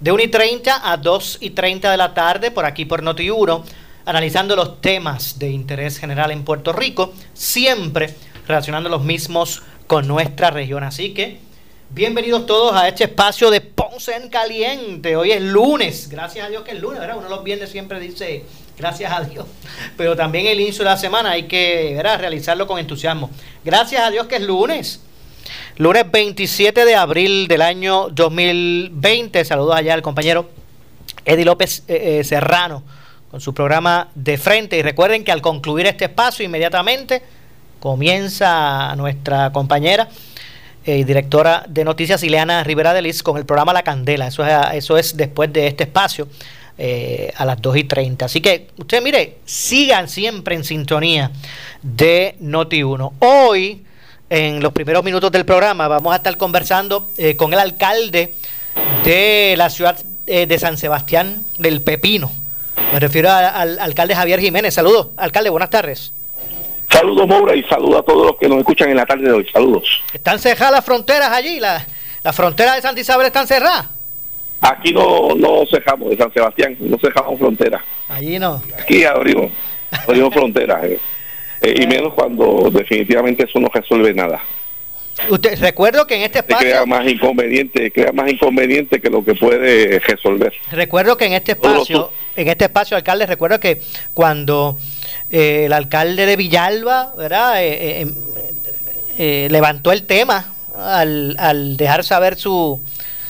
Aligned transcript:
de 0.00 0.12
1 0.12 0.22
y 0.22 0.28
30 0.28 0.90
a 0.90 0.96
2 0.96 1.38
y 1.42 1.50
30 1.50 1.90
de 1.90 1.96
la 1.96 2.14
tarde 2.14 2.50
por 2.50 2.64
aquí 2.64 2.86
por 2.86 3.02
Noti1, 3.02 3.62
analizando 4.06 4.56
los 4.56 4.80
temas 4.80 5.38
de 5.38 5.50
interés 5.50 5.98
general 5.98 6.30
en 6.30 6.42
Puerto 6.42 6.72
Rico, 6.72 7.12
siempre 7.34 8.14
relacionando 8.48 8.88
los 8.88 9.04
mismos 9.04 9.62
con 9.86 10.08
nuestra 10.08 10.50
región. 10.50 10.84
Así 10.84 11.12
que 11.12 11.38
bienvenidos 11.90 12.46
todos 12.46 12.74
a 12.74 12.88
este 12.88 13.04
espacio 13.04 13.50
de 13.50 13.60
Ponce 13.60 14.16
en 14.16 14.30
Caliente. 14.30 15.16
Hoy 15.16 15.32
es 15.32 15.42
lunes, 15.42 16.08
gracias 16.08 16.46
a 16.46 16.48
Dios 16.48 16.62
que 16.62 16.72
es 16.72 16.80
lunes, 16.80 16.98
¿verdad? 16.98 17.18
Uno 17.18 17.28
los 17.28 17.44
viernes 17.44 17.68
siempre 17.68 18.00
dice 18.00 18.44
gracias 18.78 19.12
a 19.12 19.20
Dios, 19.20 19.44
pero 19.98 20.16
también 20.16 20.46
el 20.46 20.58
inicio 20.58 20.82
de 20.82 20.90
la 20.90 20.96
semana 20.96 21.32
hay 21.32 21.42
que 21.42 21.92
¿verdad? 21.94 22.18
realizarlo 22.18 22.66
con 22.66 22.78
entusiasmo. 22.78 23.28
Gracias 23.62 24.02
a 24.02 24.10
Dios 24.10 24.26
que 24.26 24.36
es 24.36 24.42
lunes. 24.42 25.02
Lunes 25.76 26.10
27 26.10 26.84
de 26.84 26.94
abril 26.94 27.48
del 27.48 27.62
año 27.62 28.08
2020. 28.10 29.44
Saludos 29.44 29.76
allá 29.76 29.94
al 29.94 30.02
compañero 30.02 30.50
Eddie 31.24 31.44
López 31.44 31.84
eh, 31.88 32.18
eh, 32.18 32.24
Serrano 32.24 32.82
con 33.30 33.40
su 33.40 33.54
programa 33.54 34.08
de 34.14 34.36
frente. 34.36 34.76
Y 34.76 34.82
recuerden 34.82 35.24
que 35.24 35.32
al 35.32 35.40
concluir 35.40 35.86
este 35.86 36.06
espacio, 36.06 36.44
inmediatamente 36.44 37.22
comienza 37.78 38.94
nuestra 38.96 39.52
compañera 39.52 40.08
eh, 40.84 40.98
y 40.98 41.04
directora 41.04 41.64
de 41.66 41.84
noticias, 41.84 42.22
Ileana 42.24 42.62
Rivera 42.64 42.92
de 42.92 43.02
Liz, 43.02 43.22
con 43.22 43.38
el 43.38 43.46
programa 43.46 43.72
La 43.72 43.82
Candela. 43.82 44.26
Eso 44.26 44.98
es, 44.98 45.16
después 45.16 45.52
de 45.52 45.68
este 45.68 45.84
espacio. 45.84 46.28
a 47.36 47.44
las 47.44 47.60
2 47.60 47.76
y 47.76 47.84
30. 47.84 48.24
Así 48.24 48.40
que 48.40 48.68
ustedes, 48.76 49.02
mire, 49.02 49.38
sigan 49.44 50.08
siempre 50.08 50.56
en 50.56 50.64
sintonía 50.64 51.30
de 51.82 52.36
Noti1. 52.40 53.12
Hoy 53.20 53.84
en 54.30 54.62
los 54.62 54.72
primeros 54.72 55.02
minutos 55.02 55.30
del 55.32 55.44
programa 55.44 55.88
vamos 55.88 56.12
a 56.12 56.16
estar 56.16 56.36
conversando 56.36 57.08
eh, 57.18 57.34
con 57.36 57.52
el 57.52 57.58
alcalde 57.58 58.32
de 59.04 59.54
la 59.58 59.68
ciudad 59.68 59.98
eh, 60.26 60.46
de 60.46 60.58
San 60.58 60.78
Sebastián 60.78 61.42
del 61.58 61.82
Pepino. 61.82 62.30
Me 62.92 63.00
refiero 63.00 63.30
al 63.30 63.78
alcalde 63.78 64.14
Javier 64.14 64.40
Jiménez. 64.40 64.72
Saludos, 64.72 65.08
alcalde, 65.16 65.50
buenas 65.50 65.70
tardes. 65.70 66.12
Saludos, 66.88 67.26
Moura, 67.26 67.54
y 67.54 67.62
saludos 67.64 68.00
a 68.00 68.02
todos 68.02 68.26
los 68.26 68.36
que 68.36 68.48
nos 68.48 68.58
escuchan 68.58 68.90
en 68.90 68.96
la 68.96 69.06
tarde 69.06 69.24
de 69.24 69.32
hoy. 69.32 69.46
Saludos. 69.52 70.02
¿Están 70.12 70.38
cerradas 70.38 70.72
las 70.72 70.84
fronteras 70.84 71.30
allí? 71.30 71.60
¿La, 71.60 71.84
la 72.22 72.32
frontera 72.32 72.74
de 72.74 72.82
Santa 72.82 73.00
Isabel 73.00 73.26
están 73.26 73.46
cerradas? 73.46 73.86
Aquí 74.60 74.92
no, 74.92 75.34
no 75.36 75.64
cerramos, 75.70 76.10
de 76.10 76.16
San 76.16 76.32
Sebastián, 76.32 76.76
no 76.80 76.98
cerramos 76.98 77.38
fronteras. 77.38 77.82
Allí 78.08 78.38
no. 78.38 78.62
Aquí 78.78 79.04
abrimos, 79.04 79.50
abrimos 80.06 80.32
fronteras. 80.32 80.84
Eh. 80.84 81.00
Eh, 81.62 81.82
y 81.82 81.86
menos 81.86 82.14
cuando 82.14 82.70
definitivamente 82.72 83.44
eso 83.44 83.60
no 83.60 83.68
resuelve 83.72 84.14
nada. 84.14 84.40
Usted 85.28 85.60
recuerdo 85.60 86.06
que 86.06 86.16
en 86.16 86.22
este 86.22 86.38
espacio 86.38 86.66
crea 86.66 86.86
más 86.86 87.06
inconveniente, 87.06 87.90
crea 87.90 88.12
más 88.12 88.30
inconveniente 88.30 89.00
que 89.00 89.10
lo 89.10 89.22
que 89.22 89.34
puede 89.34 89.98
resolver. 89.98 90.54
Recuerdo 90.70 91.16
que 91.18 91.26
en 91.26 91.34
este 91.34 91.52
espacio, 91.52 92.10
en 92.36 92.48
este 92.48 92.64
espacio, 92.64 92.96
alcalde, 92.96 93.26
recuerdo 93.26 93.60
que 93.60 93.82
cuando 94.14 94.78
eh, 95.30 95.64
el 95.66 95.72
alcalde 95.74 96.24
de 96.24 96.36
Villalba, 96.36 97.12
¿verdad? 97.18 97.54
Eh, 97.58 98.06
levantó 99.50 99.92
el 99.92 100.04
tema 100.04 100.54
al, 100.78 101.36
al 101.38 101.76
dejar 101.76 102.04
saber 102.04 102.36
su, 102.36 102.80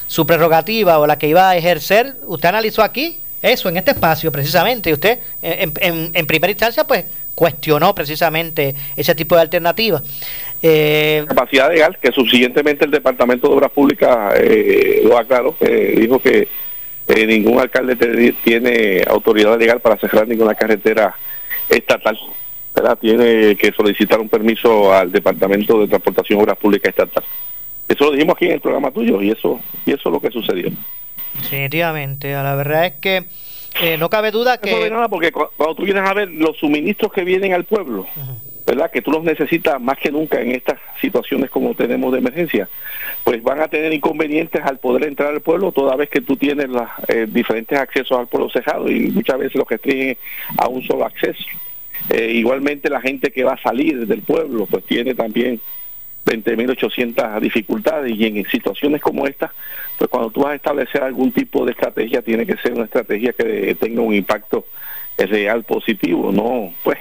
su 0.07 0.25
prerrogativa 0.25 1.01
o 1.01 1.07
la 1.09 1.19
que 1.19 1.27
iba 1.27 1.51
a 1.51 1.57
ejercer, 1.57 2.15
usted 2.27 2.51
analizó 2.51 2.83
aquí 2.83 3.19
eso 3.43 3.69
en 3.69 3.79
este 3.79 3.91
espacio 3.93 4.31
precisamente 4.31 4.91
y 4.91 4.93
usted 4.93 5.19
en, 5.43 5.73
en, 5.81 6.11
en 6.15 6.27
primera 6.27 6.53
instancia 6.53 6.85
pues 6.85 7.07
cuestionó 7.35 7.95
precisamente 7.95 8.75
ese 8.97 9.15
tipo 9.15 9.35
de 9.35 9.43
alternativas. 9.43 10.03
Eh, 10.63 11.25
capacidad 11.27 11.71
legal, 11.71 11.99
que 12.01 12.13
subsiguientemente 12.13 12.85
el 12.85 12.91
Departamento 12.91 13.49
de 13.49 13.55
Obras 13.55 13.71
Públicas 13.71 14.35
eh, 14.37 15.01
lo 15.05 15.17
aclaró, 15.17 15.57
eh, 15.61 15.97
dijo 15.99 16.19
que 16.19 16.49
eh, 17.09 17.27
ningún 17.27 17.59
alcalde 17.59 17.97
tiene 18.45 19.03
autoridad 19.07 19.59
legal 19.59 19.81
para 19.81 19.97
cerrar 19.97 20.29
ninguna 20.29 20.55
carretera 20.55 21.15
estatal. 21.69 22.19
¿verdad? 22.75 22.99
Tiene 22.99 23.57
que 23.57 23.73
solicitar 23.73 24.21
un 24.21 24.29
permiso 24.29 24.93
al 24.95 25.11
Departamento 25.11 25.81
de 25.81 25.89
Transportación 25.89 26.39
y 26.39 26.43
Obras 26.43 26.59
Públicas 26.59 26.91
Estatal. 26.91 27.25
Eso 27.89 28.05
lo 28.05 28.13
dijimos 28.13 28.37
aquí 28.37 28.47
en 28.47 28.53
el 28.53 28.61
programa 28.61 28.93
tuyo 28.93 29.21
y 29.21 29.31
eso, 29.31 29.61
y 29.85 29.93
eso 29.93 30.09
es 30.09 30.13
lo 30.13 30.21
que 30.21 30.31
sucedió. 30.31 30.71
Definitivamente, 31.35 32.33
la 32.33 32.55
verdad 32.55 32.87
es 32.87 32.93
que 33.01 33.25
eh, 33.81 33.97
no 33.99 34.11
cabe 34.11 34.31
duda 34.31 34.59
que... 34.59 34.89
No 34.89 34.97
nada 34.97 35.09
porque 35.09 35.33
cuando 35.33 35.75
tú 35.75 35.85
vienes 35.85 36.09
a 36.09 36.15
ver 36.15 36.31
los 36.31 36.57
suministros 36.57 37.13
que 37.13 37.25
vienen 37.25 37.53
al 37.53 37.65
pueblo, 37.65 38.07
¿verdad? 38.67 38.91
Que 38.91 39.03
tú 39.03 39.11
los 39.11 39.23
necesitas 39.23 39.81
más 39.81 39.99
que 39.99 40.11
nunca 40.11 40.41
en 40.41 40.53
estas 40.53 40.79
situaciones 41.01 41.51
como 41.51 41.75
tenemos 41.75 42.13
de 42.13 42.19
emergencia, 42.19 42.69
pues 43.25 43.43
van 43.43 43.61
a 43.61 43.69
tener 43.69 43.93
inconvenientes 43.93 44.63
al 44.65 44.79
poder 44.79 45.05
entrar 45.05 45.31
al 45.33 45.41
pueblo 45.41 45.73
toda 45.73 45.97
vez 45.97 46.09
que 46.09 46.21
tú 46.21 46.37
tienes 46.37 46.69
los 46.69 46.89
eh, 47.09 47.27
diferentes 47.29 47.79
accesos 47.79 48.19
al 48.19 48.29
pueblo 48.29 48.51
cejado 48.51 48.91
y 48.91 49.11
muchas 49.11 49.39
veces 49.39 49.57
los 49.57 49.67
que 49.67 49.77
restringen 49.77 50.19
a 50.59 50.69
un 50.69 50.83
solo 50.83 51.05
acceso. 51.05 51.45
Eh, 52.09 52.33
igualmente 52.35 52.89
la 52.91 53.01
gente 53.01 53.31
que 53.31 53.45
va 53.45 53.55
a 53.55 53.63
salir 53.63 54.07
del 54.07 54.23
pueblo 54.23 54.67
pues 54.67 54.85
tiene 54.85 55.15
también 55.15 55.61
20.800 56.27 57.41
dificultades 57.41 58.13
y 58.15 58.27
en 58.27 58.45
situaciones 58.49 59.01
como 59.01 59.27
esta, 59.27 59.53
pues 59.99 60.11
cuando 60.11 60.31
tú 60.31 60.43
vas 60.43 60.53
a 60.53 60.57
establecer 60.57 61.03
algún 61.03 61.33
tipo 61.33 61.65
de 61.65 61.73
estrategia, 61.73 62.23
tiene 62.23 62.47
que 62.47 62.57
ser 62.57 62.73
una 62.73 62.85
estrategia 62.85 63.33
que 63.33 63.75
tenga 63.79 64.03
un 64.03 64.15
impacto 64.15 64.67
real 65.17 65.65
positivo, 65.65 66.33
no, 66.33 66.73
pues, 66.83 66.99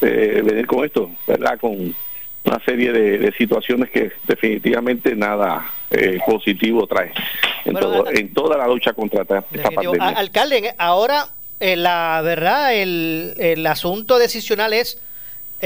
eh, 0.00 0.42
venir 0.44 0.66
con 0.66 0.84
esto, 0.84 1.10
¿verdad? 1.26 1.58
Con 1.60 1.94
una 2.44 2.64
serie 2.64 2.92
de, 2.92 3.32
situaciones 3.38 3.90
que 3.90 4.12
definitivamente 4.26 5.14
nada 5.14 5.70
eh, 5.90 6.18
positivo 6.26 6.86
trae 6.88 7.12
en, 7.64 7.74
todo, 7.74 8.10
en 8.10 8.34
toda 8.34 8.58
la 8.58 8.66
lucha 8.66 8.92
contra 8.92 9.22
esta, 9.22 9.42
pandemia. 9.70 10.08
Alcalde, 10.08 10.74
ahora 10.76 11.28
eh, 11.60 11.76
la 11.76 12.20
verdad, 12.22 12.74
el, 12.74 13.34
el 13.38 13.64
asunto 13.66 14.18
decisional 14.18 14.72
es 14.72 15.00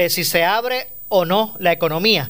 si 0.09 0.23
se 0.23 0.43
abre 0.43 0.85
o 1.09 1.25
no 1.25 1.55
la 1.59 1.71
economía. 1.71 2.29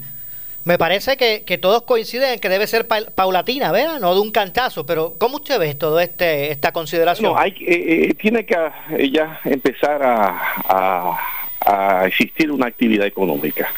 Me 0.68 0.78
parece 0.78 1.16
que, 1.16 1.44
que, 1.46 1.58
todos 1.58 1.84
coinciden 1.84 2.34
en 2.34 2.40
que 2.42 2.50
debe 2.50 2.68
ser 2.68 2.88
paulatina, 2.88 3.72
¿verdad? 3.72 4.02
No 4.02 4.14
de 4.14 4.20
un 4.20 4.32
cantazo, 4.32 4.86
pero 4.86 5.16
¿cómo 5.18 5.38
usted 5.38 5.58
ve 5.58 5.76
todo 5.76 6.02
este 6.02 6.52
esta 6.52 6.74
consideración? 6.74 7.32
No, 7.32 7.40
hay, 7.40 7.52
eh, 7.52 8.10
eh, 8.10 8.14
tiene 8.16 8.46
que 8.46 8.58
eh, 8.92 9.10
ya 9.10 9.40
empezar 9.46 10.04
a, 10.04 11.18
a, 11.66 12.06
existir 12.06 12.52
una 12.52 12.68
actividad 12.68 13.08
económica. 13.08 13.72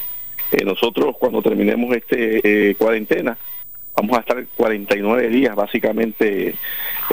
nosotros 0.66 1.16
cuando 1.20 1.44
terminemos 1.44 1.96
este 1.96 2.74
cuarentena, 2.76 3.38
vamos 4.02 4.18
a 4.18 4.22
estar 4.22 4.46
49 4.56 5.28
días 5.30 5.56
básicamente 5.56 6.56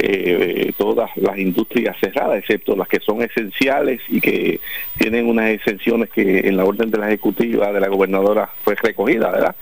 eh, 0.01 0.73
todas 0.77 1.11
las 1.17 1.37
industrias 1.39 1.97
cerradas, 1.99 2.39
excepto 2.39 2.77
las 2.77 2.87
que 2.87 3.01
son 3.01 3.23
esenciales 3.23 4.01
y 4.09 4.21
que 4.21 4.61
tienen 4.97 5.27
unas 5.27 5.51
exenciones 5.51 6.11
que 6.11 6.47
en 6.47 6.57
la 6.57 6.65
orden 6.65 6.91
de 6.91 6.99
la 6.99 7.09
ejecutiva 7.09 7.73
de 7.73 7.81
la 7.81 7.89
gobernadora 7.89 8.51
fue 8.63 8.77
recogida, 8.77 9.31
¿verdad? 9.31 9.57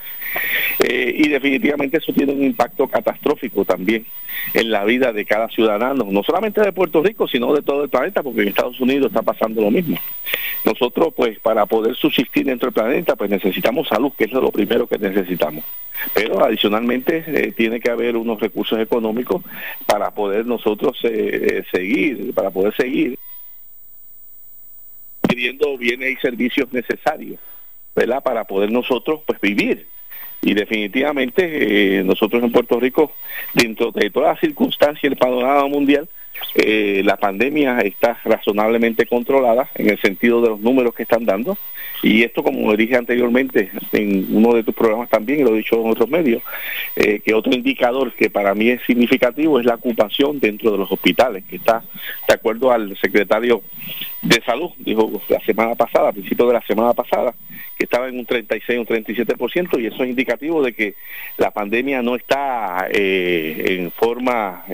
Eh, 0.80 1.14
y 1.16 1.28
definitivamente 1.28 1.98
eso 1.98 2.12
tiene 2.12 2.32
un 2.32 2.42
impacto 2.42 2.88
catastrófico 2.88 3.64
también 3.64 4.06
en 4.52 4.70
la 4.70 4.84
vida 4.84 5.12
de 5.12 5.24
cada 5.24 5.48
ciudadano, 5.48 6.06
no 6.10 6.22
solamente 6.22 6.60
de 6.60 6.72
Puerto 6.72 7.02
Rico, 7.02 7.28
sino 7.28 7.54
de 7.54 7.62
todo 7.62 7.84
el 7.84 7.88
planeta, 7.88 8.22
porque 8.22 8.42
en 8.42 8.48
Estados 8.48 8.80
Unidos 8.80 9.08
está 9.08 9.22
pasando 9.22 9.62
lo 9.62 9.70
mismo. 9.70 9.98
Nosotros, 10.64 11.12
pues, 11.14 11.38
para 11.38 11.66
poder 11.66 11.94
subsistir 11.94 12.46
dentro 12.46 12.66
del 12.66 12.74
planeta, 12.74 13.16
pues 13.16 13.30
necesitamos 13.30 13.88
salud, 13.88 14.12
que 14.16 14.24
es 14.24 14.32
lo 14.32 14.50
primero 14.50 14.86
que 14.86 14.98
necesitamos. 14.98 15.64
Pero 16.12 16.44
adicionalmente 16.44 17.24
eh, 17.26 17.52
tiene 17.52 17.80
que 17.80 17.90
haber 17.90 18.16
unos 18.16 18.40
recursos 18.40 18.78
económicos 18.78 19.42
para 19.86 20.10
poder 20.10 20.46
nosotros 20.46 20.98
eh, 21.04 21.64
seguir, 21.70 22.34
para 22.34 22.50
poder 22.50 22.74
seguir 22.74 23.18
pidiendo 25.26 25.76
bienes 25.78 26.12
y 26.12 26.16
servicios 26.16 26.72
necesarios, 26.72 27.38
¿verdad? 27.94 28.22
Para 28.22 28.44
poder 28.44 28.70
nosotros, 28.70 29.20
pues, 29.26 29.40
vivir 29.40 29.86
y 30.44 30.54
definitivamente 30.54 31.98
eh, 31.98 32.04
nosotros 32.04 32.42
en 32.42 32.52
Puerto 32.52 32.78
Rico, 32.78 33.12
dentro 33.54 33.90
de 33.90 34.10
todas 34.10 34.34
las 34.34 34.40
circunstancias 34.40 35.02
y 35.02 35.06
el 35.06 35.16
panorama 35.16 35.66
mundial, 35.66 36.08
eh, 36.54 37.02
la 37.04 37.16
pandemia 37.16 37.80
está 37.80 38.18
razonablemente 38.24 39.06
controlada 39.06 39.68
en 39.74 39.90
el 39.90 40.00
sentido 40.00 40.40
de 40.40 40.50
los 40.50 40.60
números 40.60 40.94
que 40.94 41.02
están 41.02 41.24
dando. 41.24 41.58
Y 42.02 42.22
esto, 42.22 42.42
como 42.42 42.76
dije 42.76 42.96
anteriormente 42.96 43.70
en 43.92 44.26
uno 44.30 44.54
de 44.54 44.62
tus 44.62 44.74
programas 44.74 45.08
también, 45.08 45.40
y 45.40 45.42
lo 45.42 45.54
he 45.54 45.58
dicho 45.58 45.80
en 45.80 45.90
otros 45.90 46.08
medios, 46.08 46.42
eh, 46.96 47.20
que 47.24 47.34
otro 47.34 47.52
indicador 47.52 48.12
que 48.12 48.30
para 48.30 48.54
mí 48.54 48.68
es 48.68 48.82
significativo 48.82 49.58
es 49.58 49.66
la 49.66 49.76
ocupación 49.76 50.38
dentro 50.38 50.70
de 50.70 50.78
los 50.78 50.92
hospitales, 50.92 51.44
que 51.48 51.56
está, 51.56 51.82
de 52.28 52.34
acuerdo 52.34 52.70
al 52.70 52.96
secretario 52.98 53.62
de 54.22 54.40
Salud, 54.42 54.70
dijo 54.78 55.22
la 55.28 55.40
semana 55.40 55.74
pasada, 55.74 56.10
a 56.10 56.12
principios 56.12 56.48
de 56.48 56.54
la 56.54 56.62
semana 56.62 56.92
pasada, 56.92 57.34
que 57.76 57.84
estaba 57.84 58.08
en 58.08 58.18
un 58.18 58.26
36 58.26 58.78
o 58.78 58.80
un 58.82 58.86
37%, 58.86 59.80
y 59.80 59.86
eso 59.86 60.04
es 60.04 60.10
indicativo 60.10 60.62
de 60.62 60.72
que 60.72 60.94
la 61.38 61.50
pandemia 61.50 62.02
no 62.02 62.16
está 62.16 62.86
eh, 62.90 63.78
en 63.78 63.90
forma 63.90 64.64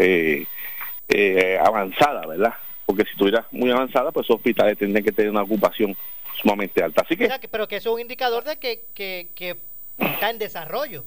eh, 1.10 1.58
avanzada, 1.62 2.26
¿verdad? 2.26 2.54
Porque 2.86 3.04
si 3.04 3.10
estuviera 3.10 3.46
muy 3.52 3.70
avanzada, 3.70 4.10
pues 4.12 4.28
los 4.28 4.36
hospitales 4.36 4.78
tendrían 4.78 5.04
que 5.04 5.12
tener 5.12 5.30
una 5.30 5.42
ocupación 5.42 5.96
sumamente 6.40 6.82
alta. 6.82 7.02
Así 7.02 7.16
que, 7.16 7.28
pero 7.50 7.68
que 7.68 7.76
eso 7.76 7.90
es 7.90 7.94
un 7.94 8.00
indicador 8.00 8.44
de 8.44 8.58
que, 8.58 8.80
que, 8.94 9.28
que 9.34 9.56
está 9.98 10.30
en 10.30 10.38
desarrollo. 10.38 11.04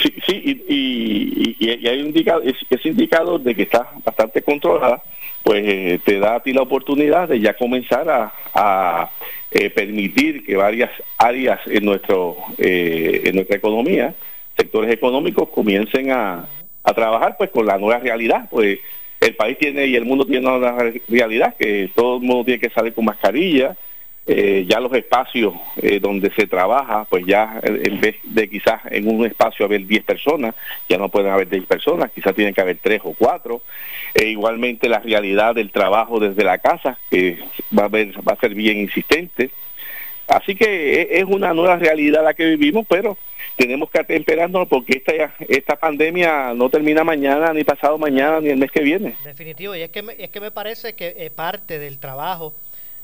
Sí, 0.00 0.14
sí, 0.26 0.64
y, 0.68 1.56
y, 1.60 1.88
hay 1.88 2.00
un 2.00 2.08
indicador, 2.08 2.42
ese 2.46 2.88
indicador 2.88 3.40
de 3.40 3.54
que 3.54 3.62
está 3.62 3.88
bastante 4.04 4.42
controlada, 4.42 5.02
pues 5.42 5.62
eh, 5.66 6.00
te 6.04 6.18
da 6.18 6.36
a 6.36 6.42
ti 6.42 6.52
la 6.52 6.62
oportunidad 6.62 7.28
de 7.28 7.40
ya 7.40 7.54
comenzar 7.54 8.32
a, 8.54 9.10
eh, 9.50 9.70
permitir 9.70 10.44
que 10.44 10.56
varias 10.56 10.90
áreas 11.16 11.60
en 11.66 11.84
nuestro 11.84 12.36
eh, 12.58 13.22
en 13.24 13.36
nuestra 13.36 13.56
economía, 13.56 14.14
sectores 14.56 14.90
económicos, 14.90 15.48
comiencen 15.50 16.10
a, 16.10 16.48
a 16.84 16.92
trabajar 16.92 17.36
pues 17.36 17.50
con 17.50 17.66
la 17.66 17.78
nueva 17.78 17.98
realidad, 17.98 18.48
pues 18.50 18.78
el 19.20 19.34
país 19.34 19.58
tiene 19.58 19.86
y 19.86 19.96
el 19.96 20.04
mundo 20.04 20.26
tiene 20.26 20.46
una 20.46 20.76
realidad 21.08 21.56
que 21.58 21.90
todo 21.94 22.16
el 22.16 22.22
mundo 22.22 22.44
tiene 22.44 22.60
que 22.60 22.70
salir 22.70 22.92
con 22.92 23.06
mascarilla, 23.06 23.74
eh, 24.26 24.64
ya 24.66 24.80
los 24.80 24.92
espacios 24.94 25.52
eh, 25.82 26.00
donde 26.00 26.30
se 26.30 26.46
trabaja, 26.46 27.04
pues 27.04 27.26
ya 27.26 27.60
en 27.62 28.00
vez 28.00 28.16
de 28.22 28.48
quizás 28.48 28.80
en 28.90 29.06
un 29.06 29.26
espacio 29.26 29.66
haber 29.66 29.86
10 29.86 30.02
personas, 30.02 30.54
ya 30.88 30.96
no 30.96 31.10
pueden 31.10 31.30
haber 31.30 31.48
10 31.48 31.66
personas, 31.66 32.10
quizás 32.10 32.34
tienen 32.34 32.54
que 32.54 32.62
haber 32.62 32.78
3 32.78 33.02
o 33.04 33.12
4. 33.12 33.60
E 34.14 34.28
igualmente 34.28 34.88
la 34.88 35.00
realidad 35.00 35.54
del 35.54 35.70
trabajo 35.70 36.20
desde 36.20 36.42
la 36.42 36.56
casa, 36.56 36.98
que 37.10 37.38
va 37.78 37.84
a, 37.84 37.88
ver, 37.88 38.14
va 38.26 38.32
a 38.32 38.40
ser 38.40 38.54
bien 38.54 38.78
insistente. 38.78 39.50
Así 40.26 40.54
que 40.54 41.02
e, 41.02 41.18
es 41.18 41.24
una 41.24 41.52
nueva 41.52 41.76
realidad 41.76 42.24
la 42.24 42.32
que 42.32 42.46
vivimos, 42.46 42.86
pero 42.88 43.18
tenemos 43.56 43.90
que 43.90 44.00
atemperarnos 44.00 44.68
porque 44.68 45.02
esta, 45.04 45.34
esta 45.48 45.76
pandemia 45.76 46.54
no 46.54 46.68
termina 46.70 47.04
mañana, 47.04 47.52
ni 47.52 47.64
pasado 47.64 47.98
mañana, 47.98 48.40
ni 48.40 48.48
el 48.48 48.56
mes 48.56 48.70
que 48.70 48.80
viene. 48.80 49.16
Definitivo, 49.24 49.74
y 49.74 49.82
es 49.82 49.90
que 49.90 50.02
me, 50.02 50.14
es 50.18 50.30
que 50.30 50.40
me 50.40 50.50
parece 50.50 50.94
que 50.94 51.14
eh, 51.16 51.30
parte 51.30 51.78
del 51.78 51.98
trabajo 51.98 52.52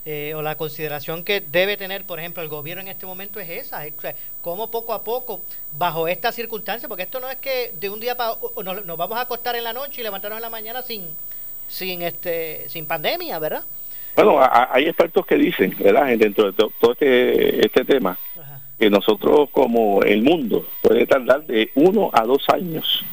eh, 0.07 0.33
o 0.35 0.43
la 0.43 0.57
consideración 0.57 1.25
que 1.25 1.41
debe 1.41 1.77
tener, 1.77 2.05
por 2.05 2.19
ejemplo, 2.19 2.43
el 2.43 2.49
gobierno 2.49 2.81
en 2.81 2.89
este 2.89 3.07
momento 3.07 3.39
es 3.39 3.51
esa, 3.51 3.87
es, 3.87 3.93
cómo 4.41 4.71
poco 4.71 4.95
a 4.95 5.05
poco, 5.05 5.43
bajo 5.77 6.09
estas 6.09 6.35
circunstancias, 6.35 6.89
porque 6.89 7.03
esto 7.03 7.21
no 7.21 7.31
es 7.31 7.37
que 7.37 7.73
de 7.79 7.91
un 7.91 8.01
día 8.01 8.17
para 8.17 8.35
nos, 8.65 8.85
nos, 8.87 8.97
vamos 8.97 9.19
a 9.19 9.23
acostar 9.23 9.57
en 9.57 9.65
la 9.65 9.73
noche 9.73 10.01
y 10.01 10.05
levantarnos 10.05 10.39
en 10.39 10.43
la 10.43 10.51
mañana 10.51 10.83
sin 10.83 11.07
sin 11.69 12.03
este 12.03 12.69
sin 12.69 12.87
pandemia, 12.87 13.39
¿verdad? 13.39 13.63
Bueno, 14.17 14.41
hay 14.43 14.87
expertos 14.87 15.25
que 15.25 15.37
dicen, 15.37 15.75
¿verdad? 15.79 16.07
Dentro 16.19 16.51
de 16.51 16.53
todo 16.53 16.93
este, 16.93 17.65
este 17.65 17.85
tema, 17.85 18.19
que 18.81 18.89
nosotros 18.89 19.51
como 19.51 20.03
el 20.03 20.23
mundo 20.23 20.67
puede 20.81 21.07
tardar 21.07 21.47
de 21.47 21.71
uno 21.75 22.11
a 22.15 22.25
dos 22.25 22.49
años 22.49 23.05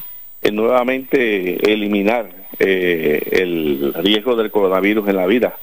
en 0.41 0.55
nuevamente 0.55 1.73
eliminar 1.73 2.31
eh, 2.57 3.21
el 3.33 3.93
riesgo 3.95 4.37
del 4.37 4.49
coronavirus 4.49 5.09
en 5.09 5.15
la 5.17 5.27
vida 5.27 5.57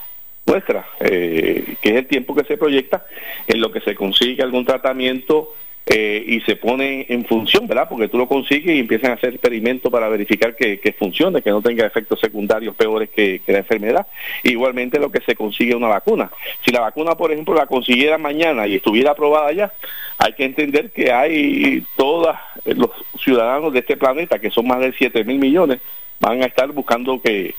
nuestra, 0.46 0.86
eh, 1.00 1.76
que 1.80 1.88
es 1.88 1.96
el 1.96 2.06
tiempo 2.06 2.34
que 2.34 2.44
se 2.44 2.58
proyecta 2.58 3.06
en 3.46 3.62
lo 3.62 3.72
que 3.72 3.80
se 3.80 3.94
consigue 3.94 4.42
algún 4.42 4.66
tratamiento 4.66 5.54
eh, 5.86 6.24
y 6.26 6.40
se 6.40 6.56
pone 6.56 7.04
en 7.10 7.26
función, 7.26 7.66
¿verdad? 7.66 7.86
Porque 7.90 8.08
tú 8.08 8.16
lo 8.16 8.26
consigues 8.26 8.74
y 8.74 8.78
empiezan 8.78 9.10
a 9.10 9.14
hacer 9.14 9.34
experimentos 9.34 9.92
para 9.92 10.08
verificar 10.08 10.56
que, 10.56 10.80
que 10.80 10.94
funcione, 10.94 11.42
que 11.42 11.50
no 11.50 11.60
tenga 11.60 11.84
efectos 11.84 12.20
secundarios 12.20 12.74
peores 12.74 13.10
que, 13.10 13.42
la 13.46 13.58
enfermedad. 13.58 14.06
Igualmente 14.42 14.98
lo 14.98 15.12
que 15.12 15.20
se 15.20 15.36
consigue 15.36 15.74
una 15.74 15.88
vacuna. 15.88 16.30
Si 16.64 16.70
la 16.70 16.80
vacuna, 16.80 17.16
por 17.16 17.32
ejemplo, 17.32 17.54
la 17.54 17.66
consiguiera 17.66 18.16
mañana 18.16 18.66
y 18.66 18.76
estuviera 18.76 19.10
aprobada 19.10 19.52
ya, 19.52 19.72
hay 20.16 20.32
que 20.32 20.44
entender 20.44 20.90
que 20.90 21.12
hay 21.12 21.84
todos 21.96 22.34
los 22.64 22.90
ciudadanos 23.18 23.74
de 23.74 23.80
este 23.80 23.98
planeta, 23.98 24.38
que 24.38 24.50
son 24.50 24.66
más 24.66 24.80
de 24.80 24.94
7 24.96 25.22
mil 25.24 25.38
millones, 25.38 25.80
van 26.18 26.42
a 26.42 26.46
estar 26.46 26.72
buscando 26.72 27.20
que 27.20 27.54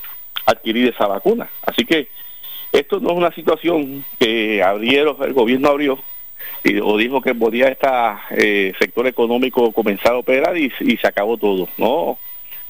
adquirir 0.47 0.87
esa 0.87 1.05
vacuna. 1.05 1.47
Así 1.61 1.85
que 1.85 2.07
esto 2.71 2.99
no 2.99 3.11
es 3.11 3.17
una 3.17 3.31
situación 3.33 4.03
que 4.19 4.63
abrieron, 4.63 5.15
el 5.21 5.33
gobierno 5.33 5.69
abrió 5.69 5.99
y, 6.63 6.79
o 6.79 6.97
dijo 6.97 7.21
que 7.21 7.35
podía 7.35 7.67
este 7.67 8.73
sector 8.79 9.07
económico 9.07 9.71
comenzar 9.71 10.13
a 10.13 10.17
operar 10.17 10.57
y, 10.57 10.69
se 10.69 11.07
acabó 11.07 11.37
todo. 11.37 11.67
No, 11.77 12.17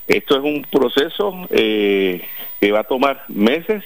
esto 0.08 0.38
es 0.38 0.44
un 0.44 0.64
proceso 0.70 1.48
eh, 1.50 2.22
que 2.60 2.72
va 2.72 2.82
a 2.82 2.84
tomar 2.84 3.24
meses 3.28 3.84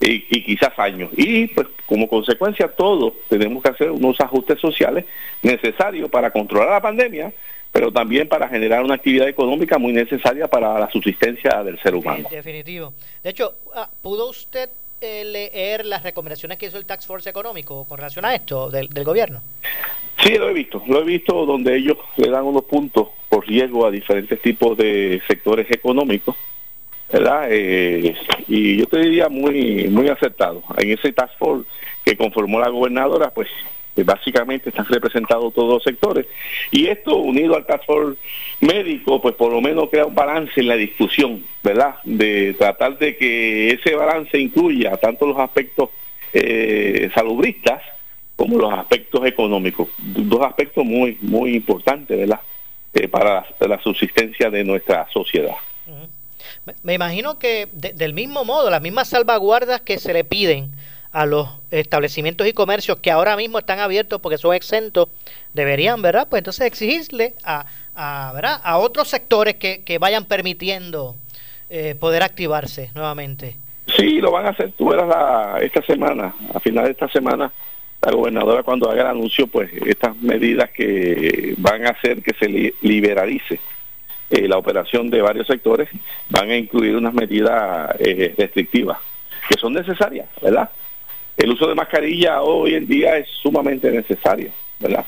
y, 0.00 0.42
quizás 0.42 0.78
años. 0.78 1.10
Y 1.16 1.46
pues 1.48 1.68
como 1.86 2.08
consecuencia 2.08 2.68
todos 2.68 3.14
tenemos 3.28 3.62
que 3.62 3.70
hacer 3.70 3.90
unos 3.90 4.20
ajustes 4.20 4.60
sociales 4.60 5.04
necesarios 5.42 6.10
para 6.10 6.30
controlar 6.30 6.70
la 6.70 6.80
pandemia, 6.80 7.32
pero 7.72 7.90
también 7.90 8.28
para 8.28 8.48
generar 8.48 8.84
una 8.84 8.94
actividad 8.94 9.28
económica 9.28 9.78
muy 9.78 9.92
necesaria 9.92 10.46
para 10.48 10.78
la 10.78 10.90
subsistencia 10.90 11.62
del 11.62 11.80
ser 11.80 11.94
humano. 11.94 12.28
Definitivo. 12.30 12.92
De 13.22 13.30
hecho, 13.30 13.54
ah, 13.74 13.88
¿pudo 14.02 14.30
usted 14.30 14.68
leer 15.00 15.84
las 15.84 16.02
recomendaciones 16.02 16.58
que 16.58 16.66
hizo 16.66 16.78
el 16.78 16.86
Tax 16.86 17.06
Force 17.06 17.28
Económico 17.28 17.84
con 17.88 17.98
relación 17.98 18.24
a 18.24 18.34
esto 18.34 18.70
del, 18.70 18.88
gobierno? 19.04 19.40
Sí, 20.22 20.34
lo 20.38 20.48
he 20.48 20.54
visto. 20.54 20.82
Lo 20.86 21.00
he 21.00 21.04
visto 21.04 21.44
donde 21.46 21.76
ellos 21.76 21.98
le 22.16 22.30
dan 22.30 22.44
unos 22.44 22.64
puntos 22.64 23.08
por 23.28 23.46
riesgo 23.46 23.86
a 23.86 23.90
diferentes 23.90 24.40
tipos 24.40 24.76
de 24.76 25.20
sectores 25.26 25.70
económicos, 25.70 26.36
¿verdad? 27.12 27.48
Eh, 27.50 28.14
y 28.48 28.76
yo 28.76 28.86
te 28.86 29.00
diría 29.00 29.28
muy, 29.28 29.88
muy 29.88 30.08
acertado. 30.08 30.62
En 30.78 30.90
ese 30.90 31.12
Task 31.12 31.36
Force 31.38 31.68
que 32.04 32.16
conformó 32.16 32.60
la 32.60 32.68
gobernadora, 32.68 33.30
pues 33.30 33.48
básicamente 34.02 34.70
están 34.70 34.86
representados 34.86 35.54
todos 35.54 35.74
los 35.74 35.82
sectores. 35.82 36.26
Y 36.70 36.86
esto, 36.86 37.16
unido 37.16 37.56
al 37.56 37.66
Task 37.66 37.84
Force 37.84 38.20
médico, 38.60 39.20
pues 39.22 39.34
por 39.34 39.52
lo 39.52 39.60
menos 39.60 39.88
crea 39.90 40.06
un 40.06 40.14
balance 40.14 40.60
en 40.60 40.68
la 40.68 40.76
discusión, 40.76 41.44
¿verdad? 41.62 41.96
De 42.04 42.54
tratar 42.54 42.98
de 42.98 43.16
que 43.16 43.70
ese 43.70 43.94
balance 43.94 44.38
incluya 44.38 44.96
tanto 44.96 45.26
los 45.26 45.38
aspectos 45.38 45.90
eh, 46.32 47.10
salubristas 47.14 47.82
como 48.36 48.58
los 48.58 48.72
aspectos 48.72 49.24
económicos. 49.24 49.88
Dos 49.98 50.42
aspectos 50.42 50.84
muy, 50.84 51.16
muy 51.20 51.54
importantes, 51.54 52.18
¿verdad? 52.18 52.40
Eh, 52.94 53.08
para 53.08 53.44
la, 53.60 53.80
subsistencia 53.82 54.50
de 54.50 54.62
nuestra 54.62 55.08
sociedad. 55.12 55.54
Me 56.82 56.94
imagino 56.94 57.38
que 57.38 57.68
del 57.72 58.14
mismo 58.14 58.44
modo, 58.44 58.70
las 58.70 58.80
mismas 58.80 59.08
salvaguardas 59.08 59.80
que 59.80 59.98
se 59.98 60.12
le 60.12 60.22
piden 60.22 60.70
a 61.14 61.26
los 61.26 61.48
establecimientos 61.70 62.44
y 62.48 62.52
comercios 62.52 62.98
que 62.98 63.12
ahora 63.12 63.36
mismo 63.36 63.60
están 63.60 63.78
abiertos 63.78 64.20
porque 64.20 64.36
son 64.36 64.52
exentos, 64.52 65.08
deberían, 65.52 66.02
¿verdad? 66.02 66.26
Pues 66.28 66.40
entonces 66.40 66.66
exigirle 66.66 67.34
a, 67.44 67.66
a, 67.94 68.32
¿verdad? 68.34 68.60
a 68.64 68.78
otros 68.78 69.08
sectores 69.08 69.54
que, 69.54 69.84
que 69.84 69.98
vayan 69.98 70.24
permitiendo 70.24 71.14
eh, 71.70 71.94
poder 71.94 72.24
activarse 72.24 72.90
nuevamente. 72.96 73.56
Sí, 73.96 74.20
lo 74.20 74.32
van 74.32 74.46
a 74.46 74.50
hacer. 74.50 74.72
Tú 74.72 74.88
verás 74.88 75.06
la, 75.06 75.58
esta 75.60 75.82
semana, 75.82 76.34
a 76.52 76.58
final 76.58 76.86
de 76.86 76.90
esta 76.90 77.08
semana, 77.08 77.52
la 78.02 78.12
gobernadora 78.12 78.64
cuando 78.64 78.90
haga 78.90 79.02
el 79.02 79.08
anuncio, 79.08 79.46
pues 79.46 79.70
estas 79.86 80.16
medidas 80.16 80.70
que 80.70 81.54
van 81.58 81.86
a 81.86 81.90
hacer 81.90 82.24
que 82.24 82.34
se 82.34 82.74
liberalice 82.80 83.60
eh, 84.30 84.48
la 84.48 84.58
operación 84.58 85.10
de 85.10 85.22
varios 85.22 85.46
sectores 85.46 85.88
van 86.28 86.50
a 86.50 86.56
incluir 86.56 86.96
unas 86.96 87.14
medidas 87.14 87.94
eh, 88.00 88.34
restrictivas 88.36 88.98
que 89.48 89.60
son 89.60 89.74
necesarias, 89.74 90.26
¿verdad? 90.42 90.70
El 91.36 91.50
uso 91.50 91.66
de 91.66 91.74
mascarilla 91.74 92.42
hoy 92.42 92.74
en 92.74 92.86
día 92.86 93.16
es 93.18 93.28
sumamente 93.28 93.90
necesario, 93.90 94.50
¿verdad? 94.78 95.04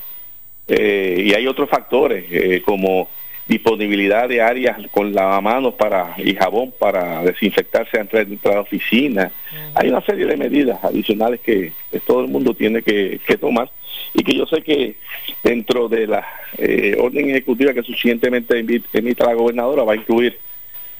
Eh, 0.67 1.23
y 1.25 1.33
hay 1.33 1.47
otros 1.47 1.69
factores 1.69 2.25
eh, 2.29 2.61
como 2.63 3.09
disponibilidad 3.47 4.27
de 4.27 4.41
áreas 4.41 4.77
con 4.91 5.13
lavamanos 5.13 5.75
para 5.75 6.15
y 6.17 6.35
jabón 6.35 6.73
para 6.77 7.23
desinfectarse 7.23 7.97
antes 7.97 8.27
de 8.27 8.33
entrar 8.33 8.55
a 8.55 8.57
la 8.57 8.61
oficina. 8.63 9.31
Hay 9.73 9.87
una 9.87 10.01
serie 10.01 10.25
de 10.25 10.35
medidas 10.35 10.83
adicionales 10.83 11.39
que, 11.39 11.71
todo 12.05 12.21
el 12.21 12.27
mundo 12.27 12.53
tiene 12.53 12.81
que, 12.81 13.21
tomar 13.39 13.71
y 14.13 14.23
que 14.23 14.35
yo 14.35 14.45
sé 14.47 14.61
que 14.61 14.97
dentro 15.43 15.87
de 15.87 16.07
la 16.07 16.27
eh, 16.57 16.97
orden 16.99 17.29
ejecutiva 17.29 17.73
que 17.73 17.83
suficientemente 17.83 18.59
emita 18.91 19.25
la 19.25 19.33
gobernadora 19.33 19.83
va 19.85 19.93
a 19.93 19.97
incluir 19.97 20.37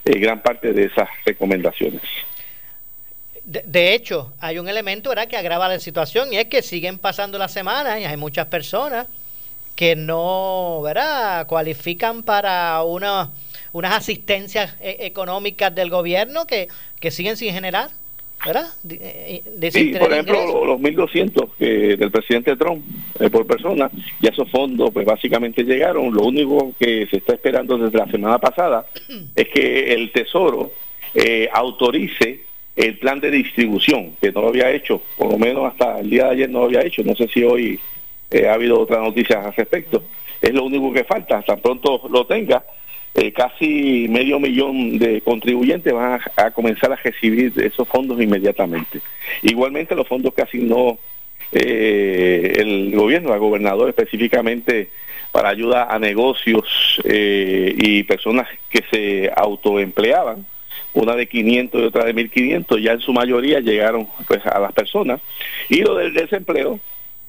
gran 0.05 0.41
parte 0.41 0.72
de 0.72 0.86
esas 0.86 1.10
recomendaciones. 1.25 2.01
De, 3.47 3.93
hecho, 3.93 4.33
hay 4.41 4.59
un 4.59 4.67
elemento 4.67 5.09
¿verdad? 5.09 5.29
que 5.29 5.37
agrava 5.37 5.69
la 5.69 5.79
situación 5.79 6.33
y 6.33 6.37
es 6.37 6.47
que 6.47 6.61
siguen 6.61 6.99
pasando 6.99 7.37
las 7.37 7.53
semanas 7.53 7.97
y 8.01 8.03
hay 8.03 8.17
muchas 8.17 8.47
personas 8.47 9.07
que 9.73 9.95
no, 9.95 10.81
¿verdad? 10.83 11.47
Cualifican 11.47 12.23
para 12.23 12.83
una, 12.83 13.29
unas 13.71 13.93
asistencias 13.93 14.75
e, 14.81 14.97
económicas 15.05 15.73
del 15.73 15.89
gobierno 15.89 16.45
que, 16.45 16.67
que 16.99 17.09
siguen 17.09 17.37
sin 17.37 17.53
generar. 17.53 17.89
¿verdad? 18.45 18.67
Eh, 18.89 19.41
sí, 19.71 19.93
por 19.97 20.11
ejemplo, 20.11 20.65
los 20.65 20.79
1.200 20.79 21.49
que 21.57 21.95
del 21.95 22.11
presidente 22.11 22.55
Trump 22.55 22.83
eh, 23.19 23.29
por 23.29 23.47
persona, 23.47 23.89
y 24.21 24.27
esos 24.27 24.49
fondos 24.51 24.91
pues 24.93 25.05
básicamente 25.05 25.63
llegaron. 25.63 26.13
Lo 26.13 26.23
único 26.23 26.73
que 26.77 27.07
se 27.09 27.17
está 27.17 27.33
esperando 27.33 27.77
desde 27.77 27.97
la 27.97 28.11
semana 28.11 28.39
pasada 28.39 28.85
es 29.35 29.47
que 29.47 29.93
el 29.93 30.11
Tesoro 30.11 30.71
eh, 31.15 31.49
autorice 31.51 32.46
el 32.77 32.98
plan 33.00 33.19
de 33.19 33.31
distribución, 33.31 34.15
que 34.22 34.31
no 34.31 34.41
lo 34.41 34.48
había 34.50 34.72
hecho, 34.72 35.01
por 35.17 35.31
lo 35.31 35.38
menos 35.38 35.65
hasta 35.65 36.00
el 36.00 36.10
día 36.10 36.25
de 36.25 36.31
ayer 36.31 36.50
no 36.50 36.60
lo 36.60 36.65
había 36.65 36.86
hecho. 36.86 37.03
No 37.03 37.15
sé 37.15 37.27
si 37.27 37.43
hoy 37.43 37.79
ha 38.48 38.53
habido 38.53 38.79
otras 38.79 39.01
noticias 39.01 39.46
al 39.46 39.53
respecto. 39.53 40.03
Es 40.41 40.53
lo 40.53 40.63
único 40.63 40.93
que 40.93 41.03
falta, 41.03 41.41
tan 41.41 41.60
pronto 41.60 42.07
lo 42.10 42.25
tenga 42.25 42.63
eh, 43.19 43.34
casi 43.34 44.05
medio 44.10 44.39
millón 44.39 45.00
de 45.00 45.22
contribuyentes 45.22 45.91
van 45.91 46.19
a, 46.36 46.51
comenzar 46.51 46.91
a 46.91 46.98
recibir 46.98 47.51
esos 47.60 47.88
fondos 47.88 48.22
inmediatamente. 48.22 49.01
Igualmente 49.41 49.96
los 49.96 50.07
fondos 50.07 50.36
que 50.36 50.43
asignó 50.43 51.00
eh, 51.51 52.53
el 52.57 52.96
gobierno, 52.96 53.34
el 53.34 53.39
gobernador 53.39 53.89
específicamente 53.89 54.89
para 55.31 55.50
ayuda 55.50 55.88
a 55.89 55.98
negocios 55.98 57.01
eh, 57.05 57.74
y 57.75 58.03
personas 58.03 58.48
que 58.69 58.84
se 58.91 59.31
autoempleaban, 59.36 60.46
una 60.97 61.15
de 61.15 61.27
500 61.27 61.81
y 61.81 61.85
otra 61.85 62.05
de 62.05 62.13
1500, 62.13 62.81
ya 62.81 62.93
en 62.93 63.01
su 63.01 63.13
mayoría 63.13 63.59
llegaron 63.59 64.07
pues 64.27 64.45
a 64.45 64.59
las 64.59 64.73
personas. 64.73 65.21
Y 65.69 65.81
lo 65.81 65.95
del 65.95 66.13
desempleo, 66.13 66.79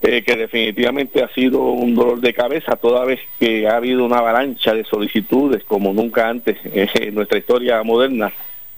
eh, 0.00 0.22
que 0.22 0.36
definitivamente 0.36 1.22
ha 1.22 1.28
sido 1.34 1.60
un 1.62 1.94
dolor 1.94 2.20
de 2.20 2.32
cabeza 2.32 2.76
toda 2.76 3.04
vez 3.04 3.20
que 3.38 3.66
ha 3.66 3.76
habido 3.76 4.04
una 4.04 4.18
avalancha 4.18 4.72
de 4.72 4.84
solicitudes 4.84 5.64
como 5.64 5.92
nunca 5.92 6.28
antes 6.28 6.56
en 6.64 7.14
nuestra 7.14 7.38
historia 7.38 7.82
moderna 7.82 8.32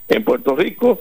en 0.08 0.24
Puerto 0.24 0.56
Rico, 0.56 1.00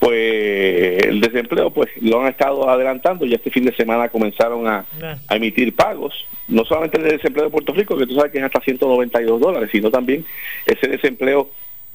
pues 0.00 1.04
el 1.04 1.20
desempleo 1.20 1.70
pues 1.70 1.90
lo 2.00 2.20
han 2.20 2.28
estado 2.28 2.68
adelantando. 2.68 3.24
Y 3.24 3.34
este 3.34 3.52
fin 3.52 3.64
de 3.64 3.72
semana 3.72 4.08
comenzaron 4.08 4.66
a, 4.66 4.84
a, 5.28 5.36
emitir 5.36 5.76
pagos, 5.76 6.26
no 6.48 6.64
solamente 6.64 6.98
el 6.98 7.04
desempleo 7.04 7.44
de 7.44 7.52
Puerto 7.52 7.72
Rico, 7.72 7.96
que 7.96 8.06
tú 8.06 8.16
sabes 8.16 8.32
que 8.32 8.38
es 8.38 8.44
hasta 8.44 8.60
192 8.60 9.40
dólares, 9.40 9.68
sino 9.70 9.92
también 9.92 10.24
ese 10.66 10.88
desempleo 10.88 11.50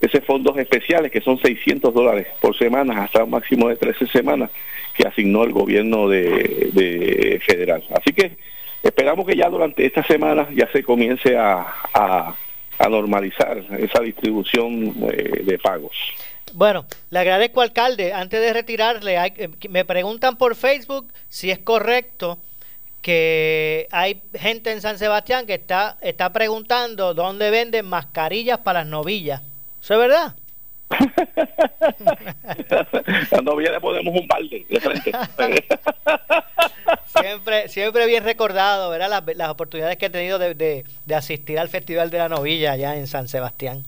ese 0.06 0.20
fondos 0.20 0.58
especiales 0.58 1.12
que 1.12 1.22
son 1.22 1.40
600 1.40 1.94
dólares 1.94 2.28
por 2.42 2.58
semana 2.58 3.04
hasta 3.04 3.24
un 3.24 3.30
máximo 3.30 3.70
de 3.70 3.78
13 3.78 4.08
semanas 4.08 4.52
que 4.94 5.08
asignó 5.08 5.46
el 5.46 5.54
gobierno 5.54 6.10
de, 6.10 7.42
federal. 7.46 7.84
Así 7.96 8.14
que 8.14 8.38
esperamos 8.84 9.26
que 9.26 9.38
ya 9.38 9.50
durante 9.50 9.86
esta 9.86 10.04
semana 10.04 10.50
ya 10.54 10.70
se 10.72 10.84
comience 10.84 11.38
a, 11.38 12.36
normalizar 12.90 13.64
esa 13.80 14.02
distribución 14.02 14.94
eh, 15.10 15.44
de 15.46 15.58
pagos. 15.58 15.96
Bueno, 16.52 16.86
le 17.12 17.20
agradezco 17.20 17.62
alcalde. 17.62 18.12
Antes 18.12 18.42
de 18.42 18.52
retirarle, 18.52 19.16
eh, 19.16 19.50
me 19.70 19.86
preguntan 19.86 20.38
por 20.38 20.56
Facebook 20.58 21.08
si 21.30 21.50
es 21.50 21.60
correcto 21.60 22.40
que 23.02 23.88
hay 23.92 24.22
gente 24.34 24.74
en 24.74 24.82
San 24.82 24.98
Sebastián 24.98 25.46
que 25.46 25.54
está, 25.54 25.98
está 26.02 26.34
preguntando 26.34 27.14
dónde 27.14 27.52
venden 27.52 27.86
mascarillas 27.86 28.60
para 28.60 28.80
las 28.80 28.90
novillas. 28.90 29.42
¿Eso 29.84 29.96
es 29.96 30.00
verdad? 30.00 30.34
Cuando 33.30 33.56
viene 33.58 33.82
ponemos 33.82 34.18
un 34.18 34.26
balde 34.30 34.66
de 34.70 34.80
frente. 34.80 35.12
siempre, 37.22 37.68
siempre 37.68 38.06
bien 38.06 38.24
recordado, 38.24 38.90
¿verdad? 38.90 39.10
Las, 39.10 39.36
las 39.36 39.50
oportunidades 39.50 39.98
que 39.98 40.06
he 40.06 40.10
tenido 40.10 40.40
de, 40.40 40.56
de, 40.56 41.16
asistir 41.16 41.60
al 41.60 41.68
Festival 41.68 42.10
de 42.12 42.20
la 42.20 42.30
Novilla 42.30 42.72
allá 42.72 42.96
en 42.96 43.08
San 43.08 43.28
Sebastián. 43.28 43.84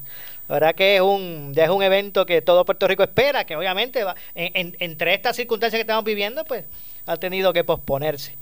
La 0.50 0.56
verdad 0.56 0.76
que 0.76 0.98
es 0.98 1.02
un, 1.02 1.54
ya 1.54 1.64
es 1.64 1.70
un 1.70 1.82
evento 1.82 2.26
que 2.26 2.42
todo 2.42 2.66
Puerto 2.66 2.90
Rico 2.90 3.04
espera, 3.04 3.46
que 3.46 3.56
obviamente 3.56 4.04
va, 4.04 4.16
entre 4.36 5.14
estas 5.14 5.38
circunstancias 5.38 5.78
que 5.78 5.82
estamos 5.82 6.04
viviendo, 6.04 6.44
pues 6.44 6.66
ha 7.06 7.16
tenido 7.16 7.54
que 7.54 7.64
posponerse. 7.64 8.36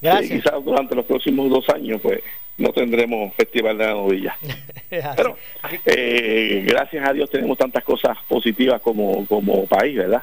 Gracias. 0.00 0.42
quizás 0.42 0.64
durante 0.64 0.94
los 0.94 1.06
próximos 1.06 1.48
dos 1.48 1.68
años, 1.70 2.00
pues 2.02 2.20
no 2.56 2.72
tendremos 2.72 3.34
Festival 3.34 3.78
de 3.78 3.86
la 3.86 3.92
Novilla. 3.92 4.36
Pero 4.90 5.36
eh, 5.86 6.64
gracias 6.66 7.08
a 7.08 7.12
Dios 7.12 7.30
tenemos 7.30 7.58
tantas 7.58 7.82
cosas 7.84 8.16
positivas 8.28 8.80
como, 8.80 9.26
como 9.26 9.66
país, 9.66 9.96
¿verdad? 9.96 10.22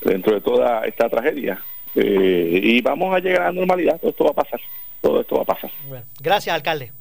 Dentro 0.00 0.34
de 0.34 0.40
toda 0.40 0.84
esta 0.84 1.08
tragedia. 1.08 1.60
Eh, 1.94 2.60
y 2.62 2.80
vamos 2.80 3.14
a 3.14 3.20
llegar 3.20 3.42
a 3.42 3.46
la 3.46 3.52
normalidad, 3.52 4.00
todo 4.00 4.10
esto 4.10 4.24
va 4.24 4.30
a 4.30 4.34
pasar, 4.34 4.60
todo 5.00 5.20
esto 5.20 5.36
va 5.36 5.42
a 5.42 5.44
pasar. 5.44 5.70
gracias, 6.20 6.54
alcalde. 6.54 6.92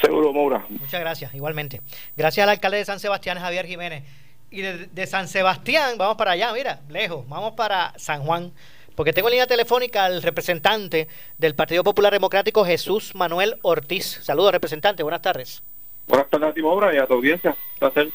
Seguro, 0.00 0.32
Moura. 0.32 0.64
Muchas 0.68 1.00
gracias, 1.00 1.34
igualmente. 1.34 1.80
Gracias 2.16 2.44
al 2.44 2.50
alcalde 2.50 2.78
de 2.78 2.84
San 2.84 3.00
Sebastián, 3.00 3.38
Javier 3.38 3.66
Jiménez. 3.66 4.04
Y 4.50 4.60
de, 4.60 4.86
de 4.86 5.06
San 5.06 5.28
Sebastián, 5.28 5.96
vamos 5.96 6.16
para 6.16 6.32
allá, 6.32 6.52
mira, 6.52 6.80
lejos, 6.88 7.26
vamos 7.28 7.54
para 7.54 7.94
San 7.96 8.22
Juan 8.22 8.52
porque 9.02 9.12
tengo 9.12 9.26
en 9.26 9.32
línea 9.32 9.48
telefónica 9.48 10.04
al 10.04 10.22
representante 10.22 11.08
del 11.36 11.56
Partido 11.56 11.82
Popular 11.82 12.12
Democrático, 12.12 12.64
Jesús 12.64 13.16
Manuel 13.16 13.56
Ortiz. 13.62 14.20
Saludos, 14.22 14.52
representante, 14.52 15.02
buenas 15.02 15.22
tardes. 15.22 15.60
Buenas 16.06 16.30
tardes 16.30 16.50
a 16.50 16.54
ti, 16.54 16.60
Obra, 16.60 16.94
y 16.94 16.98
a 16.98 17.06
tu 17.08 17.14
audiencia. 17.14 17.56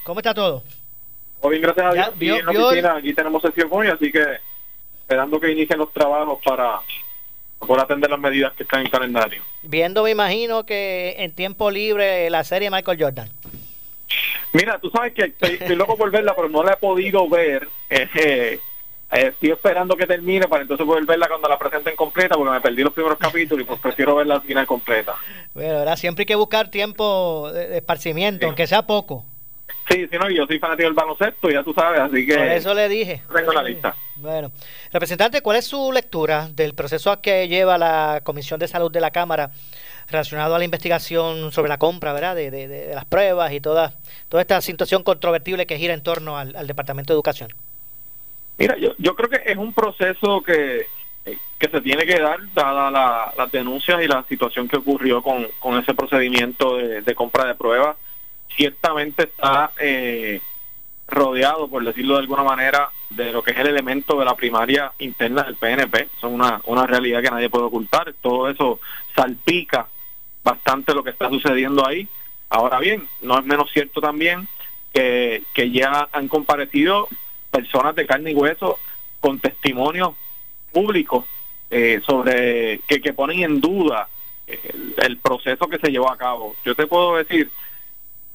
¿Cómo 0.04 0.22
está 0.22 0.34
todo? 0.34 0.64
Muy 1.44 1.52
bien, 1.52 1.64
gracias 1.64 1.86
a 2.08 2.12
Dios. 2.12 2.40
en 2.40 2.46
la 2.46 2.68
oficina, 2.68 2.96
aquí 2.96 3.14
tenemos 3.14 3.42
sesión 3.42 3.68
hoy, 3.70 3.88
así 3.88 4.14
que 4.14 4.24
esperando 5.02 5.42
que 5.42 5.52
inicien 5.52 5.78
los 5.78 5.92
trabajos 5.92 6.40
para 6.42 6.80
poder 7.60 7.84
atender 7.84 8.10
las 8.10 8.20
medidas 8.22 8.54
que 8.54 8.64
están 8.64 8.86
en 8.86 8.90
calendario. 8.90 9.44
Viendo, 9.64 10.04
me 10.04 10.12
imagino, 10.12 10.66
que 10.66 11.16
en 11.18 11.34
tiempo 11.34 11.70
libre 11.70 12.30
la 12.30 12.46
serie 12.46 12.72
Michael 12.72 12.98
Jordan. 12.98 13.30
Mira, 14.54 14.80
tú 14.80 14.90
sabes 14.90 15.14
que 15.14 15.36
estoy, 15.38 15.76
loco 15.76 15.98
por 15.98 16.12
verla, 16.12 16.34
pero 16.34 16.48
no 16.48 16.64
la 16.64 16.72
he 16.72 16.78
podido 16.78 17.28
ver. 17.28 17.68
Eh, 17.90 18.10
eh, 18.16 18.60
estoy 19.12 19.52
esperando 19.52 19.96
que 19.96 20.06
termine 20.06 20.48
para 20.48 20.64
entonces 20.64 20.86
poder 20.86 21.06
verla 21.06 21.28
cuando 21.28 21.48
la 21.48 21.58
presenten 21.58 21.96
completa, 21.96 22.36
porque 22.36 22.52
me 22.52 22.62
perdí 22.62 22.84
los 22.84 22.94
primeros 22.94 23.18
capítulos 23.18 23.64
y 23.64 23.68
pues 23.68 23.80
prefiero 23.80 24.16
verla 24.16 24.36
al 24.36 24.42
final 24.42 24.68
completa. 24.68 25.16
Bueno, 25.54 25.80
¿verdad? 25.80 25.96
siempre 25.96 26.24
hay 26.24 26.28
que 26.28 26.36
buscar 26.36 26.70
tiempo 26.70 27.50
de 27.52 27.78
esparcimiento, 27.78 28.46
aunque 28.46 28.68
sea 28.68 28.86
poco. 28.86 29.26
Sí, 29.90 30.06
sí, 30.08 30.18
no, 30.18 30.30
yo 30.30 30.46
soy 30.46 30.60
fanático 30.60 30.88
del 30.88 30.94
baloncesto, 30.94 31.50
ya 31.50 31.64
tú 31.64 31.74
sabes, 31.74 32.00
así 32.02 32.26
que... 32.26 32.36
Por 32.36 32.48
eso 32.48 32.74
le 32.74 32.90
dije. 32.90 33.22
Tengo 33.34 33.54
la 33.54 33.64
lista. 33.64 33.96
Bueno, 34.18 34.52
representante, 34.92 35.42
¿cuál 35.42 35.58
es 35.58 35.66
su 35.66 35.92
lectura 35.94 36.50
del 36.50 36.74
proceso 36.74 37.22
que 37.22 37.48
lleva 37.48 37.78
la 37.78 38.20
Comisión 38.24 38.60
de 38.60 38.68
Salud 38.68 38.92
de 38.92 39.00
la 39.00 39.12
Cámara 39.12 39.52
relacionado 40.10 40.56
a 40.56 40.58
la 40.58 40.66
investigación 40.66 41.52
sobre 41.54 41.70
la 41.70 41.78
compra, 41.78 42.12
¿verdad?, 42.12 42.36
de, 42.36 42.52
de, 42.52 42.96
las 42.96 43.06
pruebas 43.06 43.54
y 43.54 43.62
toda, 43.62 43.94
toda 44.28 44.42
esta 44.42 44.60
situación 44.62 45.04
controvertible 45.04 45.66
que 45.66 45.78
gira 45.78 45.94
en 45.94 46.02
torno 46.02 46.38
al 46.38 46.68
Departamento 46.68 47.14
de 47.14 47.16
Educación. 47.16 47.54
Mira, 48.58 48.78
yo, 48.78 48.94
yo 48.98 49.16
creo 49.16 49.30
que 49.30 49.42
es 49.46 49.58
un 49.58 49.74
proceso 49.74 50.42
que, 50.42 50.88
que 51.58 51.70
se 51.70 51.82
tiene 51.82 52.06
que 52.06 52.20
dar, 52.20 52.40
dada 52.54 52.92
la, 52.92 53.34
las 53.38 53.52
denuncias 53.52 54.02
y 54.02 54.08
la 54.08 54.24
situación 54.24 54.68
que 54.68 54.78
ocurrió 54.78 55.22
con, 55.22 55.48
con 55.60 55.78
ese 55.80 55.94
procedimiento 55.94 56.78
de, 56.78 57.16
compra 57.16 57.46
de 57.46 57.56
pruebas. 57.56 57.98
Ciertamente 58.56 59.24
está 59.24 59.72
eh, 59.80 60.42
rodeado, 61.08 61.68
por 61.68 61.84
decirlo 61.84 62.16
de 62.16 62.22
alguna 62.22 62.44
manera, 62.44 62.90
de 63.10 63.32
lo 63.32 63.44
que 63.44 63.52
es 63.52 63.58
el 63.58 63.68
elemento 63.68 64.18
de 64.20 64.26
la 64.26 64.36
primaria 64.36 64.92
interna 65.00 65.44
del 65.44 65.56
PNP. 65.56 66.10
Son 66.20 66.34
una, 66.34 66.62
una 66.66 66.88
realidad 66.88 67.22
que 67.22 67.32
nadie 67.32 67.50
puede 67.50 67.66
ocultar. 67.66 68.14
Todo 68.22 68.50
eso 68.50 68.80
salpica 69.16 69.88
bastante 70.44 70.94
lo 70.94 71.04
que 71.04 71.12
está 71.12 71.30
sucediendo 71.30 71.86
ahí. 71.88 72.08
Ahora 72.50 72.80
bien, 72.80 73.08
no 73.22 73.38
es 73.38 73.46
menos 73.46 73.70
cierto 73.72 74.00
también 74.00 74.48
que, 74.94 75.44
que 75.54 75.70
ya 75.72 76.08
han 76.12 76.28
comparecido 76.28 77.10
personas 77.52 77.96
de 77.96 78.06
carne 78.06 78.32
y 78.32 78.36
hueso 78.36 78.80
con 79.20 79.40
testimonios 79.40 80.14
públicos 80.72 81.26
eh, 81.70 82.02
sobre 82.06 82.80
que, 82.88 83.02
que 83.02 83.14
ponen 83.14 83.44
en 83.44 83.62
duda 83.62 84.08
el, 84.48 85.18
proceso 85.18 85.68
que 85.68 85.80
se 85.80 85.92
llevó 85.92 86.10
a 86.10 86.18
cabo. 86.18 86.56
Yo 86.64 86.76
te 86.76 86.88
puedo 86.88 87.18
decir 87.18 87.52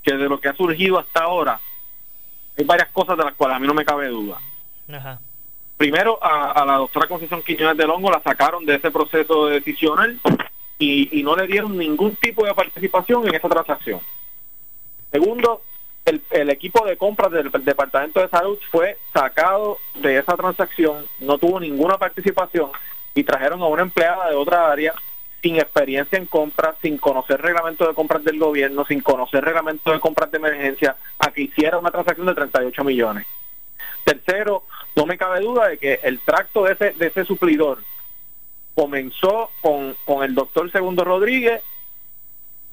que 0.03 0.15
de 0.15 0.29
lo 0.29 0.41
que 0.41 0.49
ha 0.49 0.55
surgido 0.55 0.99
hasta 0.99 1.21
ahora 1.21 1.59
hay 2.59 2.65
varias 2.65 2.89
cosas 2.89 3.17
de 3.17 3.25
las 3.25 3.35
cuales 3.35 3.57
a 3.57 3.61
mí 3.61 3.67
no 3.67 3.75
me 3.75 3.85
cabe 3.85 4.09
duda. 4.09 4.39
Primero, 5.79 6.19
a, 6.23 6.65
la 6.67 6.77
doctora 6.77 7.07
Concepción 7.07 7.43
Quiñones 7.43 7.77
del 7.77 7.91
Hongo 7.91 8.11
la 8.11 8.23
sacaron 8.23 8.67
de 8.67 8.75
ese 8.75 8.91
proceso 8.91 9.47
decisional 9.47 10.21
y, 10.79 11.19
y 11.19 11.23
no 11.23 11.35
le 11.35 11.47
dieron 11.47 11.77
ningún 11.79 12.15
tipo 12.17 12.45
de 12.45 12.55
participación 12.55 13.27
en 13.27 13.35
esa 13.35 13.49
transacción. 13.49 14.01
Segundo, 15.11 15.63
el, 16.05 16.51
equipo 16.51 16.85
de 16.85 16.97
compras 16.97 17.31
del, 17.31 17.51
Departamento 17.51 18.21
de 18.21 18.29
Salud 18.29 18.59
fue 18.71 18.99
sacado 19.13 19.79
de 19.95 20.19
esa 20.19 20.37
transacción, 20.37 21.07
no 21.21 21.39
tuvo 21.39 21.61
ninguna 21.61 21.99
participación 21.99 22.71
y 23.15 23.25
trajeron 23.25 23.63
a 23.63 23.67
una 23.67 23.83
empleada 23.83 24.31
de 24.31 24.37
otra 24.37 24.71
área 24.71 24.95
sin 25.43 25.57
experiencia 25.57 26.19
en 26.19 26.27
compras, 26.27 26.77
sin 26.83 26.99
conocer 26.99 27.41
reglamento 27.41 27.87
de 27.87 27.95
compras 27.95 28.23
del 28.25 28.39
gobierno, 28.39 28.85
sin 28.85 29.01
conocer 29.01 29.45
reglamento 29.45 29.91
de 29.91 29.99
compras 29.99 30.31
de 30.31 30.39
emergencia, 30.39 30.97
a 31.19 31.33
que 31.33 31.43
hiciera 31.43 31.79
una 31.79 31.91
transacción 31.91 32.29
de 32.29 32.35
38 32.35 32.85
millones. 32.85 33.27
Tercero, 34.05 34.65
no 34.95 35.05
me 35.05 35.19
cabe 35.19 35.41
duda 35.41 35.69
de 35.69 35.79
que 35.79 36.01
el 36.05 36.21
tracto 36.21 36.65
de 36.65 36.75
ese, 36.75 36.93
de 36.93 37.07
ese 37.09 37.25
suplidor 37.25 37.79
comenzó 38.75 39.51
con, 39.61 39.97
con 40.05 40.23
el 40.23 40.35
doctor 40.35 40.71
Segundo 40.71 41.05
Rodríguez 41.05 41.61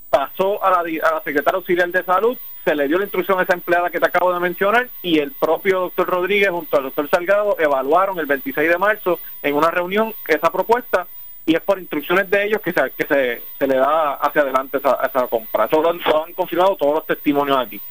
pasó 0.10 0.64
a 0.64 0.72
la, 0.72 0.80
a 0.80 1.14
la 1.16 1.22
secretaria 1.24 1.58
auxiliar 1.58 1.90
de 1.90 2.04
salud, 2.04 2.38
se 2.64 2.76
le 2.76 2.88
dio 2.88 2.98
la 2.98 3.06
instrucción 3.06 3.40
a 3.40 3.44
esa 3.44 3.54
empleada 3.54 3.90
que 3.90 4.00
te 4.00 4.06
acabo 4.08 4.34
de 4.34 4.40
mencionar 4.40 4.90
y 5.02 5.20
el 5.20 5.32
propio 5.32 5.82
doctor 5.82 6.08
Rodríguez 6.08 6.50
junto 6.50 6.78
al 6.78 6.84
doctor 6.84 7.10
Salgado 7.10 7.58
evaluaron 7.60 8.20
el 8.20 8.26
26 8.26 8.70
de 8.70 8.78
marzo 8.78 9.20
en 9.42 9.56
una 9.56 9.72
reunión 9.72 10.14
esa 10.28 10.52
propuesta 10.52 11.08
y 11.46 11.56
es 11.56 11.62
por 11.62 11.80
instrucciones 11.80 12.30
de 12.30 12.46
ellos 12.46 12.62
que 12.62 12.72
se, 12.72 12.92
que 12.92 13.42
se, 13.58 13.68
le 13.68 13.76
da 13.76 14.16
hacia 14.16 14.42
adelante 14.42 14.78
esa, 14.78 15.00
esa 15.04 15.26
compra. 15.28 15.66
Eso 15.66 15.82
lo, 15.82 15.90
han 15.90 16.34
confirmado 16.34 16.76
todos 16.76 16.94
los 16.94 17.06
testimonios 17.08 17.58
aquí. 17.58 17.82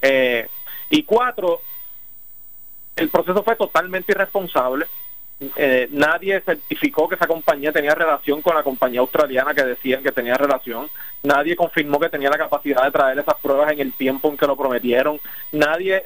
Eh, 0.00 0.46
y 0.90 1.02
cuatro, 1.02 1.60
el 2.94 3.08
proceso 3.08 3.42
fue 3.42 3.56
totalmente 3.56 4.12
irresponsable. 4.12 4.86
Eh, 5.56 5.88
nadie 5.90 6.40
certificó 6.42 7.08
que 7.08 7.14
esa 7.14 7.26
compañía 7.26 7.72
tenía 7.72 7.94
relación 7.94 8.42
con 8.42 8.54
la 8.54 8.62
compañía 8.62 9.00
australiana 9.00 9.54
que 9.54 9.64
decían 9.64 10.02
que 10.02 10.12
tenía 10.12 10.34
relación. 10.34 10.88
Nadie 11.22 11.56
confirmó 11.56 11.98
que 11.98 12.10
tenía 12.10 12.28
la 12.28 12.38
capacidad 12.38 12.84
de 12.84 12.90
traer 12.90 13.18
esas 13.18 13.36
pruebas 13.40 13.72
en 13.72 13.80
el 13.80 13.92
tiempo 13.94 14.28
en 14.28 14.36
que 14.36 14.46
lo 14.46 14.56
prometieron. 14.56 15.18
Nadie 15.52 16.04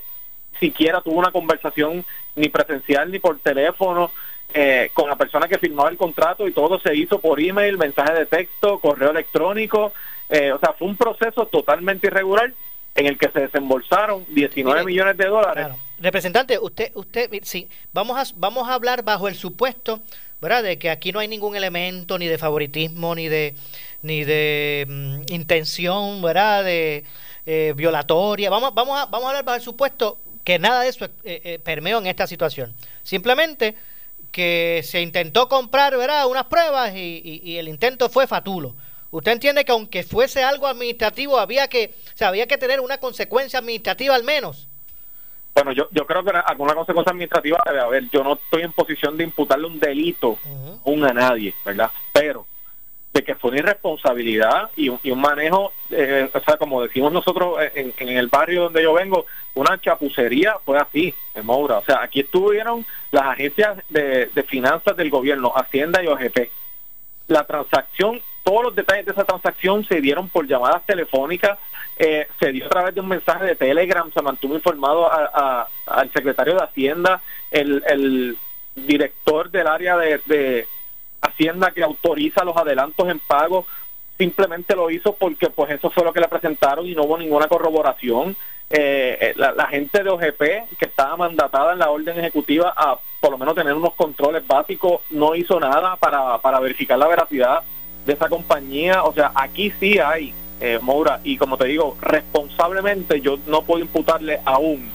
siquiera 0.60 1.00
tuvo 1.00 1.18
una 1.18 1.32
conversación 1.32 2.04
ni 2.36 2.48
presencial 2.48 3.10
ni 3.10 3.18
por 3.18 3.38
teléfono 3.40 4.12
eh, 4.52 4.90
con 4.94 5.08
la 5.08 5.16
persona 5.16 5.48
que 5.48 5.58
firmaba 5.58 5.88
el 5.88 5.96
contrato 5.96 6.46
y 6.46 6.52
todo 6.52 6.78
se 6.78 6.94
hizo 6.94 7.18
por 7.18 7.40
email, 7.40 7.76
mensaje 7.76 8.12
de 8.12 8.26
texto, 8.26 8.78
correo 8.78 9.10
electrónico. 9.10 9.92
Eh, 10.28 10.52
o 10.52 10.60
sea, 10.60 10.74
fue 10.74 10.86
un 10.86 10.96
proceso 10.96 11.46
totalmente 11.46 12.06
irregular 12.06 12.52
en 12.94 13.06
el 13.06 13.18
que 13.18 13.30
se 13.30 13.40
desembolsaron 13.40 14.24
19 14.28 14.84
millones 14.84 15.16
de 15.16 15.26
dólares. 15.26 15.66
Representante, 15.98 16.58
usted, 16.58 16.90
usted, 16.94 17.30
sí, 17.42 17.68
vamos 17.92 18.18
a, 18.18 18.32
vamos 18.36 18.68
a 18.68 18.74
hablar 18.74 19.02
bajo 19.04 19.28
el 19.28 19.36
supuesto, 19.36 20.02
¿verdad? 20.40 20.62
De 20.62 20.78
que 20.78 20.90
aquí 20.90 21.12
no 21.12 21.20
hay 21.20 21.28
ningún 21.28 21.56
elemento 21.56 22.18
ni 22.18 22.26
de 22.26 22.38
favoritismo 22.38 23.14
ni 23.14 23.28
de 23.28 23.54
ni 24.02 24.24
de 24.24 24.86
mm, 24.88 25.32
intención, 25.32 26.20
¿verdad? 26.20 26.64
De 26.64 27.04
eh, 27.46 27.72
violatoria. 27.76 28.50
Vamos, 28.50 28.74
vamos 28.74 28.98
a, 28.98 29.06
vamos 29.06 29.26
a 29.26 29.28
hablar 29.28 29.44
bajo 29.44 29.56
el 29.56 29.62
supuesto 29.62 30.18
que 30.44 30.58
nada 30.58 30.82
de 30.82 30.88
eso 30.88 31.08
eh, 31.24 31.58
permeó 31.64 31.98
en 31.98 32.06
esta 32.06 32.26
situación. 32.26 32.74
Simplemente 33.02 33.74
que 34.34 34.82
se 34.84 35.00
intentó 35.00 35.48
comprar, 35.48 35.96
¿verdad? 35.96 36.26
Unas 36.26 36.46
pruebas 36.46 36.92
y, 36.92 37.56
el 37.56 37.68
intento 37.68 38.10
fue 38.10 38.26
fatulo. 38.26 38.74
¿Usted 39.12 39.30
entiende 39.30 39.64
que 39.64 39.70
aunque 39.70 40.02
fuese 40.02 40.42
algo 40.42 40.66
administrativo, 40.66 41.38
había 41.38 41.68
que, 41.68 41.94
o 42.20 42.24
había 42.24 42.48
que 42.48 42.58
tener 42.58 42.80
una 42.80 42.98
consecuencia 42.98 43.60
administrativa 43.60 44.12
al 44.12 44.24
menos? 44.24 44.66
Bueno, 45.54 45.72
yo, 45.72 45.88
yo 45.92 46.06
creo 46.06 46.24
que 46.24 46.30
alguna 46.30 46.74
consecuencia 46.74 47.12
administrativa 47.12 47.62
debe 47.64 47.80
haber. 47.80 48.10
Yo 48.10 48.24
no 48.24 48.34
estoy 48.34 48.62
en 48.62 48.72
posición 48.72 49.16
de 49.16 49.24
imputarle 49.24 49.66
un 49.66 49.78
delito 49.78 50.38
a 50.84 51.12
nadie, 51.12 51.54
¿verdad? 51.64 51.90
Pero 52.12 52.46
de 53.14 53.22
que 53.22 53.36
fue 53.36 53.50
una 53.50 53.60
irresponsabilidad 53.60 54.70
y 54.74 54.88
un, 54.88 55.20
manejo, 55.20 55.72
eh, 55.90 56.28
o 56.34 56.40
sea, 56.40 56.56
como 56.56 56.82
decimos 56.82 57.12
nosotros 57.12 57.58
en, 57.74 58.08
el 58.08 58.26
barrio 58.26 58.64
donde 58.64 58.82
yo 58.82 58.92
vengo, 58.92 59.24
una 59.54 59.80
chapucería 59.80 60.56
fue 60.64 60.78
así, 60.78 61.14
en 61.32 61.46
Moura. 61.46 61.78
O 61.78 61.84
sea, 61.84 62.02
aquí 62.02 62.20
estuvieron 62.20 62.84
las 63.12 63.26
agencias 63.26 63.78
de, 63.88 64.28
finanzas 64.48 64.96
del 64.96 65.10
gobierno, 65.10 65.52
Hacienda 65.54 66.02
y 66.02 66.08
OGP. 66.08 66.50
La 67.28 67.46
transacción, 67.46 68.20
todos 68.42 68.64
los 68.64 68.74
detalles 68.74 69.06
de 69.06 69.12
esa 69.12 69.24
transacción 69.24 69.84
se 69.84 70.00
dieron 70.00 70.28
por 70.28 70.48
llamadas 70.48 70.84
telefónicas, 70.84 71.56
eh, 71.96 72.26
se 72.38 72.52
dio 72.52 72.66
a 72.66 72.70
través 72.70 72.94
de 72.94 73.00
un 73.00 73.08
mensaje 73.08 73.44
de 73.44 73.56
Telegram, 73.56 74.10
se 74.12 74.22
mantuvo 74.22 74.54
informado 74.54 75.10
al 75.10 76.12
secretario 76.12 76.54
de 76.54 76.64
Hacienda, 76.64 77.20
el, 77.50 78.36
director 78.74 79.52
del 79.52 79.68
área 79.68 79.96
de 79.96 80.66
Hacienda 81.20 81.70
que 81.70 81.84
autoriza 81.84 82.44
los 82.44 82.56
adelantos 82.56 83.08
en 83.08 83.20
pago 83.20 83.64
simplemente 84.18 84.76
lo 84.76 84.90
hizo 84.90 85.14
porque 85.14 85.50
pues 85.50 85.70
eso 85.70 85.90
fue 85.90 86.04
lo 86.04 86.12
que 86.12 86.20
le 86.20 86.28
presentaron 86.28 86.86
y 86.86 86.94
no 86.94 87.04
hubo 87.04 87.18
ninguna 87.18 87.48
corroboración. 87.48 88.36
Eh, 88.70 89.18
eh, 89.20 89.34
la, 89.36 89.66
gente 89.66 90.02
de 90.02 90.08
OGP 90.08 90.40
que 90.78 90.86
estaba 90.86 91.16
mandatada 91.16 91.74
en 91.74 91.78
la 91.78 91.90
orden 91.90 92.18
ejecutiva 92.18 92.72
a 92.74 92.98
por 93.20 93.30
lo 93.30 93.38
menos 93.38 93.54
tener 93.54 93.74
unos 93.74 93.94
controles 93.94 94.46
básicos 94.46 95.02
no 95.10 95.34
hizo 95.34 95.60
nada 95.60 95.96
para, 95.96 96.38
para 96.38 96.60
verificar 96.60 96.98
la 96.98 97.06
veracidad 97.06 97.62
de 98.06 98.12
esa 98.12 98.28
compañía. 98.28 99.04
O 99.04 99.12
sea, 99.12 99.32
aquí 99.34 99.70
sí 99.78 99.98
hay, 99.98 100.34
eh, 100.64 100.78
Moura, 100.80 101.20
y 101.24 101.36
como 101.36 101.58
te 101.58 101.66
digo, 101.66 101.98
responsablemente 102.00 103.20
yo 103.20 103.38
no 103.46 103.64
puedo 103.64 103.82
imputarle 103.82 104.40
aún 104.46 104.90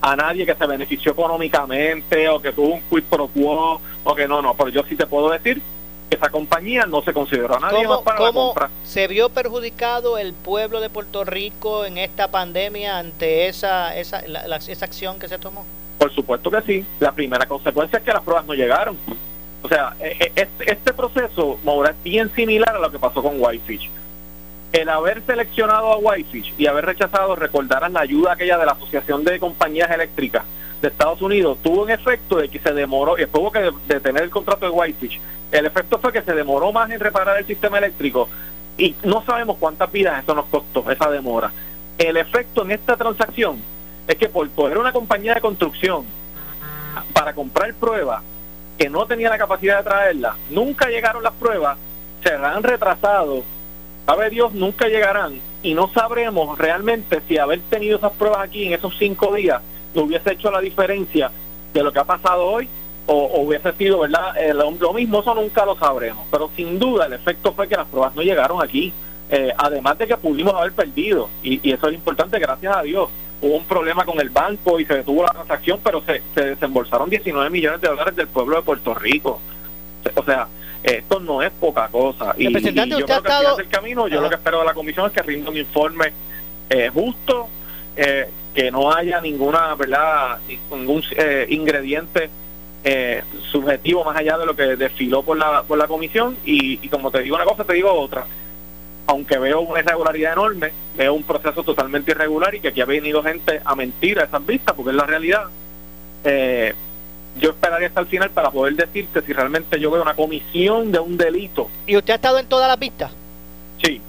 a 0.00 0.16
nadie 0.16 0.46
que 0.46 0.54
se 0.54 0.66
benefició 0.66 1.12
económicamente 1.12 2.26
o 2.30 2.40
que 2.40 2.52
tuvo 2.52 2.76
un 2.76 2.80
quid 2.88 3.02
pro 3.02 3.28
quo 3.28 3.82
o 4.04 4.14
que 4.14 4.26
no, 4.26 4.40
no, 4.40 4.54
pero 4.54 4.70
yo 4.70 4.82
sí 4.88 4.96
te 4.96 5.06
puedo 5.06 5.28
decir 5.28 5.60
que 6.08 6.16
esa 6.16 6.30
compañía 6.30 6.86
no 6.86 7.02
se 7.02 7.12
consideró 7.12 7.56
a 7.56 7.60
nadie 7.60 7.86
más 7.86 8.00
para 8.00 8.18
la 8.18 8.32
compra. 8.32 8.70
¿Se 8.84 9.06
vio 9.08 9.28
perjudicado 9.28 10.16
el 10.16 10.32
pueblo 10.32 10.80
de 10.80 10.88
Puerto 10.88 11.22
Rico 11.22 11.84
en 11.84 11.98
esta 11.98 12.30
pandemia 12.30 12.98
ante 12.98 13.46
esa, 13.48 13.94
esa, 13.94 14.20
esa 14.20 14.84
acción 14.86 15.18
que 15.18 15.28
se 15.28 15.36
tomó? 15.36 15.66
Por 15.98 16.14
supuesto 16.14 16.50
que 16.50 16.62
sí. 16.62 16.86
La 16.98 17.12
primera 17.12 17.44
consecuencia 17.44 17.98
es 17.98 18.04
que 18.06 18.12
las 18.12 18.22
pruebas 18.22 18.46
no 18.46 18.54
llegaron. 18.54 18.96
O 19.62 19.68
sea, 19.68 19.94
e, 20.00 20.16
e, 20.18 20.32
este, 20.34 20.72
este 20.72 20.92
proceso, 20.94 21.58
Maura, 21.62 21.90
es 21.90 22.02
bien 22.02 22.32
similar 22.34 22.74
a 22.74 22.78
lo 22.78 22.90
que 22.90 22.98
pasó 22.98 23.22
con 23.22 23.34
Whitefish 23.38 23.90
el 24.72 24.88
haber 24.88 25.22
seleccionado 25.24 25.92
a 25.92 25.98
Whitefish 25.98 26.54
y 26.58 26.66
haber 26.66 26.86
rechazado, 26.86 27.36
recordarán 27.36 27.94
la 27.94 28.00
ayuda 28.00 28.32
aquella 28.32 28.58
de 28.58 28.66
la 28.66 28.72
Asociación 28.72 29.24
de 29.24 29.38
Compañías 29.38 29.90
Eléctricas 29.90 30.44
de 30.82 30.88
Estados 30.88 31.20
Unidos, 31.22 31.58
tuvo 31.62 31.82
un 31.82 31.90
efecto 31.90 32.36
de 32.36 32.48
que 32.48 32.60
se 32.60 32.72
demoró, 32.72 33.16
y 33.16 33.22
después 33.22 33.52
que 33.52 33.72
de 33.92 34.00
tener 34.00 34.22
el 34.22 34.30
contrato 34.30 34.66
de 34.66 34.70
Whitefish, 34.70 35.20
el 35.50 35.66
efecto 35.66 35.98
fue 35.98 36.12
que 36.12 36.22
se 36.22 36.34
demoró 36.34 36.72
más 36.72 36.90
en 36.90 37.00
reparar 37.00 37.38
el 37.38 37.46
sistema 37.46 37.78
eléctrico 37.78 38.28
y 38.76 38.94
no 39.02 39.24
sabemos 39.24 39.56
cuántas 39.58 39.90
vidas 39.90 40.22
eso 40.22 40.34
nos 40.34 40.46
costó, 40.46 40.88
esa 40.90 41.10
demora. 41.10 41.50
El 41.96 42.16
efecto 42.16 42.62
en 42.62 42.70
esta 42.70 42.96
transacción 42.96 43.60
es 44.06 44.16
que 44.16 44.28
por 44.28 44.48
poder 44.50 44.78
una 44.78 44.92
compañía 44.92 45.34
de 45.34 45.40
construcción 45.40 46.04
para 47.12 47.32
comprar 47.32 47.74
pruebas 47.74 48.22
que 48.78 48.88
no 48.88 49.06
tenía 49.06 49.30
la 49.30 49.38
capacidad 49.38 49.78
de 49.78 49.84
traerlas, 49.84 50.36
nunca 50.50 50.88
llegaron 50.88 51.22
las 51.22 51.32
pruebas, 51.34 51.76
se 52.22 52.32
han 52.32 52.62
retrasado 52.62 53.42
sabe 54.08 54.30
Dios, 54.30 54.54
nunca 54.54 54.88
llegarán 54.88 55.38
y 55.62 55.74
no 55.74 55.90
sabremos 55.92 56.56
realmente 56.56 57.20
si 57.28 57.36
haber 57.36 57.60
tenido 57.68 57.98
esas 57.98 58.12
pruebas 58.12 58.40
aquí 58.40 58.64
en 58.64 58.72
esos 58.72 58.96
cinco 58.98 59.34
días 59.34 59.60
no 59.94 60.04
hubiese 60.04 60.32
hecho 60.32 60.50
la 60.50 60.62
diferencia 60.62 61.30
de 61.74 61.82
lo 61.82 61.92
que 61.92 61.98
ha 61.98 62.04
pasado 62.04 62.46
hoy 62.46 62.66
o, 63.04 63.42
hubiese 63.42 63.70
sido 63.74 63.98
verdad 63.98 64.34
eh, 64.38 64.54
lo, 64.54 64.94
mismo, 64.94 65.20
eso 65.20 65.34
nunca 65.34 65.66
lo 65.66 65.76
sabremos. 65.76 66.26
Pero 66.30 66.50
sin 66.56 66.78
duda 66.78 67.04
el 67.04 67.12
efecto 67.12 67.52
fue 67.52 67.68
que 67.68 67.76
las 67.76 67.86
pruebas 67.86 68.14
no 68.14 68.22
llegaron 68.22 68.62
aquí, 68.62 68.94
eh, 69.28 69.52
además 69.58 69.98
de 69.98 70.06
que 70.06 70.16
pudimos 70.16 70.54
haber 70.54 70.72
perdido 70.72 71.28
y, 71.42 71.60
y, 71.68 71.72
eso 71.72 71.88
es 71.88 71.94
importante, 71.94 72.38
gracias 72.38 72.74
a 72.74 72.82
Dios. 72.82 73.10
Hubo 73.42 73.56
un 73.56 73.64
problema 73.64 74.06
con 74.06 74.18
el 74.20 74.30
banco 74.30 74.80
y 74.80 74.86
se 74.86 74.94
detuvo 74.94 75.22
la 75.22 75.32
transacción, 75.32 75.80
pero 75.84 76.00
se, 76.00 76.22
se 76.34 76.44
desembolsaron 76.46 77.10
19 77.10 77.50
millones 77.50 77.82
de 77.82 77.88
dólares 77.88 78.16
del 78.16 78.28
pueblo 78.28 78.56
de 78.56 78.62
Puerto 78.62 78.94
Rico. 78.94 79.38
O 80.14 80.24
sea, 80.24 80.48
esto 80.82 81.20
no 81.20 81.42
es 81.42 81.50
poca 81.50 81.88
cosa. 81.88 82.34
Y, 82.38 82.52
yo 82.52 83.06
creo 83.06 83.22
que 83.22 83.32
al 83.32 83.56
del 83.56 83.68
camino, 83.68 84.08
yo 84.08 84.20
lo 84.20 84.28
que 84.28 84.36
espero 84.36 84.60
de 84.60 84.66
la 84.66 84.74
comisión 84.74 85.06
es 85.06 85.12
que 85.12 85.22
rinda 85.22 85.50
un 85.50 85.56
informe 85.56 86.12
eh, 86.70 86.90
justo, 86.92 87.48
eh, 87.96 88.28
que 88.54 88.70
no 88.70 88.92
haya 88.92 89.20
ninguna, 89.20 89.74
¿verdad?, 89.74 90.38
ningún 90.70 91.02
eh, 91.16 91.46
ingrediente 91.50 92.30
subjetivo 93.50 94.02
más 94.02 94.16
allá 94.16 94.38
de 94.38 94.46
lo 94.46 94.56
que 94.56 94.76
desfiló 94.76 95.22
por 95.22 95.36
la, 95.36 95.62
por 95.62 95.76
la 95.76 95.86
comisión. 95.86 96.36
Y, 96.44 96.78
y 96.82 96.88
como 96.88 97.10
te 97.10 97.22
digo 97.22 97.36
una 97.36 97.44
cosa, 97.44 97.64
te 97.64 97.74
digo 97.74 97.92
otra. 97.92 98.24
Aunque 99.06 99.38
veo 99.38 99.60
una 99.60 99.80
irregularidad 99.80 100.34
enorme, 100.34 100.72
veo 100.96 101.14
un 101.14 101.22
proceso 101.22 101.62
totalmente 101.62 102.12
irregular 102.12 102.54
y 102.54 102.60
que 102.60 102.68
aquí 102.68 102.80
ha 102.80 102.86
venido 102.86 103.22
gente 103.22 103.60
a 103.64 103.74
mentir 103.74 104.20
a 104.20 104.24
esas 104.24 104.44
vistas, 104.46 104.74
porque 104.74 104.90
es 104.90 104.96
la 104.96 105.04
realidad. 105.04 105.44
Eh, 106.24 106.74
yo 107.38 107.50
esperaría 107.50 107.88
hasta 107.88 108.00
el 108.00 108.06
final 108.06 108.30
para 108.30 108.50
poder 108.50 108.74
decirte 108.74 109.22
si 109.22 109.32
realmente 109.32 109.78
yo 109.80 109.90
veo 109.90 110.02
una 110.02 110.14
comisión 110.14 110.92
de 110.92 110.98
un 110.98 111.16
delito. 111.16 111.68
¿Y 111.86 111.96
usted 111.96 112.12
ha 112.12 112.16
estado 112.16 112.38
en 112.38 112.46
todas 112.46 112.68
las 112.68 112.78
vistas? 112.78 113.12
Sí. 113.82 114.00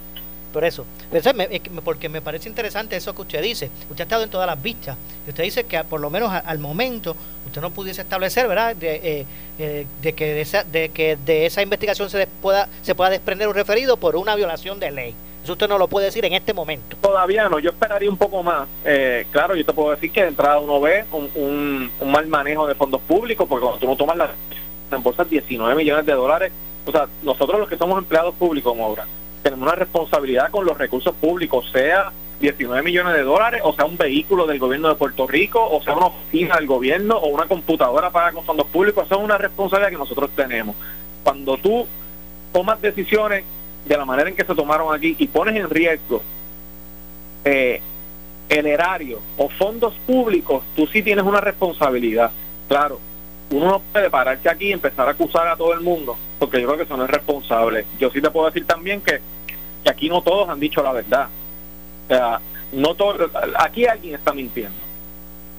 Por 0.52 0.64
eso, 0.64 0.84
porque 1.84 2.08
me 2.08 2.20
parece 2.20 2.48
interesante 2.48 2.96
eso 2.96 3.14
que 3.14 3.22
usted 3.22 3.40
dice. 3.40 3.70
Usted 3.88 4.00
ha 4.00 4.02
estado 4.02 4.24
en 4.24 4.30
todas 4.30 4.48
las 4.48 4.60
vistas 4.60 4.96
y 5.24 5.30
usted 5.30 5.44
dice 5.44 5.64
que 5.64 5.82
por 5.84 6.00
lo 6.00 6.10
menos 6.10 6.32
al 6.32 6.58
momento 6.58 7.14
usted 7.46 7.60
no 7.60 7.70
pudiese 7.70 8.02
establecer, 8.02 8.48
¿verdad?, 8.48 8.74
de, 8.74 8.96
eh, 8.96 9.26
eh, 9.60 9.86
de 10.02 10.12
que 10.12 10.34
de 10.34 10.40
esa, 10.40 10.64
de 10.64 10.88
que 10.88 11.16
de 11.24 11.46
esa 11.46 11.62
investigación 11.62 12.10
se 12.10 12.26
pueda 12.26 12.68
se 12.82 12.96
pueda 12.96 13.10
desprender 13.10 13.46
un 13.46 13.54
referido 13.54 13.96
por 13.96 14.16
una 14.16 14.34
violación 14.34 14.80
de 14.80 14.90
ley. 14.90 15.14
Eso 15.42 15.52
usted 15.52 15.68
no 15.68 15.78
lo 15.78 15.88
puede 15.88 16.06
decir 16.06 16.24
en 16.24 16.34
este 16.34 16.52
momento. 16.52 16.96
Todavía 17.00 17.48
no, 17.48 17.58
yo 17.58 17.70
esperaría 17.70 18.10
un 18.10 18.18
poco 18.18 18.42
más. 18.42 18.68
Eh, 18.84 19.26
claro, 19.30 19.54
yo 19.54 19.64
te 19.64 19.72
puedo 19.72 19.90
decir 19.90 20.12
que 20.12 20.22
de 20.22 20.28
entrada 20.28 20.58
uno 20.58 20.80
ve 20.80 21.04
un, 21.12 21.90
un, 22.00 22.10
mal 22.10 22.26
manejo 22.26 22.66
de 22.66 22.74
fondos 22.74 23.00
públicos, 23.02 23.46
porque 23.48 23.62
cuando 23.62 23.80
tú 23.80 23.86
no 23.86 23.96
tomas 23.96 24.16
las 24.16 25.02
bolsas 25.02 25.28
19 25.30 25.74
millones 25.74 26.04
de 26.04 26.12
dólares, 26.12 26.52
o 26.84 26.92
sea, 26.92 27.06
nosotros 27.22 27.58
los 27.58 27.68
que 27.68 27.78
somos 27.78 27.98
empleados 27.98 28.34
públicos, 28.34 28.76
ahora 28.78 29.06
tenemos 29.42 29.66
una 29.66 29.76
responsabilidad 29.76 30.50
con 30.50 30.66
los 30.66 30.76
recursos 30.76 31.14
públicos, 31.14 31.70
sea 31.72 32.12
19 32.40 32.82
millones 32.82 33.14
de 33.14 33.22
dólares, 33.22 33.60
o 33.64 33.72
sea, 33.74 33.84
un 33.84 33.96
vehículo 33.96 34.46
del 34.46 34.58
gobierno 34.58 34.88
de 34.88 34.94
Puerto 34.94 35.26
Rico, 35.26 35.66
o 35.70 35.82
sea, 35.82 35.94
una 35.94 36.06
oficina 36.06 36.56
del 36.56 36.66
gobierno, 36.66 37.16
o 37.16 37.28
una 37.28 37.46
computadora 37.46 38.10
para 38.10 38.32
con 38.32 38.44
fondos 38.44 38.66
públicos, 38.68 39.06
eso 39.06 39.16
es 39.16 39.22
una 39.22 39.38
responsabilidad 39.38 39.90
que 39.90 39.98
nosotros 39.98 40.30
tenemos. 40.34 40.76
Cuando 41.22 41.56
tú 41.58 41.86
tomas 42.52 42.80
decisiones 42.80 43.44
de 43.84 43.96
la 43.96 44.04
manera 44.04 44.28
en 44.28 44.36
que 44.36 44.44
se 44.44 44.54
tomaron 44.54 44.94
aquí 44.94 45.16
y 45.18 45.26
pones 45.26 45.56
en 45.56 45.68
riesgo 45.68 46.22
eh, 47.44 47.80
erario 48.48 49.20
o 49.36 49.48
fondos 49.48 49.94
públicos, 50.06 50.64
tú 50.74 50.86
sí 50.86 51.02
tienes 51.02 51.24
una 51.24 51.40
responsabilidad. 51.40 52.30
Claro, 52.68 53.00
uno 53.50 53.66
no 53.66 53.82
puede 53.92 54.10
pararse 54.10 54.48
aquí 54.48 54.66
y 54.68 54.72
empezar 54.72 55.08
a 55.08 55.12
acusar 55.12 55.48
a 55.48 55.56
todo 55.56 55.72
el 55.74 55.80
mundo, 55.80 56.16
porque 56.38 56.60
yo 56.60 56.66
creo 56.66 56.78
que 56.78 56.84
eso 56.84 56.96
no 56.96 57.04
es 57.04 57.10
responsable. 57.10 57.86
Yo 57.98 58.10
sí 58.10 58.20
te 58.20 58.30
puedo 58.30 58.46
decir 58.46 58.66
también 58.66 59.00
que, 59.00 59.20
aquí 59.88 60.08
no 60.08 60.22
todos 60.22 60.48
han 60.48 60.60
dicho 60.60 60.82
la 60.82 60.92
verdad. 60.92 61.28
O 62.04 62.08
sea, 62.08 62.40
no 62.72 62.94
todo, 62.94 63.30
aquí 63.58 63.86
alguien 63.86 64.14
está 64.14 64.32
mintiendo, 64.32 64.78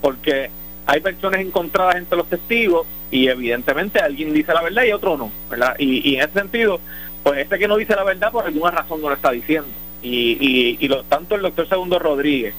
porque 0.02 0.50
hay 0.86 1.00
versiones 1.00 1.42
encontradas 1.42 1.96
entre 1.96 2.18
los 2.18 2.28
testigos 2.28 2.88
y 3.12 3.28
evidentemente 3.28 4.00
alguien 4.00 4.34
dice 4.34 4.54
la 4.54 4.62
verdad 4.62 4.84
y 4.84 4.92
otro 4.92 5.18
no, 5.18 5.32
¿verdad? 5.50 5.76
Y, 5.78 6.16
en 6.16 6.22
ese 6.22 6.34
sentido, 6.34 6.80
pues 7.24 7.40
este 7.40 7.60
que 7.60 7.68
no 7.68 7.78
dice 7.78 7.96
la 7.96 8.04
verdad 8.04 8.32
por 8.32 8.46
alguna 8.46 8.72
razón 8.72 9.02
no 9.02 9.10
lo 9.10 9.16
está 9.16 9.32
diciendo. 9.32 9.70
Y, 10.02 10.38
y, 10.40 10.78
y 10.80 10.88
lo, 10.88 11.04
tanto 11.04 11.36
el 11.36 11.42
doctor 11.42 11.70
Segundo 11.70 12.00
Rodríguez 12.00 12.56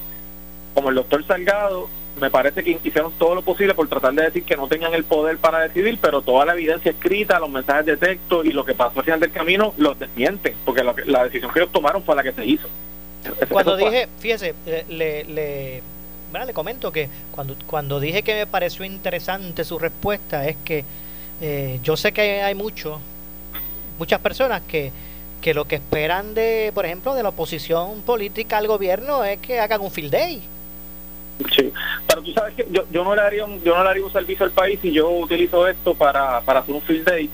como 0.73 0.89
el 0.89 0.95
doctor 0.95 1.25
Salgado 1.25 1.89
me 2.19 2.29
parece 2.29 2.63
que 2.63 2.79
hicieron 2.83 3.11
todo 3.17 3.35
lo 3.35 3.41
posible 3.41 3.73
por 3.73 3.87
tratar 3.87 4.13
de 4.13 4.23
decir 4.23 4.43
que 4.43 4.55
no 4.55 4.67
tenían 4.67 4.93
el 4.93 5.03
poder 5.03 5.37
para 5.37 5.59
decidir, 5.61 5.97
pero 5.99 6.21
toda 6.21 6.45
la 6.45 6.53
evidencia 6.53 6.91
escrita, 6.91 7.39
los 7.39 7.49
mensajes 7.49 7.85
de 7.85 7.97
texto 7.97 8.43
y 8.43 8.51
lo 8.51 8.63
que 8.63 8.75
pasó 8.75 8.99
al 8.99 9.05
final 9.05 9.19
del 9.19 9.31
camino 9.31 9.73
los 9.77 9.97
desmienten, 9.97 10.53
porque 10.63 10.83
la 10.83 11.23
decisión 11.23 11.51
que 11.51 11.59
ellos 11.59 11.71
tomaron 11.71 12.03
fue 12.03 12.15
la 12.15 12.23
que 12.23 12.31
se 12.31 12.45
hizo. 12.45 12.67
Cuando 13.49 13.77
dije, 13.77 14.07
fíjese, 14.19 14.53
le, 14.89 15.23
le, 15.23 15.81
le 16.45 16.53
comento 16.53 16.91
que 16.91 17.09
cuando, 17.31 17.55
cuando 17.67 17.99
dije 17.99 18.21
que 18.23 18.35
me 18.35 18.47
pareció 18.47 18.85
interesante 18.85 19.63
su 19.63 19.79
respuesta 19.79 20.47
es 20.47 20.57
que 20.63 20.83
eh, 21.41 21.79
yo 21.83 21.97
sé 21.97 22.11
que 22.11 22.41
hay 22.41 22.55
mucho, 22.55 22.99
muchas 23.97 24.19
personas 24.19 24.61
que, 24.67 24.91
que 25.41 25.53
lo 25.53 25.65
que 25.65 25.75
esperan 25.75 26.33
de, 26.33 26.71
por 26.73 26.85
ejemplo, 26.85 27.15
de 27.15 27.23
la 27.23 27.29
oposición 27.29 28.01
política 28.01 28.57
al 28.57 28.67
gobierno 28.67 29.23
es 29.23 29.39
que 29.39 29.59
hagan 29.59 29.81
un 29.81 29.91
field 29.91 30.11
day 30.11 30.41
Sí, 31.55 31.71
pero 32.07 32.21
tú 32.21 32.31
sabes 32.31 32.53
que 32.55 32.67
yo, 32.69 32.85
yo 32.91 33.03
no 33.03 33.15
le 33.15 33.21
haría 33.21 33.45
un, 33.45 33.61
yo 33.63 33.75
no 33.75 33.83
le 33.83 33.89
haría 33.89 34.05
un 34.05 34.13
servicio 34.13 34.45
al 34.45 34.51
país 34.51 34.79
y 34.83 34.91
yo 34.91 35.09
utilizo 35.09 35.67
esto 35.67 35.95
para, 35.95 36.41
para 36.41 36.59
hacer 36.59 36.75
un 36.75 36.81
field 36.81 37.05
day. 37.05 37.29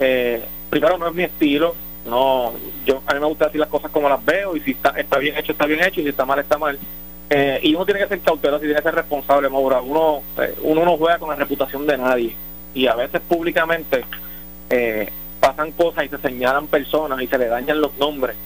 Eh, 0.00 0.44
primero 0.70 0.98
no 0.98 1.08
es 1.08 1.14
mi 1.14 1.24
estilo, 1.24 1.74
no, 2.06 2.52
yo 2.84 3.02
a 3.06 3.14
mí 3.14 3.20
me 3.20 3.26
gusta 3.26 3.46
decir 3.46 3.60
las 3.60 3.68
cosas 3.68 3.90
como 3.90 4.08
las 4.08 4.24
veo 4.24 4.56
y 4.56 4.60
si 4.60 4.72
está, 4.72 4.90
está 4.90 5.18
bien 5.18 5.36
hecho 5.36 5.52
está 5.52 5.66
bien 5.66 5.82
hecho 5.82 6.00
y 6.00 6.04
si 6.04 6.10
está 6.10 6.24
mal 6.24 6.38
está 6.38 6.58
mal. 6.58 6.78
Eh, 7.30 7.60
y 7.62 7.74
uno 7.74 7.84
tiene 7.84 8.00
que 8.00 8.08
ser 8.08 8.20
cauteloso 8.20 8.64
y 8.64 8.68
tiene 8.68 8.80
que 8.80 8.88
ser 8.88 8.94
responsable, 8.94 9.48
Maura. 9.48 9.80
Uno, 9.80 10.22
eh, 10.40 10.54
uno 10.62 10.84
no 10.84 10.96
juega 10.96 11.18
con 11.18 11.30
la 11.30 11.36
reputación 11.36 11.86
de 11.86 11.98
nadie 11.98 12.36
y 12.74 12.86
a 12.86 12.94
veces 12.94 13.20
públicamente 13.22 14.04
pasan 15.48 15.72
cosas 15.72 16.04
y 16.04 16.08
se 16.08 16.18
señalan 16.18 16.66
personas 16.66 17.22
y 17.22 17.26
se 17.26 17.38
le 17.38 17.48
dañan 17.48 17.80
los 17.80 17.96
nombres 17.96 18.36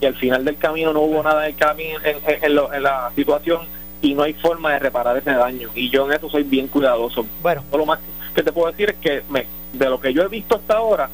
y 0.00 0.06
al 0.06 0.14
final 0.14 0.44
del 0.44 0.56
camino 0.56 0.92
no 0.92 1.00
hubo 1.00 1.22
nada 1.22 1.42
de 1.42 1.54
camino 1.54 1.98
en, 2.04 2.18
en 2.42 2.82
la 2.82 3.10
situación 3.16 3.62
y 4.02 4.14
no 4.14 4.22
hay 4.22 4.34
forma 4.34 4.72
de 4.72 4.78
reparar 4.78 5.16
ese 5.16 5.32
daño. 5.32 5.70
Y 5.74 5.88
yo 5.90 6.06
en 6.06 6.12
eso 6.12 6.28
soy 6.28 6.42
bien 6.42 6.68
cuidadoso. 6.68 7.26
Bueno, 7.42 7.64
lo 7.72 7.86
más 7.86 7.98
que 8.34 8.42
te 8.42 8.52
puedo 8.52 8.70
decir 8.70 8.90
es 8.90 8.96
que 8.96 9.22
me, 9.30 9.46
de 9.72 9.88
lo 9.88 10.00
que 10.00 10.12
yo 10.12 10.22
he 10.22 10.28
visto 10.28 10.56
hasta 10.56 10.74
ahora, 10.74 11.08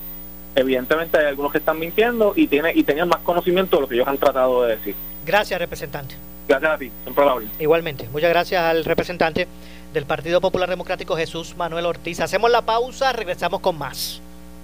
evidentemente 0.55 1.18
hay 1.18 1.26
algunos 1.26 1.53
que 1.53 1.59
están 1.59 1.79
mintiendo 1.79 2.33
y 2.35 2.48
tiene 2.48 2.72
y 2.74 2.83
tenían 2.83 3.09
más 3.09 3.20
conocimiento 3.20 3.76
de 3.76 3.83
lo 3.83 3.88
que 3.88 3.94
ellos 3.94 4.09
han 4.09 4.18
tratado 4.18 4.64
de 4.64 4.76
decir. 4.76 4.94
Gracias, 5.24 5.59
representante. 5.61 6.16
Gracias 6.48 6.70
a 6.72 6.79
ti, 6.79 6.90
siempre 7.05 7.24
la 7.24 7.37
Igualmente, 7.61 8.09
muchas 8.11 8.31
gracias 8.31 8.62
al 8.62 8.85
representante 8.85 9.46
del 9.94 10.05
Partido 10.05 10.40
Popular 10.40 10.68
Democrático 10.68 11.16
Jesús 11.16 11.55
Manuel 11.57 11.87
Ortiz. 11.87 12.18
Hacemos 12.20 12.50
la 12.50 12.62
pausa, 12.62 13.12
regresamos 13.12 13.61
con 13.61 13.79
más. 13.79 14.20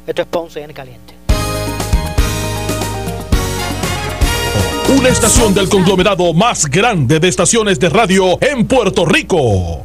Esto 0.07 0.23
es 0.23 0.29
Ponce 0.29 0.63
en 0.63 0.73
Caliente. 0.73 1.17
una 4.89 5.09
estación 5.09 5.53
del 5.53 5.69
conglomerado 5.69 6.33
más 6.33 6.67
grande 6.67 7.19
de 7.19 7.29
estaciones 7.29 7.81
de 7.81 7.89
radio 7.89 8.39
en 8.41 8.67
Puerto 8.67 9.05
Rico. 9.05 9.85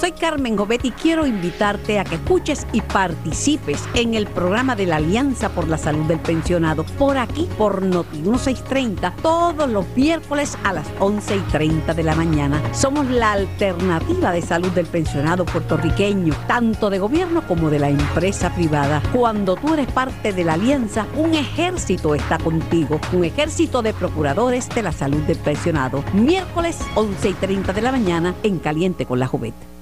Soy 0.00 0.12
Carmen 0.12 0.56
Gobetti 0.56 0.88
y 0.88 0.92
quiero 0.92 1.26
invitarte 1.26 1.98
a 1.98 2.04
que 2.04 2.14
escuches 2.14 2.66
y 2.72 2.80
participes 2.80 3.86
en 3.92 4.14
el 4.14 4.26
programa 4.26 4.74
de 4.74 4.86
la 4.86 4.96
Alianza 4.96 5.50
por 5.50 5.68
la 5.68 5.76
Salud 5.76 6.06
del 6.06 6.18
Pensionado 6.20 6.84
por 6.98 7.18
aquí, 7.18 7.46
por 7.58 7.82
Noti 7.82 8.16
1630, 8.16 9.16
todos 9.20 9.68
los 9.68 9.84
miércoles 9.94 10.56
a 10.64 10.72
las 10.72 10.86
11 11.00 11.36
y 11.36 11.40
30 11.40 11.92
de 11.92 12.02
la 12.02 12.14
mañana. 12.14 12.62
Somos 12.72 13.10
la 13.10 13.32
alternativa 13.32 14.32
de 14.32 14.40
salud 14.40 14.70
del 14.70 14.86
pensionado 14.86 15.44
puertorriqueño, 15.44 16.32
tanto 16.48 16.88
de 16.88 16.98
gobierno 16.98 17.46
como 17.46 17.68
de 17.68 17.80
la 17.80 17.90
empresa 17.90 18.54
privada. 18.54 19.02
Cuando 19.12 19.56
tú 19.56 19.74
eres 19.74 19.92
parte 19.92 20.32
de 20.32 20.44
la 20.44 20.54
Alianza, 20.54 21.06
un 21.14 21.34
ejército 21.34 22.14
está 22.14 22.38
contigo, 22.38 22.98
un 23.12 23.24
ejército 23.24 23.82
de 23.82 23.92
procuradores 23.92 24.66
de 24.70 24.82
la 24.82 24.92
salud 24.92 25.20
del 25.24 25.36
pensionado. 25.36 26.02
Miércoles 26.14 26.78
11 26.94 27.28
y 27.28 27.34
30 27.34 27.74
de 27.74 27.82
la 27.82 27.92
mañana 27.92 28.34
en 28.42 28.60
Caliente 28.60 29.04
con 29.04 29.18
la 29.18 29.26
Juventud. 29.26 29.79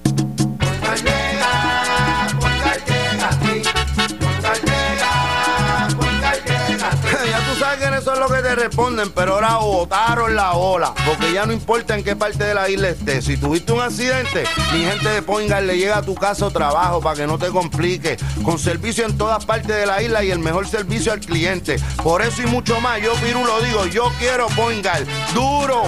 Lo 8.18 8.28
que 8.28 8.42
te 8.42 8.54
responden, 8.54 9.10
pero 9.10 9.34
ahora 9.34 9.56
botaron 9.58 10.34
la 10.34 10.52
ola, 10.52 10.92
porque 11.06 11.32
ya 11.32 11.46
no 11.46 11.52
importa 11.52 11.96
en 11.96 12.02
qué 12.02 12.16
parte 12.16 12.44
de 12.44 12.54
la 12.54 12.68
isla 12.68 12.88
estés. 12.88 13.24
Si 13.24 13.36
tuviste 13.36 13.72
un 13.72 13.80
accidente, 13.80 14.44
mi 14.72 14.82
gente 14.82 15.08
de 15.08 15.22
Poingal 15.22 15.66
le 15.66 15.76
llega 15.76 15.98
a 15.98 16.02
tu 16.02 16.14
casa 16.14 16.46
o 16.46 16.50
trabajo 16.50 17.00
para 17.00 17.16
que 17.16 17.26
no 17.26 17.38
te 17.38 17.48
complique. 17.48 18.16
Con 18.42 18.58
servicio 18.58 19.04
en 19.06 19.16
todas 19.16 19.44
partes 19.44 19.76
de 19.76 19.86
la 19.86 20.02
isla 20.02 20.24
y 20.24 20.30
el 20.30 20.38
mejor 20.38 20.66
servicio 20.66 21.12
al 21.12 21.20
cliente. 21.20 21.76
Por 22.02 22.22
eso 22.22 22.42
y 22.42 22.46
mucho 22.46 22.80
más, 22.80 23.00
yo 23.00 23.12
Piru 23.14 23.44
lo 23.44 23.60
digo, 23.60 23.86
yo 23.86 24.10
quiero 24.18 24.46
Poingal. 24.48 25.06
¡Duro! 25.34 25.82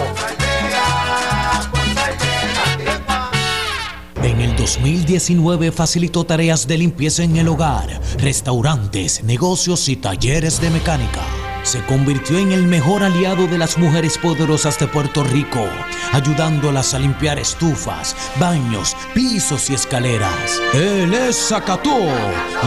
En 4.22 4.40
el 4.40 4.56
2019 4.56 5.72
facilitó 5.72 6.24
tareas 6.24 6.66
de 6.66 6.78
limpieza 6.78 7.22
en 7.22 7.36
el 7.36 7.48
hogar, 7.48 8.00
restaurantes, 8.18 9.24
negocios 9.24 9.88
y 9.88 9.96
talleres 9.96 10.60
de 10.60 10.70
mecánica 10.70 11.39
se 11.62 11.84
convirtió 11.84 12.38
en 12.38 12.52
el 12.52 12.66
mejor 12.66 13.02
aliado 13.02 13.46
de 13.46 13.58
las 13.58 13.78
mujeres 13.78 14.18
poderosas 14.18 14.78
de 14.78 14.86
Puerto 14.86 15.24
Rico, 15.24 15.66
ayudándolas 16.12 16.94
a 16.94 16.98
limpiar 16.98 17.38
estufas, 17.38 18.16
baños, 18.38 18.96
pisos 19.14 19.70
y 19.70 19.74
escaleras. 19.74 20.60
Él 20.74 21.12
es 21.14 21.36
Zacató 21.36 21.98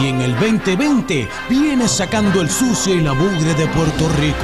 y 0.00 0.08
en 0.08 0.20
el 0.20 0.32
2020 0.38 1.28
viene 1.48 1.88
sacando 1.88 2.40
el 2.40 2.50
sucio 2.50 2.94
y 2.94 3.00
la 3.00 3.14
mugre 3.14 3.54
de 3.54 3.66
Puerto 3.68 4.08
Rico. 4.20 4.36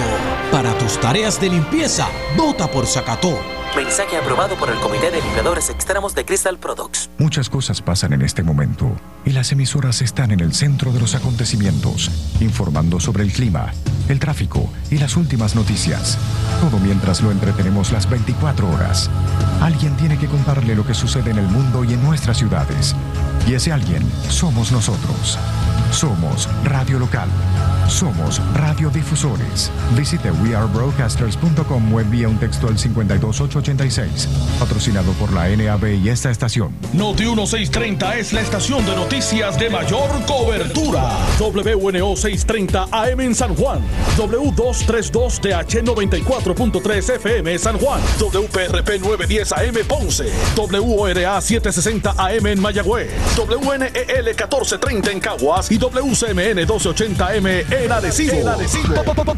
Para 0.50 0.76
tus 0.78 0.98
tareas 1.00 1.40
de 1.40 1.50
limpieza, 1.50 2.08
vota 2.36 2.70
por 2.70 2.86
Zacató. 2.86 3.38
Mensaje 3.76 4.16
aprobado 4.16 4.56
por 4.56 4.68
el 4.68 4.76
Comité 4.80 5.12
de 5.12 5.22
Limpiadores 5.22 5.70
Extremos 5.70 6.12
de 6.16 6.24
Crystal 6.24 6.58
Products. 6.58 7.08
Muchas 7.18 7.48
cosas 7.48 7.80
pasan 7.80 8.12
en 8.12 8.22
este 8.22 8.42
momento 8.42 8.90
y 9.24 9.30
las 9.30 9.52
emisoras 9.52 10.02
están 10.02 10.32
en 10.32 10.40
el 10.40 10.54
centro 10.54 10.92
de 10.92 10.98
los 10.98 11.14
acontecimientos, 11.14 12.10
informando 12.40 12.98
sobre 12.98 13.22
el 13.22 13.32
clima, 13.32 13.72
el 14.10 14.18
tráfico 14.18 14.68
y 14.90 14.98
las 14.98 15.16
últimas 15.16 15.54
noticias. 15.54 16.18
Todo 16.60 16.78
mientras 16.78 17.20
lo 17.22 17.30
entretenemos 17.30 17.92
las 17.92 18.08
24 18.08 18.68
horas. 18.70 19.10
Alguien 19.60 19.96
tiene 19.96 20.18
que 20.18 20.26
contarle 20.26 20.74
lo 20.74 20.84
que 20.84 20.94
sucede 20.94 21.30
en 21.30 21.38
el 21.38 21.46
mundo 21.46 21.84
y 21.84 21.94
en 21.94 22.02
nuestras 22.02 22.38
ciudades. 22.38 22.94
Y 23.46 23.54
ese 23.54 23.72
alguien 23.72 24.02
somos 24.28 24.72
nosotros. 24.72 25.38
Somos 25.92 26.48
Radio 26.64 26.98
Local 26.98 27.28
Somos 27.90 28.40
radiodifusores. 28.54 29.70
Visite 29.96 30.30
wearebroadcasters.com 30.30 31.92
o 31.92 32.00
envía 32.00 32.28
un 32.28 32.38
texto 32.38 32.68
al 32.68 32.76
52886. 32.76 34.28
Patrocinado 34.60 35.12
por 35.14 35.32
la 35.32 35.48
NAB 35.48 35.94
y 36.02 36.08
esta 36.08 36.30
estación. 36.30 36.72
Noti 36.92 37.24
1630 37.24 38.16
es 38.18 38.32
la 38.32 38.42
estación 38.42 38.86
de 38.86 38.94
noticias 38.94 39.58
de 39.58 39.70
mayor 39.70 40.08
cobertura. 40.24 41.10
WNO 41.40 42.14
630 42.14 42.88
AM 42.92 43.20
en 43.20 43.34
San 43.34 43.56
Juan. 43.56 43.80
W232TH 44.16 45.82
94.3 45.82 47.16
FM 47.16 47.58
San 47.58 47.76
Juan. 47.76 48.00
WPRP 48.20 49.00
910 49.00 49.52
AM 49.52 49.86
Ponce. 49.88 50.32
WORA 50.56 51.40
760 51.40 52.14
AM 52.16 52.46
en 52.46 52.60
Mayagüez. 52.60 53.10
WNEL 53.36 54.24
1430 54.24 55.10
en 55.10 55.20
Caguas 55.20 55.70
y 55.70 55.78
WCMN 55.78 56.66
1280M 56.66 57.72
en 57.72 57.92
Arecibo. 57.92 58.44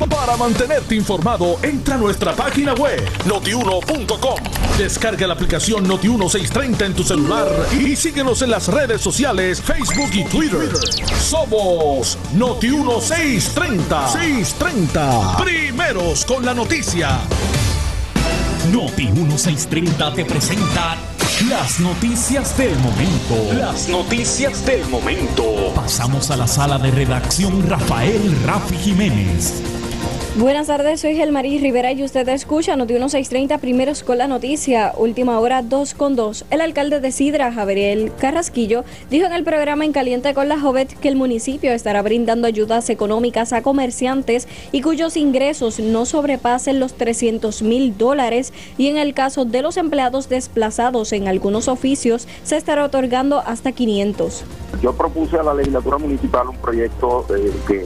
Para 0.08 0.36
mantenerte 0.36 0.94
informado, 0.94 1.58
entra 1.62 1.94
a 1.96 1.98
nuestra 1.98 2.34
página 2.34 2.74
web 2.74 3.00
notiuno.com. 3.26 4.38
Descarga 4.78 5.26
la 5.26 5.34
aplicación 5.34 5.86
Noti1630 5.86 6.86
en 6.86 6.94
tu 6.94 7.02
celular 7.02 7.48
y 7.72 7.96
síguenos 7.96 8.42
en 8.42 8.50
las 8.50 8.68
redes 8.68 9.00
sociales 9.00 9.60
Facebook 9.60 10.10
y 10.12 10.24
Twitter. 10.24 10.70
Somos 11.20 12.18
Noti1630. 12.36 14.12
630. 14.12 15.36
Primeros 15.38 16.24
con 16.24 16.44
la 16.44 16.54
noticia. 16.54 17.18
Noti 18.70 19.08
1630 19.08 20.14
te 20.14 20.24
presenta 20.24 20.96
las 21.48 21.80
noticias 21.80 22.56
del 22.56 22.76
momento. 22.78 23.52
Las 23.54 23.88
noticias 23.88 24.64
del 24.64 24.86
momento. 24.88 25.72
Pasamos 25.74 26.30
a 26.30 26.36
la 26.36 26.46
sala 26.46 26.78
de 26.78 26.90
redacción 26.90 27.68
Rafael 27.68 28.36
Rafi 28.44 28.76
Jiménez. 28.76 29.71
Buenas 30.34 30.68
tardes, 30.68 31.02
soy 31.02 31.14
Gelmarí 31.14 31.58
Rivera 31.58 31.92
y 31.92 32.02
usted 32.02 32.26
escucha 32.30 32.74
Noti 32.74 32.94
1630 32.94 33.58
primeros 33.58 34.02
con 34.02 34.16
la 34.16 34.28
noticia, 34.28 34.94
última 34.96 35.38
hora 35.38 35.60
2 35.60 35.92
con 35.92 36.16
2. 36.16 36.46
El 36.48 36.62
alcalde 36.62 37.00
de 37.00 37.12
Sidra, 37.12 37.52
Javier 37.52 38.10
Carrasquillo, 38.12 38.82
dijo 39.10 39.26
en 39.26 39.34
el 39.34 39.44
programa 39.44 39.84
En 39.84 39.92
Caliente 39.92 40.32
con 40.32 40.48
la 40.48 40.58
Jovet 40.58 40.98
que 40.98 41.08
el 41.08 41.16
municipio 41.16 41.70
estará 41.72 42.00
brindando 42.00 42.46
ayudas 42.46 42.88
económicas 42.88 43.52
a 43.52 43.60
comerciantes 43.60 44.48
y 44.72 44.80
cuyos 44.80 45.18
ingresos 45.18 45.78
no 45.80 46.06
sobrepasen 46.06 46.80
los 46.80 46.94
300 46.94 47.60
mil 47.60 47.98
dólares 47.98 48.54
y 48.78 48.88
en 48.88 48.96
el 48.96 49.12
caso 49.12 49.44
de 49.44 49.60
los 49.60 49.76
empleados 49.76 50.30
desplazados 50.30 51.12
en 51.12 51.28
algunos 51.28 51.68
oficios 51.68 52.26
se 52.42 52.56
estará 52.56 52.86
otorgando 52.86 53.40
hasta 53.40 53.72
500. 53.72 54.44
Yo 54.82 54.94
propuse 54.94 55.36
a 55.36 55.42
la 55.42 55.52
legislatura 55.52 55.98
municipal 55.98 56.48
un 56.48 56.56
proyecto 56.56 57.26
eh, 57.36 57.52
que 57.68 57.84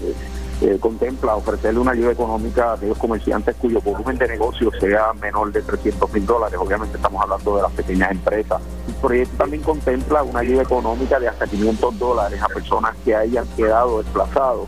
eh, 0.63 0.79
contempla 0.81 1.37
ofrecerle 1.37 1.81
una 1.81 1.93
ayuda 1.93 2.13
económica 2.13 2.71
a 2.71 2.75
aquellos 2.75 2.97
comerciantes 2.97 3.55
cuyo 3.57 3.81
volumen 3.81 4.17
de 4.17 4.29
negocio 4.29 4.71
sea 4.81 5.13
menor 5.15 5.53
de 5.53 5.63
300 5.63 6.13
mil 6.13 6.25
dólares. 6.25 6.59
Obviamente 6.59 6.97
estamos 6.97 7.23
hablando 7.23 7.57
de 7.57 7.63
las 7.63 7.73
pequeñas 7.73 8.11
empresas. 8.11 8.61
El 8.89 8.95
proyecto 8.95 9.37
también 9.37 9.63
contempla 9.63 10.23
una 10.23 10.41
ayuda 10.41 10.63
económica 10.63 11.21
de 11.21 11.29
hasta 11.29 11.47
500 11.47 11.99
dólares 11.99 12.41
a 12.43 12.49
personas 12.49 12.97
que 13.05 13.15
hayan 13.15 13.47
quedado 13.49 14.03
desplazados 14.03 14.67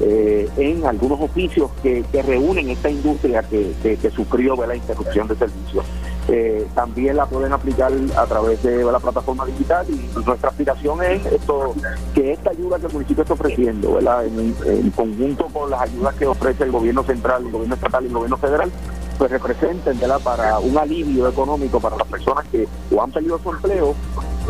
eh, 0.00 0.48
en 0.56 0.86
algunos 0.86 1.20
oficios 1.20 1.70
que, 1.82 2.04
reúnen 2.26 2.70
esta 2.70 2.90
industria 2.90 3.42
que, 3.42 3.72
que, 3.82 4.10
sufrió 4.10 4.54
la 4.66 4.74
interrupción 4.74 5.28
de 5.28 5.36
servicios. 5.36 5.84
Eh, 6.32 6.64
también 6.76 7.16
la 7.16 7.26
pueden 7.26 7.52
aplicar 7.52 7.92
a 8.16 8.26
través 8.26 8.62
de 8.62 8.84
la 8.84 9.00
plataforma 9.00 9.44
digital 9.46 9.84
y 9.88 10.08
nuestra 10.24 10.50
aspiración 10.50 11.02
es 11.02 11.26
esto 11.26 11.74
que 12.14 12.32
esta 12.32 12.50
ayuda 12.50 12.78
que 12.78 12.86
el 12.86 12.92
municipio 12.92 13.22
está 13.22 13.34
ofreciendo, 13.34 13.98
En, 13.98 14.90
conjunto 14.92 15.46
con 15.46 15.70
las 15.70 15.80
ayudas 15.80 16.14
que 16.14 16.26
ofrece 16.26 16.62
el 16.62 16.70
gobierno 16.70 17.02
central, 17.02 17.46
el 17.46 17.50
gobierno 17.50 17.74
estatal 17.74 18.04
y 18.04 18.06
el 18.06 18.12
gobierno 18.12 18.36
federal, 18.36 18.70
pues 19.18 19.28
representen 19.28 19.98
para 20.22 20.60
un 20.60 20.78
alivio 20.78 21.28
económico 21.28 21.80
para 21.80 21.96
las 21.96 22.06
personas 22.06 22.46
que 22.46 22.68
o 22.94 23.02
han 23.02 23.10
perdido 23.10 23.40
su 23.40 23.50
empleo 23.50 23.94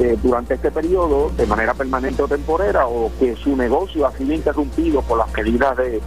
eh, 0.01 0.19
durante 0.23 0.55
este 0.55 0.71
periodo 0.71 1.31
de 1.31 1.47
manera 1.47 1.73
permanente 1.73 2.23
o 2.23 2.29
temporera 2.29 2.87
o 2.87 3.11
que 3.19 3.37
su 3.37 3.57
negocio 3.57 4.07
ha 4.07 4.13
sido 4.13 4.35
interrumpido 4.35 5.01
por 5.01 5.17
las 5.17 5.33
medidas 5.33 5.77
de, 5.79 6.01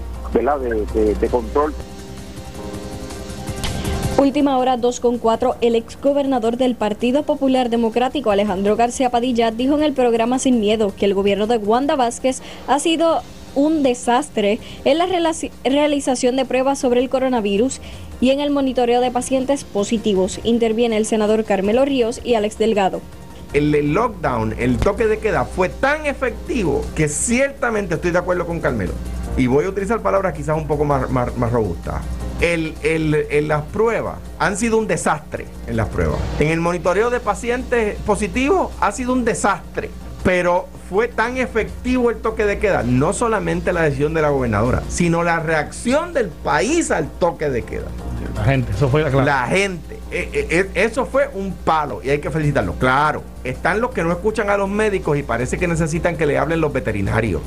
de, 0.93 1.15
de 1.15 1.27
control 1.29 1.73
Última 4.17 4.57
hora 4.57 4.77
2.4, 4.77 5.57
el 5.61 5.75
exgobernador 5.75 6.57
del 6.57 6.75
Partido 6.75 7.23
Popular 7.23 7.69
Democrático, 7.69 8.29
Alejandro 8.29 8.75
García 8.75 9.09
Padilla, 9.09 9.49
dijo 9.51 9.75
en 9.75 9.83
el 9.83 9.93
programa 9.93 10.37
Sin 10.37 10.59
Miedo 10.59 10.93
que 10.95 11.05
el 11.05 11.15
gobierno 11.15 11.47
de 11.47 11.57
Wanda 11.57 11.95
Vázquez 11.95 12.41
ha 12.67 12.79
sido 12.79 13.21
un 13.55 13.81
desastre 13.81 14.59
en 14.85 14.97
la 14.99 15.07
realización 15.65 16.35
de 16.35 16.45
pruebas 16.45 16.79
sobre 16.79 17.01
el 17.01 17.09
coronavirus 17.09 17.81
y 18.21 18.29
en 18.29 18.39
el 18.39 18.51
monitoreo 18.51 19.01
de 19.01 19.11
pacientes 19.11 19.63
positivos. 19.63 20.39
Interviene 20.43 20.95
el 20.97 21.05
senador 21.05 21.43
Carmelo 21.43 21.83
Ríos 21.83 22.21
y 22.23 22.35
Alex 22.35 22.57
Delgado. 22.59 23.01
El 23.53 23.93
lockdown, 23.93 24.55
el 24.57 24.77
toque 24.77 25.07
de 25.07 25.19
queda 25.19 25.45
fue 25.45 25.69
tan 25.69 26.05
efectivo 26.05 26.85
que 26.95 27.09
ciertamente 27.09 27.95
estoy 27.95 28.11
de 28.11 28.19
acuerdo 28.19 28.45
con 28.45 28.59
Carmelo. 28.59 28.93
Y 29.37 29.47
voy 29.47 29.65
a 29.65 29.69
utilizar 29.69 30.01
palabras 30.01 30.33
quizás 30.33 30.55
un 30.55 30.67
poco 30.67 30.85
más, 30.85 31.09
robustas 31.51 32.01
el, 32.41 32.75
el, 32.83 33.47
las 33.47 33.63
pruebas 33.63 34.17
han 34.39 34.57
sido 34.57 34.77
un 34.77 34.87
desastre 34.87 35.45
en 35.67 35.77
las 35.77 35.89
pruebas. 35.89 36.19
En 36.39 36.49
el 36.49 36.59
monitoreo 36.59 37.09
de 37.09 37.19
pacientes 37.19 37.97
positivos 37.99 38.71
ha 38.79 38.91
sido 38.91 39.13
un 39.13 39.25
desastre. 39.25 39.89
Pero 40.23 40.69
fue 40.89 41.09
tan 41.09 41.35
efectivo 41.35 42.09
el 42.09 42.17
toque 42.17 42.45
de 42.45 42.57
queda, 42.57 42.81
no 42.83 43.11
solamente 43.11 43.73
la 43.73 43.81
decisión 43.81 44.13
de 44.13 44.21
la 44.21 44.29
gobernadora, 44.29 44.81
sino 44.87 45.21
la 45.21 45.41
reacción 45.41 46.13
del 46.13 46.29
país 46.29 46.91
al 46.91 47.09
toque 47.09 47.49
de 47.49 47.63
queda. 47.63 47.87
La 48.33 48.45
gente, 48.45 48.71
eso 48.71 48.87
fue 48.87 49.01
la 49.01 49.09
clave. 49.09 49.25
La 49.25 49.47
gente. 49.47 49.95
Eh, 50.11 50.29
eh, 50.31 50.47
eh, 50.49 50.69
eso 50.75 51.05
fue 51.05 51.29
un 51.33 51.53
palo 51.53 51.99
y 52.03 52.09
hay 52.09 52.19
que 52.19 52.31
felicitarlo. 52.31 52.75
Claro, 52.75 53.21
están 53.43 53.81
los 53.81 53.91
que 53.91 54.01
no 54.01 54.11
escuchan 54.11 54.49
a 54.49 54.55
los 54.55 54.69
médicos 54.69 55.17
y 55.17 55.23
parece 55.23 55.57
que 55.57 55.67
necesitan 55.67 56.15
que 56.15 56.25
le 56.25 56.37
hablen 56.37 56.61
los 56.61 56.71
veterinarios 56.71 57.41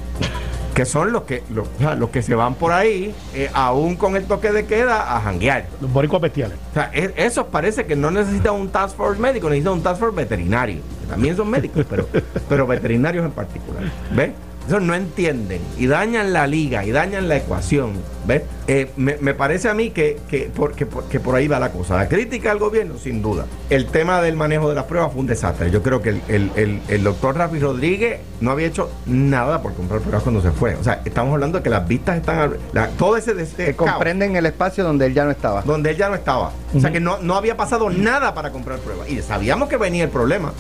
que 0.77 0.85
son 0.85 1.11
los 1.11 1.23
que 1.23 1.43
los, 1.49 1.67
los 1.99 2.11
que 2.11 2.21
se 2.21 2.35
van 2.35 2.55
por 2.55 2.71
ahí, 2.71 3.15
eh, 3.35 3.51
aún 3.55 3.97
con 3.97 4.15
el 4.15 4.27
toque 4.27 4.53
de 4.53 4.67
queda, 4.67 5.17
a 5.17 5.23
janguear. 5.23 5.65
Los 5.81 5.91
boricuas 5.91 6.21
bestiales. 6.21 6.59
O 6.71 6.75
sea, 6.75 6.91
e, 6.93 7.15
esos 7.17 7.47
parece 7.47 7.87
que 7.87 7.97
no 7.97 8.11
necesitan 8.11 8.53
un 8.53 8.69
task 8.69 8.95
force 8.95 9.19
médico, 9.19 9.49
necesitan 9.49 9.73
un 9.73 9.83
task 9.83 10.01
force 10.01 10.15
veterinario. 10.15 10.83
también 11.09 11.35
son 11.35 11.49
médicos, 11.49 11.87
pero, 11.89 12.07
pero 12.47 12.67
veterinarios 12.67 13.25
en 13.25 13.31
particular. 13.31 13.85
¿Ves? 14.15 14.33
Eso 14.67 14.81
no 14.81 14.95
entienden 14.95 15.61
y 15.79 15.87
dañan 15.87 16.33
la 16.33 16.47
liga 16.47 16.85
y 16.85 16.91
dañan 16.91 17.29
la 17.29 17.37
ecuación. 17.37 17.93
¿Ves? 18.27 18.43
Eh, 18.67 18.91
me, 18.97 19.35
parece 19.35 19.69
a 19.69 19.75
mí 19.75 19.91
que, 19.91 20.19
que, 20.29 20.51
por, 20.53 20.75
por 20.75 21.35
ahí 21.37 21.47
va 21.47 21.61
la 21.61 21.71
cosa. 21.71 21.95
La 21.95 22.09
crítica 22.09 22.51
al 22.51 22.59
gobierno, 22.59 22.99
sin 22.99 23.23
duda. 23.23 23.47
El 23.71 23.87
tema 23.87 24.21
del 24.21 24.35
manejo 24.35 24.69
de 24.69 24.75
las 24.75 24.85
pruebas 24.85 25.13
fue 25.13 25.21
un 25.21 25.29
desastre. 25.29 25.71
Yo 25.71 25.83
creo 25.83 26.03
que 26.03 26.21
el, 26.27 27.05
doctor 27.05 27.37
Rafi 27.37 27.61
Rodríguez 27.61 28.19
no 28.41 28.51
había 28.51 28.67
hecho 28.67 28.91
nada 29.07 29.63
por 29.63 29.75
comprar 29.75 30.01
pruebas 30.01 30.25
cuando 30.25 30.43
se 30.43 30.51
fue. 30.51 30.75
O 30.75 30.83
sea, 30.83 31.01
estamos 31.05 31.33
hablando 31.33 31.59
de 31.59 31.63
que 31.63 31.71
las 31.71 31.87
vistas 31.87 32.17
están. 32.17 32.57
todo 32.99 33.17
ese. 33.17 33.37
que 33.57 33.77
comprenden 33.77 34.35
el 34.35 34.47
espacio 34.47 34.83
donde 34.83 35.07
él 35.07 35.15
ya 35.15 35.25
no 35.25 35.31
estaba. 35.31 35.63
Donde 35.63 35.91
él 35.91 35.97
ya 35.97 36.09
no 36.09 36.17
estaba. 36.17 36.51
O 36.75 36.81
sea, 36.81 36.91
que 36.91 36.99
no, 36.99 37.19
no 37.19 37.37
había 37.37 37.57
pasado 37.57 37.89
nada 37.89 38.35
para 38.35 38.51
comprar 38.51 38.81
pruebas. 38.81 39.09
Y 39.09 39.23
sabíamos 39.23 39.69
que 39.69 39.77
venía 39.77 40.03
el 40.03 40.11
problema 40.11 40.53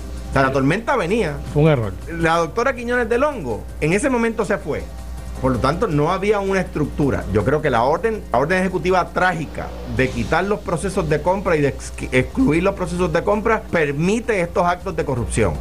la 0.42 0.52
tormenta 0.52 0.96
venía. 0.96 1.36
Fue 1.52 1.62
un 1.62 1.68
error. 1.68 1.92
La 2.08 2.36
doctora 2.36 2.74
Quiñones 2.74 3.08
del 3.08 3.24
Hongo 3.24 3.62
en 3.80 3.92
ese 3.92 4.10
momento 4.10 4.44
se 4.44 4.58
fue. 4.58 4.82
Por 5.40 5.52
lo 5.52 5.58
tanto, 5.58 5.86
no 5.86 6.10
había 6.10 6.40
una 6.40 6.60
estructura. 6.60 7.24
Yo 7.32 7.44
creo 7.44 7.60
que 7.60 7.68
la 7.68 7.82
orden, 7.82 8.22
la 8.32 8.38
orden 8.38 8.58
ejecutiva 8.60 9.08
trágica 9.10 9.68
de 9.96 10.08
quitar 10.08 10.44
los 10.44 10.60
procesos 10.60 11.08
de 11.08 11.20
compra 11.20 11.56
y 11.56 11.60
de 11.60 11.74
excluir 12.12 12.62
los 12.62 12.74
procesos 12.74 13.12
de 13.12 13.22
compra 13.22 13.62
permite 13.70 14.40
estos 14.40 14.64
actos 14.64 14.96
de 14.96 15.04
corrupción. 15.04 15.54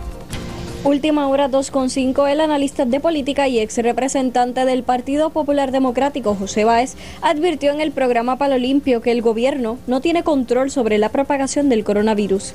Última 0.86 1.28
hora 1.28 1.50
2.5, 1.50 2.30
el 2.30 2.42
analista 2.42 2.86
de 2.86 3.00
política 3.00 3.48
y 3.48 3.60
ex 3.60 3.78
representante 3.80 4.66
del 4.66 4.84
Partido 4.84 5.32
Popular 5.32 5.72
Democrático, 5.72 6.36
José 6.36 6.64
Báez, 6.64 6.96
advirtió 7.22 7.72
en 7.72 7.82
el 7.82 7.92
programa 7.92 8.38
Palo 8.38 8.58
Limpio 8.60 9.02
que 9.02 9.12
el 9.12 9.24
gobierno 9.24 9.80
no 9.88 10.00
tiene 10.00 10.24
control 10.24 10.70
sobre 10.70 11.00
la 11.00 11.10
propagación 11.10 11.70
del 11.70 11.84
coronavirus. 11.84 12.54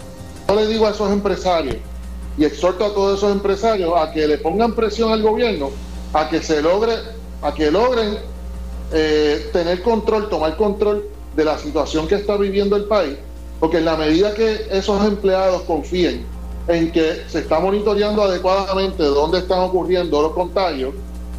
Yo 0.48 0.54
le 0.54 0.68
digo 0.68 0.87
a 0.87 0.90
esos 0.90 1.12
empresarios 1.12 1.76
y 2.40 2.44
exhorto 2.46 2.87
a 2.87 2.94
todos 2.94 3.18
esos 3.18 3.31
empresarios 3.33 3.92
a 3.94 4.11
que 4.11 4.26
le 4.26 4.38
pongan 4.38 4.74
presión 4.74 5.12
al 5.12 5.22
gobierno 5.22 5.70
a 6.12 6.29
que 6.29 6.42
se 6.42 6.61
logre, 6.62 6.94
a 7.42 7.53
que 7.55 7.70
logren 7.70 8.18
eh, 8.92 9.50
tener 9.53 9.83
control, 9.83 10.29
tomar 10.29 10.57
control 10.57 11.05
de 11.37 11.44
la 11.44 11.59
situación 11.59 12.09
que 12.09 12.16
está 12.16 12.37
viviendo 12.37 12.76
el 12.76 12.85
país, 12.85 13.16
porque 13.61 13.76
en 13.76 13.85
la 13.85 13.96
medida 13.96 14.35
que 14.35 14.66
esos 14.70 15.05
empleados 15.05 15.62
confíen 15.62 16.24
en 16.66 16.90
que 16.90 17.22
se 17.29 17.40
está 17.40 17.61
monitoreando 17.61 18.22
adecuadamente 18.22 19.03
dónde 19.03 19.38
están 19.38 19.61
ocurriendo 19.61 20.22
los 20.22 20.33
contagios, 20.33 20.94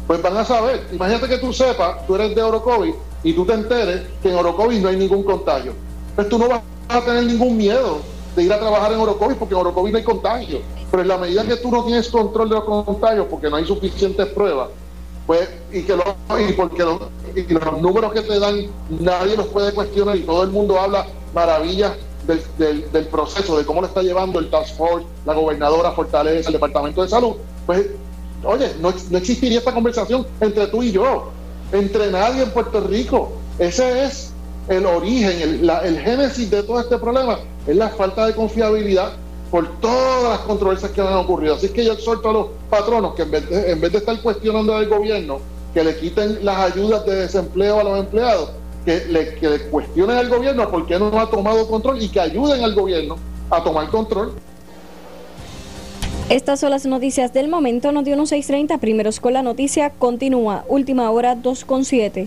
pues 0.06 0.22
van 0.22 0.36
a 0.36 0.44
saber. 0.44 0.86
Imagínate 0.92 1.28
que 1.28 1.38
tú 1.38 1.52
sepas, 1.52 2.06
tú 2.06 2.14
eres 2.14 2.34
de 2.34 2.42
Orocovis 2.42 2.94
y 3.24 3.32
tú 3.32 3.44
te 3.44 3.54
enteres 3.54 4.02
que 4.22 4.30
en 4.30 4.36
Orocovis 4.36 4.80
no 4.80 4.88
hay 4.88 4.96
ningún 4.96 5.24
contagio. 5.24 5.74
Pues 6.14 6.28
tú 6.28 6.38
no 6.38 6.48
vas 6.48 6.62
a 6.88 7.00
tener 7.00 7.24
ningún 7.24 7.56
miedo 7.56 8.00
de 8.36 8.42
ir 8.42 8.52
a 8.52 8.58
trabajar 8.58 8.92
en 8.92 9.00
Orocovis 9.00 9.36
porque 9.36 9.54
en 9.54 9.60
Orocovis 9.60 9.92
no 9.92 9.98
hay 9.98 10.04
contagio. 10.04 10.60
Pero 10.90 11.02
en 11.02 11.08
la 11.08 11.18
medida 11.18 11.44
que 11.44 11.56
tú 11.56 11.70
no 11.70 11.84
tienes 11.84 12.08
control 12.08 12.48
de 12.48 12.54
los 12.56 12.64
contagios 12.64 13.26
porque 13.30 13.48
no 13.50 13.56
hay 13.56 13.64
suficientes 13.66 14.26
pruebas, 14.28 14.68
pues, 15.26 15.48
y 15.72 15.82
que 15.82 15.96
lo- 15.96 16.16
y 16.38 16.52
porque 16.52 16.82
lo- 16.82 17.08
y 17.34 17.42
los 17.52 17.80
números 17.80 18.12
que 18.12 18.22
te 18.22 18.38
dan 18.38 18.66
nadie 18.90 19.36
los 19.36 19.46
puede 19.46 19.72
cuestionar 19.72 20.16
y 20.16 20.20
todo 20.22 20.42
el 20.42 20.50
mundo 20.50 20.78
habla 20.80 21.06
maravillas 21.34 21.92
del, 22.26 22.90
del- 22.92 23.06
proceso, 23.06 23.56
de 23.58 23.64
cómo 23.64 23.80
lo 23.80 23.86
está 23.86 24.02
llevando 24.02 24.38
el 24.38 24.48
Task 24.50 24.76
Force, 24.76 25.06
la 25.26 25.34
gobernadora 25.34 25.90
Fortaleza, 25.92 26.48
el 26.48 26.52
Departamento 26.54 27.02
de 27.02 27.08
Salud, 27.08 27.34
pues, 27.66 27.86
oye, 28.44 28.72
no, 28.80 28.92
no 29.10 29.18
existiría 29.18 29.58
esta 29.58 29.72
conversación 29.74 30.26
entre 30.40 30.66
tú 30.68 30.82
y 30.82 30.92
yo, 30.92 31.30
entre 31.72 32.10
nadie 32.10 32.42
en 32.44 32.50
Puerto 32.50 32.80
Rico. 32.80 33.32
Ese 33.58 34.04
es 34.04 34.31
el 34.68 34.86
origen, 34.86 35.40
el, 35.40 35.98
génesis 35.98 36.50
de 36.50 36.62
todo 36.62 36.80
este 36.80 36.98
problema, 36.98 37.38
es 37.66 37.76
la 37.76 37.88
falta 37.90 38.26
de 38.26 38.34
confiabilidad 38.34 39.12
por 39.50 39.68
todas 39.80 40.30
las 40.30 40.38
controversias 40.40 40.90
que 40.92 41.00
han 41.00 41.14
ocurrido. 41.14 41.54
Así 41.54 41.68
que 41.68 41.84
yo 41.84 41.92
exhorto 41.92 42.30
a 42.30 42.32
los 42.32 42.46
patronos 42.70 43.14
que 43.14 43.22
en 43.22 43.30
vez 43.80 43.92
de, 43.92 43.98
estar 43.98 44.20
cuestionando 44.20 44.74
al 44.74 44.88
gobierno, 44.88 45.40
que 45.74 45.84
le 45.84 45.96
quiten 45.96 46.44
las 46.44 46.72
ayudas 46.72 47.04
de 47.04 47.16
desempleo 47.16 47.80
a 47.80 47.84
los 47.84 47.98
empleados, 47.98 48.50
que 48.84 49.04
le, 49.06 49.34
que 49.34 49.48
le 49.48 49.60
cuestionen 49.68 50.16
al 50.16 50.28
gobierno 50.28 50.70
por 50.70 50.86
qué 50.86 50.98
no 50.98 51.18
ha 51.20 51.28
tomado 51.28 51.66
control 51.68 52.02
y 52.02 52.08
que 52.08 52.20
ayuden 52.20 52.64
al 52.64 52.74
gobierno 52.74 53.16
a 53.50 53.62
tomar 53.62 53.88
control. 53.88 54.32
Estas 56.28 56.60
son 56.60 56.70
las 56.70 56.86
noticias 56.86 57.34
del 57.34 57.48
momento. 57.48 57.92
Noti 57.92 58.08
1630, 58.10 58.78
primeros 58.78 59.20
con 59.20 59.34
la 59.34 59.42
noticia, 59.42 59.90
continúa. 59.90 60.64
Última 60.66 61.10
hora 61.10 61.36
2.7. 61.36 62.26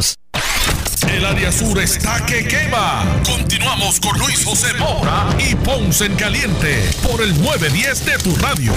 el 1.09 1.25
área 1.25 1.51
sur 1.51 1.77
está 1.79 2.25
que 2.25 2.47
quema. 2.47 3.21
Continuamos 3.25 3.99
con 3.99 4.17
Luis 4.17 4.45
José 4.45 4.73
Moura 4.79 5.27
y 5.39 5.55
Ponce 5.55 6.05
en 6.05 6.15
Caliente 6.15 6.89
por 7.03 7.21
el 7.21 7.39
910 7.41 8.05
de 8.05 8.17
tu 8.19 8.35
radio. 8.37 8.73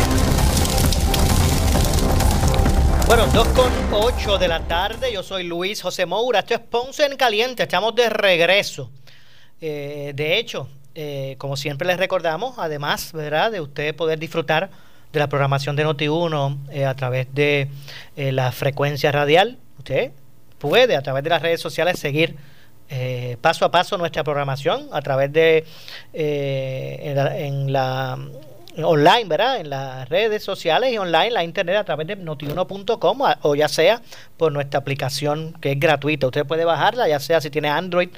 Bueno, 3.06 3.26
2 3.32 3.48
con 3.48 3.72
8 3.92 4.38
de 4.38 4.48
la 4.48 4.60
tarde. 4.60 5.12
Yo 5.12 5.22
soy 5.22 5.44
Luis 5.44 5.80
José 5.80 6.06
Moura. 6.06 6.40
Esto 6.40 6.54
es 6.54 6.60
Ponce 6.60 7.04
en 7.04 7.16
Caliente. 7.16 7.62
Estamos 7.62 7.94
de 7.94 8.08
regreso. 8.08 8.90
Eh, 9.60 10.12
de 10.14 10.38
hecho, 10.38 10.68
eh, 10.94 11.36
como 11.38 11.56
siempre 11.56 11.86
les 11.86 11.98
recordamos, 11.98 12.56
además, 12.58 13.12
¿verdad?, 13.12 13.52
de 13.52 13.60
usted 13.60 13.94
poder 13.94 14.18
disfrutar 14.18 14.70
de 15.12 15.18
la 15.20 15.28
programación 15.28 15.76
de 15.76 15.86
Noti1 15.86 16.58
eh, 16.70 16.84
a 16.84 16.94
través 16.94 17.32
de 17.32 17.68
la 18.16 18.50
frecuencia 18.52 19.12
radial. 19.12 19.58
Usted 19.78 20.12
puede 20.64 20.96
a 20.96 21.02
través 21.02 21.22
de 21.22 21.28
las 21.28 21.42
redes 21.42 21.60
sociales 21.60 21.98
seguir 21.98 22.36
eh, 22.88 23.36
paso 23.42 23.66
a 23.66 23.70
paso 23.70 23.98
nuestra 23.98 24.24
programación 24.24 24.88
a 24.92 25.02
través 25.02 25.30
de 25.30 25.64
eh, 26.14 27.14
en 27.36 27.70
la, 27.70 28.18
online, 28.78 29.24
¿verdad? 29.26 29.60
En 29.60 29.68
las 29.68 30.08
redes 30.08 30.42
sociales 30.42 30.90
y 30.90 30.96
online, 30.96 31.30
la 31.32 31.44
internet 31.44 31.76
a 31.76 31.84
través 31.84 32.06
de 32.06 32.16
notiuno.com 32.16 33.18
o 33.42 33.54
ya 33.54 33.68
sea 33.68 34.00
por 34.38 34.52
nuestra 34.52 34.80
aplicación 34.80 35.52
que 35.60 35.72
es 35.72 35.78
gratuita. 35.78 36.28
Usted 36.28 36.46
puede 36.46 36.64
bajarla, 36.64 37.08
ya 37.08 37.20
sea 37.20 37.42
si 37.42 37.50
tiene 37.50 37.68
Android 37.68 38.08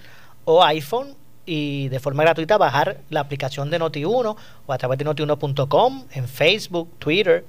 o 0.45 0.63
iPhone 0.63 1.17
y 1.47 1.89
de 1.89 1.99
forma 1.99 2.23
gratuita 2.23 2.59
bajar 2.59 2.99
la 3.11 3.21
aplicación 3.21 3.71
de 3.71 3.81
Noti1 3.81 4.37
o 4.67 4.73
a 4.73 4.79
través 4.79 4.99
de 4.99 5.05
notiuno.com 5.05 6.05
en 6.13 6.29
Facebook, 6.29 6.93
Twitter 7.01 7.45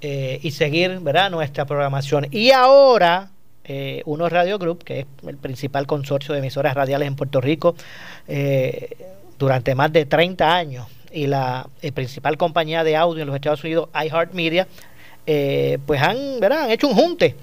eh, 0.00 0.38
y 0.40 0.52
seguir, 0.52 1.00
¿verdad? 1.00 1.32
Nuestra 1.32 1.64
programación. 1.64 2.28
Y 2.30 2.52
ahora 2.52 3.30
eh, 3.64 4.02
Uno 4.04 4.28
Radio 4.28 4.58
Group, 4.58 4.84
que 4.84 5.00
es 5.00 5.06
el 5.26 5.36
principal 5.36 5.86
consorcio 5.86 6.32
de 6.34 6.40
emisoras 6.40 6.74
radiales 6.74 7.08
en 7.08 7.16
Puerto 7.16 7.40
Rico 7.40 7.74
eh, 8.28 8.96
durante 9.38 9.74
más 9.74 9.92
de 9.92 10.04
30 10.04 10.54
años 10.54 10.86
y 11.10 11.26
la 11.26 11.68
eh, 11.80 11.92
principal 11.92 12.36
compañía 12.36 12.84
de 12.84 12.96
audio 12.96 13.22
en 13.22 13.28
los 13.28 13.36
Estados 13.36 13.64
Unidos, 13.64 13.88
iHeartMedia, 13.94 14.68
pues 15.86 16.02
han, 16.02 16.40
¿verdad? 16.40 16.64
han 16.64 16.70
hecho 16.70 16.88
un 16.88 16.94
junte, 16.94 17.36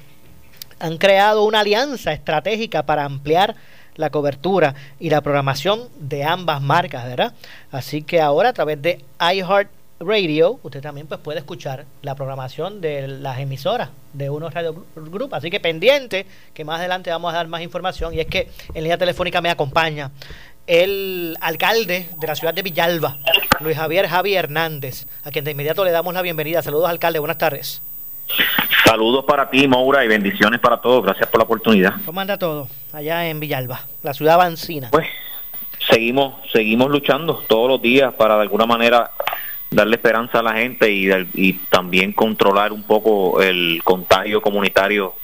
han 0.80 0.98
creado 0.98 1.44
una 1.44 1.62
alianza 1.62 2.14
estratégica 2.14 2.84
para 2.84 3.06
ampliar 3.06 3.56
la 3.96 4.10
cobertura 4.10 4.76
y 5.00 5.10
la 5.10 5.22
programación 5.22 5.90
de 6.00 6.24
ambas 6.24 6.62
marcas, 6.62 7.06
¿verdad? 7.06 7.34
Así 7.72 8.04
que 8.04 8.22
ahora 8.22 8.50
a 8.50 8.54
través 8.54 8.82
de 8.82 9.04
iHeart 9.20 9.70
Radio, 10.02 10.60
usted 10.64 10.82
también 10.82 11.08
pues 11.08 11.20
puede 11.20 11.40
escuchar 11.40 11.86
la 12.02 12.16
programación 12.16 12.82
de 12.82 13.08
las 13.08 13.40
emisoras 13.40 13.90
de 14.14 14.30
Uno 14.30 14.50
Radio 14.50 14.86
Group. 14.96 15.34
Así 15.36 15.50
que 15.50 15.60
pendiente, 15.60 16.26
que 16.54 16.66
más 16.66 16.80
adelante 16.80 17.12
vamos 17.12 17.34
a 17.34 17.38
dar 17.38 17.48
más 17.48 17.62
información. 17.62 18.14
Y 18.14 18.20
es 18.20 18.28
que 18.28 18.50
en 18.74 18.84
línea 18.84 18.98
telefónica 18.98 19.42
me 19.42 19.50
acompaña 19.50 20.12
el 20.68 21.38
alcalde 21.42 22.10
de 22.18 22.28
la 22.28 22.36
ciudad 22.36 22.54
de 22.54 22.62
Villalba, 22.62 23.18
Luis 23.60 23.78
Javier 23.78 24.08
Javi 24.08 24.36
Hernández, 24.36 25.06
a 25.24 25.32
quien 25.32 25.46
de 25.46 25.52
inmediato 25.52 25.86
le 25.86 25.92
damos 25.92 26.14
la 26.14 26.22
bienvenida. 26.22 26.62
Saludos, 26.62 26.90
alcalde, 26.90 27.20
buenas 27.20 27.38
tardes. 27.38 27.82
Saludos 28.86 29.26
para 29.26 29.50
ti, 29.50 29.68
Maura, 29.68 30.04
y 30.04 30.08
bendiciones 30.08 30.60
para 30.60 30.78
todos. 30.78 31.04
Gracias 31.04 31.30
por 31.30 31.40
la 31.40 31.44
oportunidad. 31.44 31.94
¿Cómo 32.06 32.20
anda 32.22 32.38
todo 32.38 32.68
allá 32.94 33.28
en 33.28 33.40
Villalba, 33.40 33.86
la 34.04 34.14
ciudad 34.14 34.38
vancina? 34.38 34.90
Pues 34.92 35.08
seguimos, 35.90 36.36
seguimos 36.52 36.90
luchando 36.90 37.44
todos 37.48 37.70
los 37.70 37.82
días 37.82 38.14
para 38.14 38.36
de 38.36 38.42
alguna 38.44 38.66
manera 38.66 39.12
darle 39.72 39.96
esperanza 39.96 40.40
a 40.40 40.44
la 40.44 40.54
gente 40.54 40.92
y, 40.92 41.54
también 41.70 42.12
controlar 42.12 42.74
un 42.74 42.84
poco 42.84 43.42
el 43.42 43.82
contagio 43.84 44.42
comunitario 44.42 45.16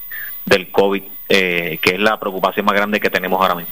del 0.46 0.72
COVID, 0.72 1.04
eh, 1.30 1.78
que 1.82 1.92
es 1.96 2.00
la 2.00 2.18
preocupación 2.20 2.66
más 2.66 2.74
grande 2.76 3.00
que 3.02 3.10
tenemos 3.10 3.40
ahora 3.42 3.56
mismo. 3.56 3.72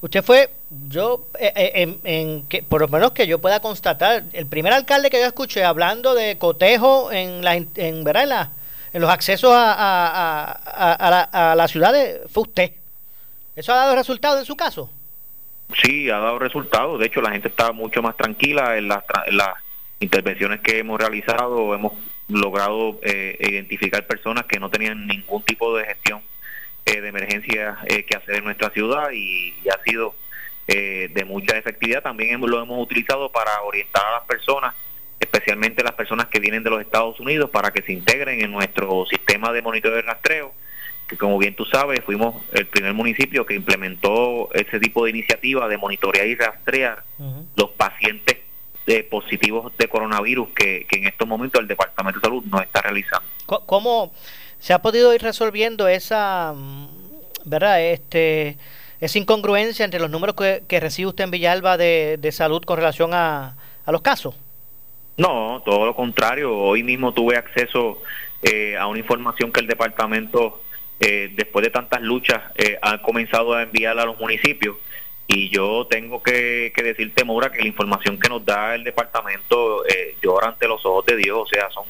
Usted 0.00 0.22
fue, 0.24 0.50
yo, 0.88 1.26
eh, 1.38 1.52
eh, 1.54 1.72
en, 1.74 1.98
en 2.04 2.46
que, 2.46 2.62
por 2.62 2.80
lo 2.80 2.88
menos 2.88 3.12
que 3.12 3.26
yo 3.26 3.38
pueda 3.38 3.60
constatar, 3.60 4.24
el 4.32 4.46
primer 4.46 4.72
alcalde 4.72 5.10
que 5.10 5.20
yo 5.20 5.26
escuché 5.26 5.62
hablando 5.64 6.14
de 6.14 6.36
cotejo 6.38 7.12
en, 7.12 7.44
la, 7.44 7.56
en, 7.56 8.04
¿verdad? 8.04 8.22
en, 8.24 8.28
la- 8.30 8.50
en 8.94 9.00
los 9.00 9.10
accesos 9.10 9.50
a, 9.52 9.72
a, 9.74 10.52
a- 10.94 11.10
la, 11.10 11.20
a 11.50 11.54
la 11.56 11.68
ciudad 11.68 11.92
de- 11.92 12.22
fue 12.32 12.44
usted. 12.44 12.72
¿Eso 13.56 13.72
ha 13.72 13.76
dado 13.76 13.94
resultado 13.96 14.38
en 14.38 14.44
su 14.44 14.56
caso? 14.56 14.90
Sí, 15.82 16.08
ha 16.10 16.18
dado 16.18 16.38
resultados. 16.38 17.00
De 17.00 17.06
hecho, 17.06 17.20
la 17.20 17.30
gente 17.32 17.48
está 17.48 17.72
mucho 17.72 18.02
más 18.02 18.16
tranquila 18.16 18.76
en 18.76 18.88
las, 18.88 19.02
las 19.32 19.48
intervenciones 20.04 20.60
que 20.60 20.78
hemos 20.78 20.98
realizado. 21.00 21.74
Hemos 21.74 21.92
logrado 22.28 22.98
eh, 23.02 23.36
identificar 23.40 24.06
personas 24.06 24.44
que 24.46 24.58
no 24.60 24.70
tenían 24.70 25.06
ningún 25.06 25.42
tipo 25.42 25.76
de 25.76 25.84
gestión 25.84 26.22
eh, 26.86 27.00
de 27.00 27.08
emergencia 27.08 27.78
eh, 27.86 28.04
que 28.04 28.16
hacer 28.16 28.36
en 28.36 28.44
nuestra 28.44 28.70
ciudad 28.70 29.10
y, 29.12 29.54
y 29.64 29.68
ha 29.68 29.82
sido 29.84 30.14
eh, 30.68 31.10
de 31.12 31.24
mucha 31.24 31.56
efectividad. 31.58 32.02
También 32.02 32.34
hemos- 32.34 32.48
lo 32.50 32.62
hemos 32.62 32.80
utilizado 32.82 33.30
para 33.32 33.50
orientar 33.62 34.02
a 34.06 34.12
las 34.12 34.24
personas, 34.26 34.74
especialmente 35.20 35.82
las 35.82 35.92
personas 35.94 36.26
que 36.28 36.40
vienen 36.40 36.62
de 36.62 36.70
los 36.70 36.80
Estados 36.80 37.18
Unidos, 37.20 37.50
para 37.50 37.72
que 37.72 37.82
se 37.82 37.92
integren 37.92 38.40
en 38.42 38.50
nuestro 38.52 39.04
sistema 39.06 39.52
de 39.52 39.62
monitoreo 39.62 39.96
de 39.96 40.02
rastreo 40.02 40.52
que 41.06 41.18
como 41.18 41.36
bien 41.36 41.54
tú 41.54 41.66
sabes, 41.66 42.00
fuimos 42.02 42.42
el 42.54 42.66
primer 42.66 42.94
municipio 42.94 43.44
que 43.44 43.52
implementó 43.54 44.48
ese 44.54 44.80
tipo 44.80 45.04
de 45.04 45.10
iniciativa 45.10 45.68
de 45.68 45.76
monitorear 45.76 46.26
y 46.26 46.34
rastrear 46.34 47.04
los 47.56 47.70
pacientes 47.72 48.38
eh, 48.86 49.02
positivos 49.02 49.72
de 49.76 49.88
coronavirus 49.88 50.48
que, 50.50 50.86
que 50.88 50.98
en 50.98 51.06
estos 51.06 51.26
momentos 51.26 51.60
el 51.60 51.68
Departamento 51.68 52.20
de 52.20 52.26
Salud 52.26 52.44
no 52.44 52.60
está 52.60 52.82
realizando. 52.82 53.26
¿Cómo 53.46 54.12
se 54.58 54.72
ha 54.72 54.80
podido 54.80 55.14
ir 55.14 55.22
resolviendo 55.22 55.88
esa, 55.88 56.52
mm, 56.54 56.88
verdad, 57.44 57.82
este, 57.82 58.56
esa 59.00 59.18
incongruencia 59.18 59.84
entre 59.84 60.00
los 60.00 60.10
números 60.10 60.36
que, 60.36 60.62
que 60.66 60.80
recibe 60.80 61.08
usted 61.08 61.24
en 61.24 61.30
Villalba 61.30 61.76
de, 61.76 62.16
de 62.18 62.32
salud 62.32 62.62
con 62.64 62.76
relación 62.76 63.12
a, 63.12 63.56
a 63.84 63.92
los 63.92 64.02
casos. 64.02 64.34
No, 65.16 65.62
todo 65.64 65.86
lo 65.86 65.94
contrario. 65.94 66.56
Hoy 66.56 66.82
mismo 66.82 67.12
tuve 67.12 67.36
acceso 67.36 68.02
eh, 68.42 68.76
a 68.76 68.86
una 68.86 68.98
información 68.98 69.52
que 69.52 69.60
el 69.60 69.66
departamento, 69.66 70.62
eh, 70.98 71.32
después 71.34 71.64
de 71.64 71.70
tantas 71.70 72.02
luchas, 72.02 72.42
eh, 72.56 72.78
ha 72.82 73.00
comenzado 73.00 73.54
a 73.54 73.62
enviar 73.62 73.98
a 73.98 74.04
los 74.04 74.18
municipios. 74.18 74.76
Y 75.26 75.48
yo 75.48 75.86
tengo 75.88 76.22
que, 76.22 76.72
que 76.74 76.82
decirte, 76.82 77.24
Maura, 77.24 77.50
que 77.50 77.60
la 77.60 77.66
información 77.66 78.18
que 78.18 78.28
nos 78.28 78.44
da 78.44 78.74
el 78.74 78.84
departamento 78.84 79.86
eh, 79.86 80.16
llora 80.22 80.48
ante 80.48 80.68
los 80.68 80.84
ojos 80.84 81.06
de 81.06 81.16
Dios. 81.16 81.38
O 81.38 81.46
sea, 81.46 81.70
son 81.70 81.86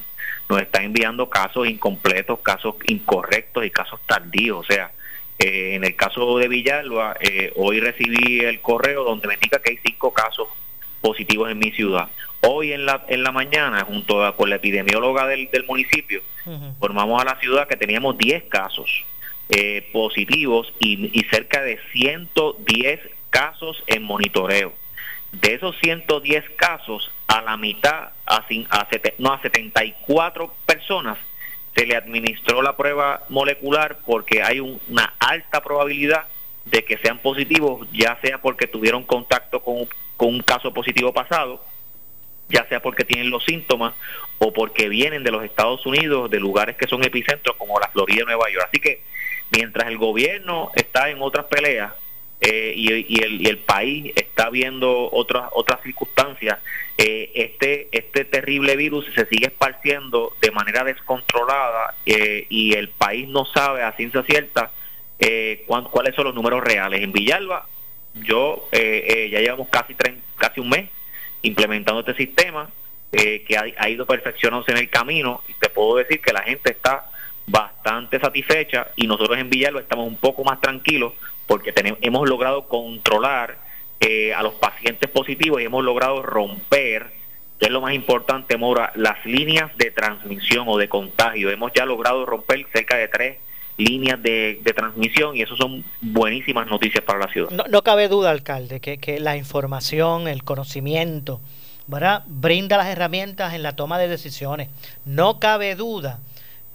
nos 0.49 0.61
está 0.61 0.82
enviando 0.82 1.28
casos 1.28 1.66
incompletos, 1.68 2.41
casos 2.41 2.76
incorrectos 2.87 3.64
y 3.64 3.70
casos 3.70 4.01
tardíos. 4.07 4.59
O 4.59 4.64
sea, 4.64 4.93
eh, 5.39 5.74
en 5.74 5.85
el 5.85 5.97
caso 5.97 6.39
de 6.39 6.49
Villalba, 6.49 7.16
eh, 7.20 7.53
hoy 7.57 7.80
recibí 7.80 8.41
el 8.41 8.61
correo 8.61 9.05
donde 9.05 9.28
me 9.28 9.35
indica 9.35 9.61
que 9.61 9.70
hay 9.70 9.78
cinco 9.85 10.12
casos 10.12 10.49
positivos 11.01 11.51
en 11.51 11.59
mi 11.59 11.70
ciudad. 11.72 12.09
Hoy 12.43 12.72
en 12.72 12.85
la, 12.85 13.05
en 13.09 13.22
la 13.22 13.32
mañana, 13.32 13.85
junto 13.85 14.24
a, 14.24 14.37
con 14.37 14.51
la 14.51 14.57
epidemióloga 14.57 15.26
del, 15.26 15.51
del 15.51 15.64
municipio, 15.64 16.22
formamos 16.78 17.22
a 17.22 17.24
la 17.24 17.41
ciudad 17.41 17.66
que 17.66 17.76
teníamos 17.76 18.18
10 18.18 18.45
casos 18.45 19.05
eh, 19.49 19.89
positivos 19.93 20.70
y, 20.78 21.11
y 21.18 21.24
cerca 21.24 21.62
de 21.62 21.78
110 21.93 23.01
casos 23.35 23.82
en 23.89 24.05
monitoreo. 24.05 24.72
De 25.32 25.55
esos 25.55 25.76
110 25.82 26.49
casos, 26.51 27.11
a 27.26 27.43
la 27.43 27.57
mitad, 27.57 28.11
a, 28.26 28.37
a, 28.37 28.87
no, 29.18 29.32
a 29.32 29.41
74 29.43 30.55
personas 30.64 31.18
se 31.74 31.85
le 31.87 31.97
administró 31.97 32.62
la 32.62 32.76
prueba 32.76 33.24
molecular 33.28 33.99
porque 34.07 34.43
hay 34.45 34.61
un- 34.61 34.80
una 34.89 35.12
alta 35.18 35.61
probabilidad 35.61 36.26
de 36.66 36.85
que 36.85 36.97
sean 36.99 37.18
positivos, 37.18 37.89
ya 37.93 38.16
sea 38.22 38.39
porque 38.41 38.68
tuvieron 38.68 39.03
contacto 39.03 39.61
con, 39.61 39.89
con 40.16 40.28
un 40.28 40.41
caso 40.43 40.72
positivo 40.72 41.12
pasado, 41.12 41.61
ya 42.49 42.64
sea 42.68 42.80
porque 42.80 43.05
tienen 43.05 43.30
los 43.30 43.45
síntomas 43.45 43.95
o 44.39 44.53
porque 44.53 44.89
vienen 44.89 45.24
de 45.24 45.32
los 45.32 45.43
Estados 45.45 45.85
Unidos, 45.87 46.30
de 46.30 46.39
lugares 46.39 46.76
que 46.76 46.87
son 46.87 47.03
epicentros 47.03 47.57
como 47.57 47.80
la 47.80 47.89
Florida 47.89 48.22
y 48.22 48.26
Nueva 48.26 48.49
York. 48.53 48.66
Así 48.68 48.78
que 48.80 49.03
mientras 49.51 49.89
el 49.89 49.99
gobierno 49.99 50.70
está 50.76 51.11
en 51.11 51.20
otras 51.20 51.47
peleas 51.47 51.93
eh, 52.47 52.74
y, 52.76 53.22
el, 53.49 53.59
país 53.59 54.12
está 54.16 54.51
viendo 54.51 55.09
otras 55.11 55.45
otras 55.53 55.80
circunstancias, 55.82 56.59
eh, 56.99 57.30
este 57.34 57.88
este 57.90 58.24
terrible 58.26 58.76
virus 58.76 59.07
se 59.14 59.24
sigue 59.26 59.47
esparciendo 59.47 60.36
de 60.42 60.51
manera 60.51 60.84
descontrolada 60.84 61.95
eh, 62.05 62.47
y 62.51 62.74
el 62.74 62.88
país 62.90 63.26
no 63.28 63.47
sabe 63.47 63.82
a 63.82 63.92
ciencia 63.92 64.22
cierta 64.24 64.70
eh, 65.18 65.64
cuán- 65.66 65.84
cuáles 65.84 66.14
son 66.14 66.24
los 66.26 66.34
números 66.34 66.62
reales. 66.62 67.03
En 67.03 67.12
Villalba, 67.12 67.66
yo 68.14 68.68
eh, 68.72 69.28
ya 69.32 69.40
llevamos 69.40 69.68
casi 69.70 69.95
tren- 69.95 70.20
casi 70.36 70.61
un 70.61 70.68
mes 70.68 70.90
implementando 71.42 72.01
este 72.01 72.14
sistema 72.14 72.70
que 73.11 73.57
ha 73.78 73.88
ido 73.88 74.07
perfeccionándose 74.07 74.72
en 74.72 74.78
el 74.78 74.90
camino 74.90 75.42
y 75.49 75.55
te 75.55 75.68
puedo 75.70 75.97
decir 75.97 76.20
que 76.20 76.32
la 76.32 76.42
gente 76.42 76.72
está 76.72 77.07
bastante 77.47 78.18
satisfecha 78.18 78.88
y 78.97 79.07
nosotros 79.07 79.38
en 79.38 79.49
Villalba 79.51 79.80
estamos 79.80 80.07
un 80.09 80.16
poco 80.16 80.42
más 80.42 80.61
tranquilos 80.61 81.12
porque 81.47 81.72
tenemos, 81.72 81.99
hemos 82.03 82.28
logrado 82.28 82.68
controlar 82.68 83.59
eh, 84.01 84.34
a 84.34 84.42
los 84.42 84.55
pacientes 84.55 85.09
positivos 85.11 85.61
y 85.61 85.64
hemos 85.64 85.84
logrado 85.84 86.22
romper, 86.22 87.12
que 87.59 87.66
es 87.66 87.72
lo 87.72 87.80
más 87.80 87.95
importante, 87.95 88.57
Mora, 88.57 88.92
las 88.97 89.24
líneas 89.24 89.76
de 89.76 89.90
transmisión 89.90 90.66
o 90.68 90.76
de 90.76 90.88
contagio. 90.88 91.51
Hemos 91.51 91.72
ya 91.74 91.86
logrado 91.86 92.26
romper 92.26 92.66
cerca 92.72 92.97
de 92.97 93.09
tres 93.09 93.38
líneas 93.76 94.22
de, 94.22 94.61
transmisión 94.74 95.36
y 95.36 95.42
eso 95.42 95.57
son 95.57 95.84
buenísimas 96.01 96.66
noticias 96.66 97.03
para 97.05 97.18
la 97.18 97.28
ciudad. 97.28 97.51
No, 97.51 97.64
no 97.68 97.82
cabe 97.82 98.09
duda, 98.09 98.30
alcalde, 98.30 98.80
que, 98.80 98.99
que 98.99 99.18
la 99.20 99.36
información, 99.36 100.28
el 100.28 100.45
conocimiento, 100.45 101.40
¿verdad? 101.86 102.22
brinda 102.26 102.76
las 102.76 102.88
herramientas 102.88 103.55
en 103.55 103.62
la 103.62 103.74
toma 103.74 103.99
de 103.99 104.09
decisiones. 104.09 104.68
No 105.05 105.40
cabe 105.40 105.74
duda 105.74 106.20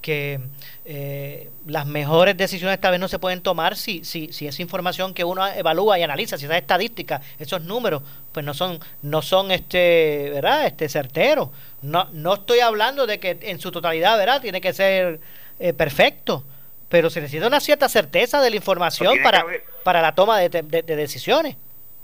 que 0.01 0.39
eh, 0.85 1.49
las 1.67 1.85
mejores 1.85 2.37
decisiones 2.37 2.79
tal 2.79 2.91
vez 2.91 2.99
no 2.99 3.07
se 3.07 3.19
pueden 3.19 3.41
tomar 3.41 3.75
si, 3.75 4.03
si, 4.05 4.31
si 4.31 4.47
esa 4.47 4.61
información 4.61 5.13
que 5.13 5.23
uno 5.23 5.45
evalúa 5.47 5.99
y 5.99 6.03
analiza, 6.03 6.37
si 6.37 6.45
esas 6.45 6.57
estadísticas, 6.57 7.21
esos 7.37 7.61
números, 7.63 8.01
pues 8.31 8.45
no 8.45 8.53
son, 8.53 8.79
no 9.01 9.21
son 9.21 9.51
este, 9.51 10.29
¿verdad? 10.33 10.65
Este 10.67 10.87
certeros. 10.89 11.49
No, 11.81 12.07
no 12.13 12.35
estoy 12.35 12.59
hablando 12.59 13.05
de 13.07 13.19
que 13.19 13.37
en 13.41 13.59
su 13.59 13.71
totalidad, 13.71 14.17
¿verdad? 14.17 14.41
Tiene 14.41 14.61
que 14.61 14.71
ser 14.73 15.19
eh, 15.59 15.73
perfecto, 15.73 16.43
pero 16.87 17.09
se 17.09 17.19
necesita 17.21 17.47
una 17.47 17.59
cierta 17.59 17.89
certeza 17.89 18.41
de 18.41 18.49
la 18.49 18.55
información 18.55 19.17
para, 19.21 19.39
haber- 19.41 19.63
para 19.83 20.01
la 20.01 20.15
toma 20.15 20.39
de, 20.39 20.49
de- 20.49 20.81
de 20.83 20.95
decisiones. 20.95 21.55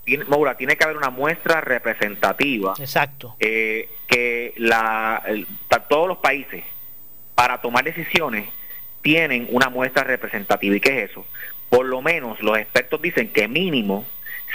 Tiene, 0.03 0.25
Maura, 0.25 0.55
tiene 0.55 0.75
que 0.75 0.83
haber 0.83 0.97
una 0.97 1.09
muestra 1.09 1.61
representativa 1.61 2.73
Exacto. 2.77 3.35
eh, 3.39 3.89
que 4.07 4.53
la, 4.57 5.23
el- 5.25 5.47
todos 5.89 6.07
los 6.07 6.17
países 6.19 6.63
para 7.35 7.61
tomar 7.61 7.83
decisiones 7.83 8.49
tienen 9.01 9.47
una 9.51 9.69
muestra 9.69 10.03
representativa. 10.03 10.75
¿Y 10.75 10.79
qué 10.79 11.03
es 11.03 11.11
eso? 11.11 11.25
Por 11.69 11.85
lo 11.85 12.01
menos 12.01 12.41
los 12.41 12.57
expertos 12.57 13.01
dicen 13.01 13.29
que 13.29 13.47
mínimo 13.47 14.05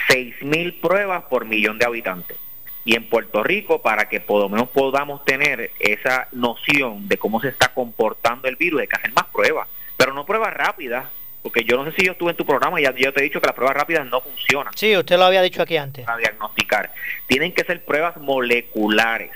6.000 0.08 0.80
pruebas 0.80 1.24
por 1.24 1.44
millón 1.44 1.78
de 1.78 1.84
habitantes. 1.86 2.36
Y 2.84 2.96
en 2.96 3.08
Puerto 3.08 3.42
Rico, 3.42 3.82
para 3.82 4.08
que 4.08 4.20
por 4.20 4.40
lo 4.40 4.48
menos 4.48 4.68
podamos 4.70 5.24
tener 5.24 5.70
esa 5.78 6.28
noción 6.32 7.08
de 7.08 7.18
cómo 7.18 7.40
se 7.40 7.48
está 7.48 7.68
comportando 7.68 8.48
el 8.48 8.56
virus, 8.56 8.80
hay 8.80 8.88
que 8.88 8.96
hacer 8.96 9.12
más 9.12 9.26
pruebas. 9.26 9.68
Pero 9.98 10.14
no 10.14 10.24
pruebas 10.24 10.54
rápidas, 10.54 11.04
porque 11.42 11.62
yo 11.64 11.76
no 11.76 11.84
sé 11.84 11.92
si 11.96 12.06
yo 12.06 12.12
estuve 12.12 12.30
en 12.30 12.36
tu 12.38 12.46
programa 12.46 12.80
y 12.80 12.84
ya 12.84 12.94
yo 12.94 13.12
te 13.12 13.20
he 13.20 13.24
dicho 13.24 13.40
que 13.40 13.46
las 13.46 13.54
pruebas 13.54 13.76
rápidas 13.76 14.06
no 14.06 14.20
funcionan 14.22 14.72
Sí, 14.76 14.96
usted 14.96 15.18
lo 15.18 15.24
había 15.24 15.42
dicho 15.42 15.60
aquí 15.62 15.76
antes. 15.76 16.06
para 16.06 16.16
diagnosticar. 16.18 16.92
Tienen 17.26 17.52
que 17.52 17.64
ser 17.64 17.84
pruebas 17.84 18.16
moleculares. 18.16 19.30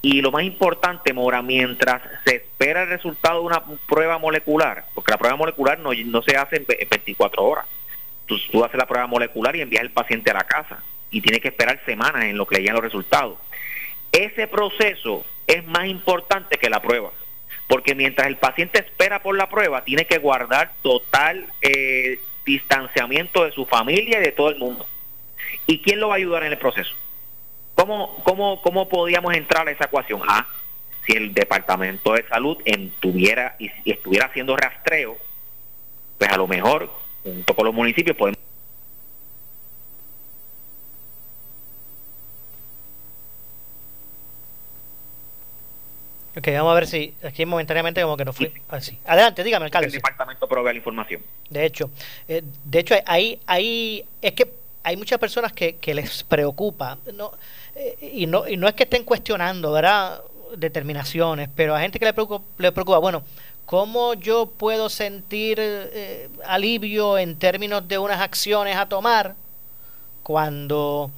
Y 0.00 0.20
lo 0.22 0.30
más 0.30 0.44
importante, 0.44 1.12
Mora, 1.12 1.42
mientras 1.42 2.02
se 2.24 2.36
espera 2.36 2.82
el 2.84 2.88
resultado 2.88 3.40
de 3.40 3.46
una 3.46 3.62
prueba 3.88 4.18
molecular, 4.18 4.84
porque 4.94 5.10
la 5.10 5.18
prueba 5.18 5.36
molecular 5.36 5.78
no, 5.80 5.90
no 5.92 6.22
se 6.22 6.36
hace 6.36 6.56
en 6.56 6.66
ve- 6.66 6.78
en 6.80 6.88
24 6.88 7.42
horas. 7.44 7.66
Tú, 8.26 8.36
tú 8.52 8.64
haces 8.64 8.76
la 8.78 8.86
prueba 8.86 9.06
molecular 9.06 9.56
y 9.56 9.60
envías 9.60 9.82
el 9.82 9.90
paciente 9.90 10.30
a 10.30 10.34
la 10.34 10.44
casa. 10.44 10.82
Y 11.10 11.20
tiene 11.20 11.40
que 11.40 11.48
esperar 11.48 11.80
semanas 11.84 12.24
en 12.24 12.36
lo 12.36 12.46
que 12.46 12.56
le 12.56 12.60
llegan 12.60 12.76
los 12.76 12.84
resultados. 12.84 13.38
Ese 14.12 14.46
proceso 14.46 15.24
es 15.46 15.64
más 15.66 15.86
importante 15.86 16.58
que 16.58 16.70
la 16.70 16.80
prueba. 16.80 17.10
Porque 17.66 17.94
mientras 17.94 18.28
el 18.28 18.36
paciente 18.36 18.78
espera 18.78 19.20
por 19.22 19.36
la 19.36 19.48
prueba, 19.48 19.82
tiene 19.84 20.06
que 20.06 20.18
guardar 20.18 20.72
total 20.82 21.46
eh, 21.60 22.20
distanciamiento 22.46 23.44
de 23.44 23.52
su 23.52 23.66
familia 23.66 24.20
y 24.20 24.22
de 24.22 24.32
todo 24.32 24.50
el 24.50 24.58
mundo. 24.58 24.86
¿Y 25.66 25.80
quién 25.82 25.98
lo 26.00 26.08
va 26.08 26.14
a 26.14 26.18
ayudar 26.18 26.44
en 26.44 26.52
el 26.52 26.58
proceso? 26.58 26.94
¿Cómo, 27.78 28.12
cómo, 28.24 28.60
cómo 28.60 28.88
podíamos 28.88 29.32
entrar 29.34 29.68
a 29.68 29.70
esa 29.70 29.84
ecuación? 29.84 30.20
Ah, 30.26 30.44
si 31.06 31.12
el 31.12 31.32
Departamento 31.32 32.12
de 32.12 32.26
Salud 32.26 32.58
entuviera 32.64 33.54
y, 33.60 33.70
y 33.84 33.92
estuviera 33.92 34.26
haciendo 34.26 34.56
rastreo, 34.56 35.16
pues 36.18 36.28
a 36.28 36.36
lo 36.36 36.48
mejor, 36.48 36.90
junto 37.22 37.54
con 37.54 37.66
los 37.66 37.72
municipios, 37.72 38.16
podemos 38.16 38.40
Ok, 46.36 46.48
vamos 46.52 46.72
a 46.72 46.74
ver 46.74 46.86
si 46.88 47.14
aquí 47.22 47.46
momentáneamente 47.46 48.02
como 48.02 48.16
que 48.16 48.24
no 48.24 48.32
fui. 48.32 48.52
así. 48.68 48.98
Adelante, 49.04 49.44
dígame, 49.44 49.66
alcalde. 49.66 49.86
el 49.86 49.92
departamento 49.92 50.48
provea 50.48 50.72
la 50.72 50.78
información. 50.78 51.22
De 51.48 51.64
hecho, 51.64 51.90
eh, 52.26 52.42
de 52.64 52.78
hecho 52.80 52.94
hay, 53.06 53.40
hay, 53.46 54.04
es 54.20 54.32
que 54.32 54.52
hay 54.82 54.96
muchas 54.96 55.18
personas 55.18 55.52
que, 55.52 55.76
que 55.76 55.94
les 55.94 56.24
preocupa, 56.24 56.98
no, 57.14 57.32
y 58.00 58.26
no, 58.26 58.46
y 58.48 58.56
no 58.56 58.66
es 58.68 58.74
que 58.74 58.84
estén 58.84 59.04
cuestionando, 59.04 59.72
¿verdad? 59.72 60.20
determinaciones, 60.56 61.48
pero 61.54 61.74
a 61.74 61.80
gente 61.80 61.98
que 61.98 62.06
le 62.06 62.14
preocupa, 62.14 62.42
le 62.56 62.72
preocupa 62.72 62.98
bueno, 62.98 63.22
¿cómo 63.66 64.14
yo 64.14 64.46
puedo 64.46 64.88
sentir 64.88 65.58
eh, 65.60 66.28
alivio 66.46 67.18
en 67.18 67.38
términos 67.38 67.86
de 67.86 67.98
unas 67.98 68.20
acciones 68.20 68.74
a 68.76 68.86
tomar 68.88 69.34
cuando 70.22 71.10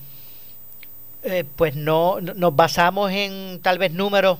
eh, 1.23 1.45
pues 1.57 1.77
no 1.77 2.21
no- 2.21 2.35
nos 2.35 2.57
basamos 2.57 3.11
en 3.13 3.61
tal 3.63 3.79
vez 3.79 3.93
números 3.93 4.39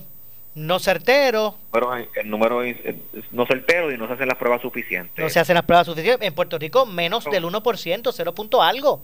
no 0.53 0.79
certeros, 0.79 1.53
Pero 1.71 1.95
el 1.95 2.29
número 2.29 2.61
es, 2.61 2.75
es 2.83 2.95
no 3.31 3.45
certero 3.45 3.89
y 3.89 3.97
no 3.97 4.05
se 4.07 4.13
hacen 4.13 4.27
las 4.27 4.37
pruebas 4.37 4.61
suficientes. 4.61 5.23
no 5.23 5.29
se 5.29 5.39
hacen 5.39 5.55
las 5.55 5.63
pruebas 5.63 5.85
suficientes. 5.87 6.27
En 6.27 6.33
Puerto 6.33 6.57
Rico, 6.59 6.85
menos 6.85 7.23
del 7.31 7.45
1%, 7.45 8.11
0 8.13 8.35
punto 8.35 8.61
algo. 8.61 9.01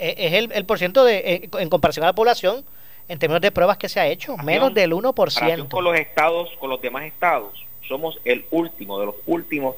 Eh, 0.00 0.14
Es 0.18 0.32
el, 0.32 0.50
el 0.52 0.64
por 0.64 0.78
ciento 0.78 1.04
de, 1.04 1.48
en 1.52 1.68
comparación 1.68 2.04
a 2.04 2.08
la 2.08 2.12
población 2.14 2.64
en 3.08 3.18
términos 3.18 3.40
de 3.42 3.50
pruebas 3.52 3.76
que 3.76 3.88
se 3.88 4.00
ha 4.00 4.06
hecho. 4.06 4.36
Menos 4.38 4.72
del 4.74 4.92
En 4.92 5.00
comparación 5.02 5.60
1%. 5.60 5.68
con 5.68 5.84
los 5.84 5.96
estados, 5.98 6.48
con 6.58 6.70
los 6.70 6.80
demás 6.80 7.04
estados, 7.04 7.64
somos 7.86 8.18
el 8.24 8.44
último 8.50 8.98
de 9.00 9.06
los 9.06 9.14
últimos 9.26 9.76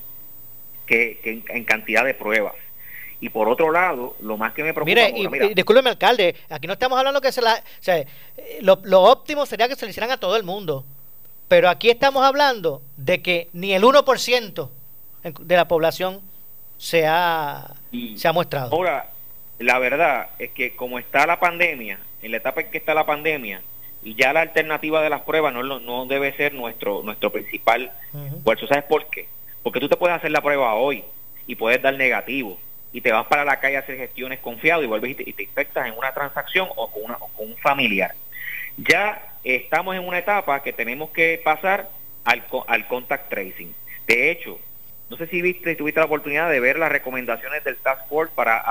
que, 0.87 1.19
que 1.23 1.31
en, 1.33 1.45
en 1.49 1.65
cantidad 1.65 2.05
de 2.05 2.15
pruebas. 2.15 2.55
Y 3.21 3.29
por 3.29 3.49
otro 3.49 3.71
lado, 3.71 4.17
lo 4.21 4.37
más 4.37 4.53
que 4.53 4.63
me 4.65 4.75
preocupa, 4.75 4.91
Mire, 4.91 5.03
Maura, 5.13 5.19
y, 5.19 5.29
mira, 5.29 5.45
y 5.47 5.55
discúlpeme, 5.55 5.91
alcalde, 5.91 6.35
aquí 6.51 6.67
no 6.67 6.73
estamos 6.73 6.99
hablando 6.99 7.21
que 7.21 7.31
se 7.31 7.41
la... 7.41 7.55
O 7.55 7.83
sea, 7.83 8.05
lo, 8.63 8.81
lo 8.83 9.03
óptimo 9.03 9.47
sería 9.47 9.69
que 9.69 9.77
se 9.77 9.85
le 9.87 9.91
hicieran 9.91 10.11
a 10.11 10.17
todo 10.19 10.37
el 10.37 10.43
mundo. 10.43 10.85
Pero 11.47 11.69
aquí 11.69 11.89
estamos 11.89 12.25
hablando 12.25 12.83
de 12.97 13.23
que 13.23 13.49
ni 13.53 13.75
el 13.75 13.85
1% 13.85 14.69
en- 15.23 15.35
de 15.41 15.57
la 15.57 15.69
población 15.69 16.21
se 16.79 17.07
ha 17.07 17.75
se 18.17 18.27
ha 18.27 18.33
mostrado. 18.33 18.75
Ahora, 18.75 19.12
la 19.63 19.79
verdad 19.79 20.29
es 20.39 20.51
que 20.51 20.75
como 20.75 20.99
está 20.99 21.27
la 21.27 21.41
pandemia, 21.41 21.99
en 22.23 22.31
la 22.31 22.37
etapa 22.37 22.61
en 22.61 22.71
que 22.71 22.79
está 22.79 22.95
la 22.95 23.07
pandemia, 23.07 23.63
ya 24.03 24.33
la 24.33 24.41
alternativa 24.41 25.03
de 25.03 25.11
las 25.11 25.23
pruebas 25.23 25.53
no, 25.53 25.63
no 25.63 26.07
debe 26.07 26.33
ser 26.37 26.55
nuestro 26.55 27.03
nuestro 27.03 27.31
principal 27.31 27.93
esfuerzo. 28.37 28.67
¿Sabes 28.67 28.85
por 28.85 29.07
qué? 29.11 29.29
Porque 29.63 29.81
tú 29.81 29.89
te 29.89 29.97
puedes 29.97 30.17
hacer 30.17 30.31
la 30.31 30.41
prueba 30.41 30.75
hoy 30.75 31.05
y 31.47 31.55
puedes 31.55 31.81
dar 31.81 31.95
negativo 31.95 32.59
y 32.93 33.01
te 33.01 33.13
vas 33.13 33.27
para 33.27 33.45
la 33.45 33.61
calle 33.61 33.77
a 33.77 33.81
hacer 33.81 33.97
gestiones 33.97 34.41
confiado 34.41 34.83
y 34.83 34.87
vuelves 34.87 35.19
y 35.19 35.33
te, 35.33 35.43
infectas 35.43 35.87
en 35.87 35.97
una 35.97 36.13
transacción 36.13 36.69
o 36.77 36.91
con, 36.91 37.05
una, 37.05 37.15
con 37.15 37.31
un 37.39 37.57
familiar. 37.57 38.15
Ya 38.77 39.23
estamos 39.45 39.97
en 39.97 40.07
una 40.07 40.19
etapa 40.19 40.63
que 40.63 40.73
tenemos 40.73 41.11
que 41.11 41.41
pasar 41.43 41.89
al, 42.25 42.45
al 42.67 42.87
contact 42.89 43.31
tracing. 43.31 43.75
De 44.07 44.31
hecho, 44.31 44.59
no 45.13 45.19
sé 45.19 45.27
si 45.27 45.43
viste, 45.43 45.77
tuviste 45.77 46.01
la 46.01 46.07
oportunidad 46.07 46.49
de 46.49 46.59
ver 46.59 46.79
las 46.79 46.91
recomendaciones 46.91 47.63
del 47.65 47.77
Task 47.77 48.09
Force 48.09 48.33
para 48.35 48.65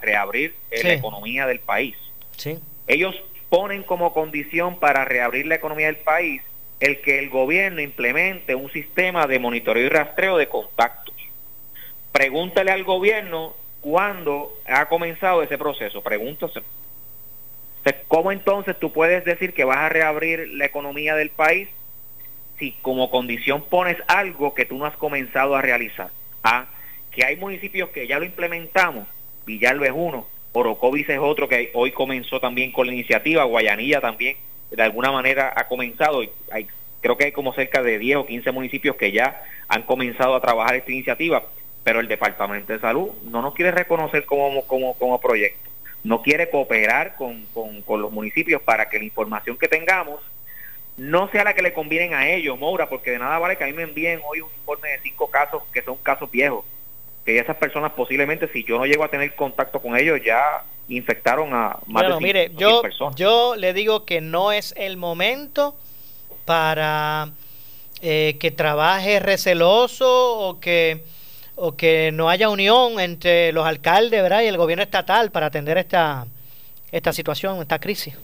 reabrir 0.00 0.54
la 0.82 0.94
economía 0.94 1.46
del 1.46 1.60
país. 1.60 1.94
Sí. 2.34 2.58
Ellos 2.88 3.14
ponen 3.50 3.82
como 3.82 4.14
condición 4.14 4.80
para 4.80 5.04
reabrir 5.04 5.46
la 5.46 5.56
economía 5.56 5.86
del 5.86 5.96
país 5.96 6.40
el 6.80 7.02
que 7.02 7.18
el 7.18 7.28
gobierno 7.28 7.82
implemente 7.82 8.54
un 8.54 8.72
sistema 8.72 9.26
de 9.26 9.38
monitoreo 9.38 9.84
y 9.84 9.90
rastreo 9.90 10.38
de 10.38 10.48
contactos. 10.48 11.14
Pregúntale 12.10 12.70
al 12.70 12.84
gobierno 12.84 13.54
cuándo 13.82 14.58
ha 14.66 14.88
comenzado 14.88 15.42
ese 15.42 15.58
proceso. 15.58 16.02
Pregúntase. 16.02 16.60
¿Cómo 18.08 18.32
entonces 18.32 18.78
tú 18.78 18.92
puedes 18.92 19.26
decir 19.26 19.52
que 19.52 19.64
vas 19.64 19.76
a 19.76 19.90
reabrir 19.90 20.48
la 20.54 20.64
economía 20.64 21.14
del 21.16 21.28
país 21.28 21.68
si 22.58 22.72
como 22.82 23.10
condición 23.10 23.64
pones 23.68 23.96
algo 24.08 24.54
que 24.54 24.64
tú 24.64 24.78
no 24.78 24.86
has 24.86 24.96
comenzado 24.96 25.56
a 25.56 25.62
realizar. 25.62 26.10
Ah, 26.42 26.66
que 27.10 27.24
hay 27.24 27.36
municipios 27.36 27.90
que 27.90 28.06
ya 28.06 28.18
lo 28.18 28.24
implementamos, 28.24 29.06
Villalba 29.46 29.86
es 29.86 29.92
uno, 29.94 30.26
Orocovis 30.52 31.08
es 31.08 31.18
otro 31.18 31.48
que 31.48 31.70
hoy 31.74 31.92
comenzó 31.92 32.40
también 32.40 32.72
con 32.72 32.86
la 32.86 32.92
iniciativa, 32.92 33.44
Guayanilla 33.44 34.00
también 34.00 34.36
de 34.70 34.82
alguna 34.82 35.12
manera 35.12 35.52
ha 35.56 35.68
comenzado, 35.68 36.22
hay, 36.50 36.66
creo 37.00 37.16
que 37.16 37.26
hay 37.26 37.32
como 37.32 37.52
cerca 37.52 37.82
de 37.82 37.98
10 37.98 38.16
o 38.16 38.26
15 38.26 38.52
municipios 38.52 38.96
que 38.96 39.12
ya 39.12 39.42
han 39.68 39.82
comenzado 39.82 40.34
a 40.34 40.40
trabajar 40.40 40.76
esta 40.76 40.92
iniciativa, 40.92 41.44
pero 41.84 42.00
el 42.00 42.08
Departamento 42.08 42.72
de 42.72 42.80
Salud 42.80 43.10
no 43.24 43.42
nos 43.42 43.54
quiere 43.54 43.70
reconocer 43.70 44.24
como, 44.24 44.66
como, 44.66 44.94
como 44.94 45.20
proyecto, 45.20 45.70
no 46.04 46.22
quiere 46.22 46.50
cooperar 46.50 47.16
con, 47.16 47.46
con, 47.54 47.82
con 47.82 48.02
los 48.02 48.12
municipios 48.12 48.60
para 48.62 48.88
que 48.88 48.98
la 48.98 49.04
información 49.04 49.56
que 49.56 49.68
tengamos 49.68 50.20
no 50.96 51.28
sea 51.30 51.44
la 51.44 51.54
que 51.54 51.62
le 51.62 51.72
convienen 51.72 52.14
a 52.14 52.28
ellos, 52.28 52.58
Moura, 52.58 52.88
porque 52.88 53.10
de 53.10 53.18
nada 53.18 53.38
vale 53.38 53.56
que 53.56 53.64
a 53.64 53.66
mí 53.66 53.72
me 53.72 53.82
envíen 53.82 54.20
hoy 54.26 54.40
un 54.40 54.50
informe 54.58 54.90
de 54.90 55.00
cinco 55.00 55.28
casos 55.28 55.62
que 55.72 55.82
son 55.82 55.96
casos 55.98 56.30
viejos, 56.30 56.64
que 57.24 57.38
esas 57.38 57.56
personas 57.56 57.92
posiblemente 57.92 58.48
si 58.52 58.64
yo 58.64 58.78
no 58.78 58.86
llego 58.86 59.04
a 59.04 59.08
tener 59.08 59.34
contacto 59.34 59.80
con 59.80 59.96
ellos 59.96 60.20
ya 60.24 60.64
infectaron 60.88 61.52
a 61.52 61.78
más 61.86 62.02
bueno, 62.02 62.18
de 62.18 62.22
mire, 62.22 62.50
yo, 62.56 62.82
yo 63.16 63.56
le 63.56 63.72
digo 63.72 64.04
que 64.04 64.20
no 64.20 64.52
es 64.52 64.72
el 64.76 64.96
momento 64.96 65.76
para 66.44 67.30
eh, 68.00 68.36
que 68.38 68.50
trabaje 68.50 69.18
receloso 69.18 70.38
o 70.38 70.60
que 70.60 71.02
o 71.56 71.74
que 71.74 72.10
no 72.12 72.28
haya 72.28 72.50
unión 72.50 73.00
entre 73.00 73.50
los 73.52 73.66
alcaldes 73.66 74.22
¿verdad? 74.22 74.42
y 74.42 74.46
el 74.46 74.58
gobierno 74.58 74.82
estatal 74.82 75.30
para 75.30 75.46
atender 75.46 75.78
esta, 75.78 76.26
esta 76.92 77.12
situación, 77.12 77.60
esta 77.62 77.78
crisis. 77.78 78.14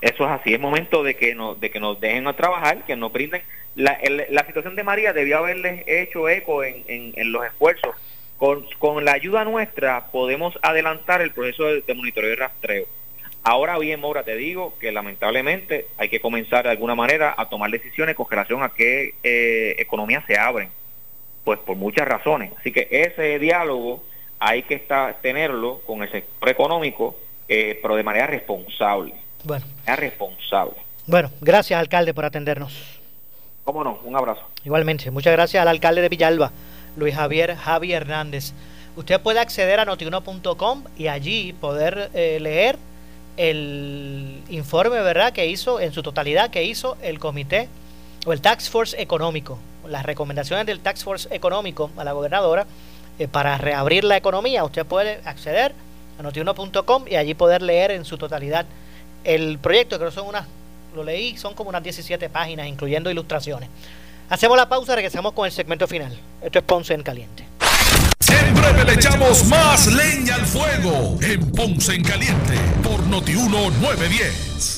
Eso 0.00 0.24
es 0.24 0.30
así, 0.30 0.54
es 0.54 0.60
momento 0.60 1.02
de 1.02 1.16
que 1.16 1.34
nos, 1.34 1.60
de 1.60 1.70
que 1.70 1.80
nos 1.80 2.00
dejen 2.00 2.26
a 2.28 2.36
trabajar, 2.36 2.84
que 2.84 2.94
nos 2.94 3.12
brinden. 3.12 3.42
La, 3.74 3.98
la 4.30 4.46
situación 4.46 4.76
de 4.76 4.84
María 4.84 5.12
debió 5.12 5.38
haberles 5.38 5.82
hecho 5.86 6.28
eco 6.28 6.64
en, 6.64 6.84
en, 6.86 7.32
los 7.32 7.44
esfuerzos. 7.44 7.96
Con, 8.36 8.64
con, 8.78 9.04
la 9.04 9.12
ayuda 9.12 9.44
nuestra 9.44 10.06
podemos 10.12 10.56
adelantar 10.62 11.20
el 11.20 11.32
proceso 11.32 11.64
de, 11.64 11.94
monitoreo 11.94 12.32
y 12.32 12.36
rastreo. 12.36 12.86
Ahora 13.42 13.78
bien, 13.78 14.00
Maura, 14.00 14.22
te 14.22 14.36
digo 14.36 14.74
que 14.78 14.92
lamentablemente 14.92 15.86
hay 15.96 16.08
que 16.08 16.20
comenzar 16.20 16.64
de 16.64 16.70
alguna 16.70 16.94
manera 16.94 17.34
a 17.36 17.48
tomar 17.48 17.70
decisiones 17.70 18.14
con 18.14 18.30
relación 18.30 18.62
a 18.62 18.68
qué 18.70 19.14
eh, 19.22 19.76
economías 19.78 20.24
se 20.26 20.36
abren, 20.38 20.70
pues 21.44 21.58
por 21.60 21.76
muchas 21.76 22.06
razones. 22.06 22.52
Así 22.58 22.72
que 22.72 22.86
ese 22.90 23.38
diálogo 23.38 24.04
hay 24.38 24.62
que 24.62 24.74
estar, 24.74 25.20
tenerlo 25.20 25.80
con 25.86 26.02
el 26.02 26.10
sector 26.10 26.48
económico, 26.48 27.16
eh, 27.48 27.78
pero 27.80 27.96
de 27.96 28.04
manera 28.04 28.26
responsable. 28.26 29.14
Bueno. 29.44 29.64
Es 29.86 29.96
responsable. 29.96 30.74
Bueno, 31.06 31.30
gracias 31.40 31.78
alcalde 31.78 32.12
por 32.12 32.24
atendernos. 32.24 32.98
Cómo 33.64 33.84
no, 33.84 33.98
un 34.04 34.16
abrazo. 34.16 34.42
Igualmente, 34.64 35.10
muchas 35.10 35.32
gracias 35.32 35.60
al 35.60 35.68
alcalde 35.68 36.00
de 36.00 36.08
Villalba, 36.08 36.50
Luis 36.96 37.14
Javier 37.14 37.56
Javi 37.56 37.92
Hernández. 37.92 38.52
Usted 38.96 39.20
puede 39.20 39.40
acceder 39.40 39.78
a 39.80 39.84
notiuno.com 39.84 40.84
y 40.96 41.08
allí 41.08 41.52
poder 41.52 42.10
eh, 42.14 42.38
leer 42.40 42.78
el 43.36 44.42
informe, 44.48 45.00
¿verdad?, 45.00 45.32
que 45.32 45.46
hizo 45.46 45.80
en 45.80 45.92
su 45.92 46.02
totalidad, 46.02 46.50
que 46.50 46.64
hizo 46.64 46.96
el 47.02 47.18
comité 47.18 47.68
o 48.26 48.32
el 48.32 48.40
Tax 48.40 48.68
Force 48.68 49.00
Económico, 49.00 49.58
las 49.86 50.04
recomendaciones 50.04 50.66
del 50.66 50.80
Tax 50.80 51.04
Force 51.04 51.28
Económico 51.30 51.90
a 51.96 52.04
la 52.04 52.12
gobernadora 52.12 52.66
eh, 53.18 53.28
para 53.28 53.56
reabrir 53.56 54.04
la 54.04 54.16
economía. 54.16 54.64
Usted 54.64 54.84
puede 54.84 55.20
acceder 55.24 55.72
a 56.18 56.22
notiuno.com 56.22 57.04
y 57.08 57.14
allí 57.14 57.34
poder 57.34 57.62
leer 57.62 57.92
en 57.92 58.04
su 58.04 58.18
totalidad 58.18 58.66
el 59.28 59.58
proyecto, 59.58 59.98
creo 59.98 60.08
que 60.08 60.14
son 60.14 60.26
unas, 60.26 60.46
lo 60.94 61.04
leí, 61.04 61.36
son 61.36 61.52
como 61.52 61.68
unas 61.68 61.82
17 61.82 62.30
páginas, 62.30 62.66
incluyendo 62.66 63.10
ilustraciones. 63.10 63.68
Hacemos 64.30 64.56
la 64.56 64.68
pausa, 64.68 64.94
regresamos 64.94 65.32
con 65.32 65.44
el 65.44 65.52
segmento 65.52 65.86
final. 65.86 66.18
Esto 66.40 66.58
es 66.58 66.64
Ponce 66.64 66.94
en 66.94 67.02
Caliente. 67.02 67.44
En 68.26 68.54
breve 68.54 68.84
le 68.84 68.94
echamos 68.94 69.44
más 69.44 69.86
leña 69.92 70.34
al 70.34 70.46
fuego 70.46 71.18
en 71.20 71.52
Ponce 71.52 71.94
en 71.94 72.04
Caliente 72.04 72.54
por 72.82 73.06
Notiuno 73.06 73.70
910. 73.70 74.77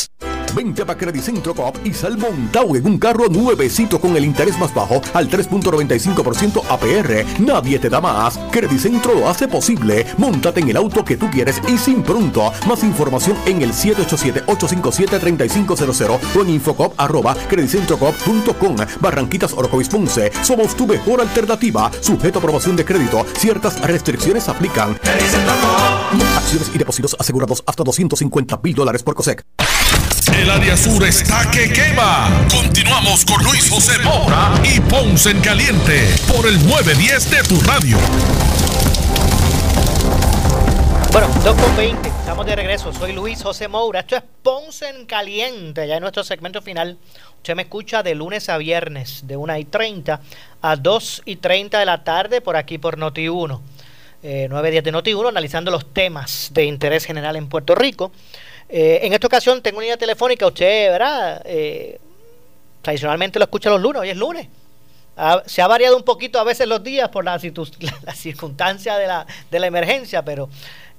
787-642-2452. 0.00 0.30
Vente 0.54 0.82
a 0.82 0.86
Centro 1.22 1.54
Coop 1.54 1.78
y 1.84 1.94
sal 1.94 2.18
montado 2.18 2.74
en 2.74 2.84
un 2.84 2.98
carro 2.98 3.28
nuevecito 3.28 4.00
con 4.00 4.16
el 4.16 4.24
interés 4.24 4.58
más 4.58 4.74
bajo 4.74 5.00
al 5.14 5.30
3.95% 5.30 6.64
APR. 6.68 7.24
Nadie 7.40 7.78
te 7.78 7.88
da 7.88 8.00
más. 8.00 8.36
Centro 8.78 9.14
lo 9.14 9.28
hace 9.28 9.46
posible. 9.46 10.04
Móntate 10.16 10.58
en 10.60 10.70
el 10.70 10.76
auto 10.76 11.04
que 11.04 11.16
tú 11.16 11.30
quieres 11.30 11.62
y 11.68 11.78
sin 11.78 12.02
pronto. 12.02 12.52
Más 12.66 12.82
información 12.82 13.36
en 13.46 13.62
el 13.62 13.72
787-857-3500 13.72 16.18
o 16.36 16.42
en 16.42 16.50
infocop 16.50 16.94
arroba 16.96 17.36
credicentrocop.com. 17.48 18.76
Barranquitas 19.00 19.52
Orocovis 19.52 19.88
Ponce. 19.88 20.32
Somos 20.42 20.76
tu 20.76 20.84
mejor 20.86 21.20
alternativa. 21.20 21.90
Sujeto 22.00 22.38
a 22.38 22.40
aprobación 22.40 22.76
de 22.76 22.84
crédito. 22.84 23.26
Ciertas 23.36 23.80
restricciones 23.82 24.48
aplican. 24.48 24.98
Acciones 26.36 26.70
y 26.74 26.78
depósitos 26.78 27.16
asegurados 27.18 27.62
hasta 27.66 27.84
250 27.84 28.60
mil 28.62 28.74
dólares 28.74 29.02
por 29.02 29.14
COSEC. 29.14 29.44
El 30.36 30.50
área 30.50 30.76
sur 30.76 31.04
está 31.04 31.50
que 31.50 31.72
quema. 31.72 32.46
Continuamos 32.50 33.24
con 33.24 33.42
Luis 33.44 33.68
José 33.68 33.98
Moura 33.98 34.52
y 34.64 34.80
Ponce 34.80 35.30
en 35.30 35.40
Caliente 35.40 36.08
por 36.28 36.46
el 36.46 36.54
910 36.66 37.30
de 37.30 37.42
tu 37.42 37.60
radio. 37.60 37.98
Bueno, 41.12 41.26
2.20, 41.44 42.06
estamos 42.06 42.46
de 42.46 42.54
regreso. 42.54 42.92
Soy 42.92 43.12
Luis 43.12 43.42
José 43.42 43.66
Moura. 43.66 44.00
Esto 44.00 44.16
es 44.16 44.22
Ponce 44.42 44.88
en 44.88 45.06
Caliente, 45.06 45.88
ya 45.88 45.96
en 45.96 46.02
nuestro 46.02 46.22
segmento 46.22 46.62
final. 46.62 46.98
Usted 47.36 47.56
me 47.56 47.62
escucha 47.62 48.02
de 48.02 48.14
lunes 48.14 48.48
a 48.48 48.58
viernes, 48.58 49.26
de 49.26 49.36
1 49.36 49.56
y 49.58 49.64
30 49.64 50.20
a 50.62 50.76
2 50.76 51.22
y 51.24 51.36
30 51.36 51.80
de 51.80 51.84
la 51.86 52.04
tarde, 52.04 52.40
por 52.40 52.56
aquí 52.56 52.78
por 52.78 52.96
Noti1. 52.96 53.60
Eh, 54.22 54.46
9 54.48 54.70
días 54.70 54.84
de 54.84 54.92
Noti1, 54.92 55.28
analizando 55.28 55.70
los 55.70 55.92
temas 55.92 56.50
de 56.52 56.64
interés 56.64 57.04
general 57.04 57.36
en 57.36 57.48
Puerto 57.48 57.74
Rico. 57.74 58.12
Eh, 58.72 59.00
en 59.02 59.12
esta 59.12 59.26
ocasión 59.26 59.60
tengo 59.62 59.78
una 59.78 59.84
línea 59.84 59.96
telefónica, 59.96 60.46
usted, 60.46 60.92
¿verdad? 60.92 61.42
Eh, 61.44 61.98
tradicionalmente 62.82 63.38
lo 63.40 63.44
escucha 63.44 63.68
los 63.68 63.80
lunes, 63.80 64.02
hoy 64.02 64.10
es 64.10 64.16
lunes. 64.16 64.46
se 65.46 65.60
ha 65.60 65.66
variado 65.66 65.96
un 65.96 66.04
poquito 66.04 66.38
a 66.38 66.44
veces 66.44 66.68
los 66.68 66.82
días 66.82 67.08
por 67.08 67.24
la, 67.24 67.40
la, 68.04 68.14
circunstancia 68.14 68.96
de 68.96 69.08
la, 69.08 69.26
de 69.50 69.58
la, 69.58 69.66
emergencia, 69.66 70.22
pero 70.22 70.48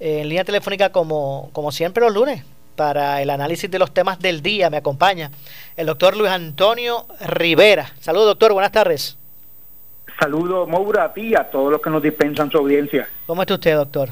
eh, 0.01 0.19
en 0.21 0.27
línea 0.27 0.43
telefónica 0.43 0.91
como, 0.91 1.49
como 1.53 1.71
siempre 1.71 2.03
los 2.03 2.13
lunes, 2.13 2.43
para 2.75 3.21
el 3.21 3.29
análisis 3.29 3.71
de 3.71 3.79
los 3.79 3.93
temas 3.93 4.19
del 4.19 4.41
día, 4.41 4.69
me 4.69 4.77
acompaña 4.77 5.31
el 5.77 5.85
doctor 5.85 6.17
Luis 6.17 6.31
Antonio 6.31 7.05
Rivera. 7.21 7.93
Saludos, 8.01 8.27
doctor, 8.27 8.51
buenas 8.51 8.71
tardes. 8.71 9.17
Saludo, 10.19 10.67
Moura, 10.67 11.05
a 11.05 11.13
ti 11.13 11.29
y 11.29 11.35
a 11.35 11.49
todos 11.49 11.71
los 11.71 11.81
que 11.81 11.89
nos 11.89 12.03
dispensan 12.03 12.51
su 12.51 12.57
audiencia. 12.57 13.07
¿Cómo 13.25 13.41
está 13.41 13.53
usted, 13.53 13.75
doctor? 13.75 14.09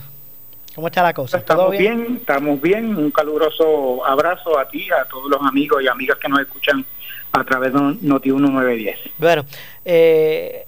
¿Cómo 0.80 0.88
está 0.88 1.04
la 1.04 1.14
cosa? 1.14 1.40
Estamos 1.40 1.66
¿Todo 1.66 1.72
bien? 1.78 2.20
estamos 2.22 2.62
bien. 2.62 2.96
Un 2.96 3.12
caluroso 3.12 4.06
abrazo 4.06 4.58
a 4.58 4.66
ti, 4.70 4.88
a 4.90 5.04
todos 5.04 5.30
los 5.30 5.42
amigos 5.42 5.84
y 5.84 5.90
amigas 5.90 6.18
que 6.20 6.30
nos 6.30 6.40
escuchan 6.40 6.86
a 7.34 7.44
través 7.44 7.74
de 7.74 7.98
Noti 8.02 8.32
1910. 8.32 8.98
Bueno, 9.18 9.44
eh, 9.84 10.66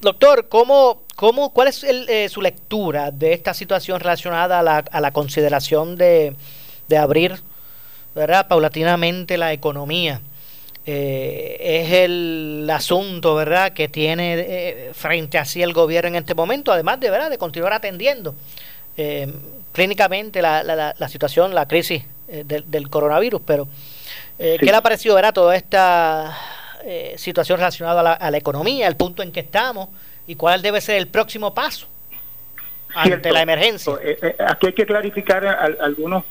doctor, 0.00 0.48
¿cómo, 0.48 1.02
cómo, 1.14 1.52
¿cuál 1.52 1.68
es 1.68 1.84
el, 1.84 2.08
eh, 2.08 2.30
su 2.30 2.40
lectura 2.40 3.10
de 3.10 3.34
esta 3.34 3.52
situación 3.52 4.00
relacionada 4.00 4.60
a 4.60 4.62
la, 4.62 4.78
a 4.78 5.00
la 5.02 5.10
consideración 5.10 5.96
de, 5.96 6.34
de 6.88 6.96
abrir 6.96 7.34
¿verdad? 8.14 8.48
paulatinamente 8.48 9.36
la 9.36 9.52
economía? 9.52 10.22
Eh, 10.86 11.56
es 11.60 11.92
el 11.92 12.66
asunto, 12.72 13.34
¿verdad?, 13.34 13.74
que 13.74 13.88
tiene 13.88 14.36
eh, 14.38 14.90
frente 14.94 15.36
a 15.36 15.44
sí 15.44 15.62
el 15.62 15.74
gobierno 15.74 16.08
en 16.08 16.16
este 16.16 16.34
momento, 16.34 16.72
además 16.72 16.98
de, 17.00 17.10
¿verdad?, 17.10 17.28
de 17.28 17.36
continuar 17.36 17.74
atendiendo 17.74 18.34
eh, 18.96 19.32
clínicamente 19.72 20.42
la, 20.42 20.62
la, 20.62 20.94
la, 20.96 21.08
situación, 21.08 21.54
la 21.54 21.66
crisis 21.66 22.04
del, 22.28 22.70
del, 22.70 22.88
coronavirus. 22.88 23.42
Pero, 23.46 23.68
¿qué 24.38 24.58
le 24.60 24.74
ha 24.74 24.82
parecido, 24.82 25.14
¿verdad?, 25.14 25.34
toda 25.34 25.56
esta 25.56 26.36
situación 27.16 27.58
relacionada 27.58 28.00
a 28.00 28.02
la, 28.02 28.12
a 28.12 28.30
la, 28.30 28.36
economía, 28.36 28.86
el 28.86 28.96
punto 28.96 29.22
en 29.22 29.32
que 29.32 29.40
estamos 29.40 29.88
y 30.26 30.36
cuál 30.36 30.60
debe 30.60 30.80
ser 30.80 30.96
el 30.96 31.08
próximo 31.08 31.54
paso 31.54 31.86
ante 32.94 33.32
la 33.32 33.42
emergencia. 33.42 33.94
aquí 34.46 34.66
hay 34.66 34.72
que 34.74 34.84
clarificar 34.86 35.46
algunos, 35.46 36.24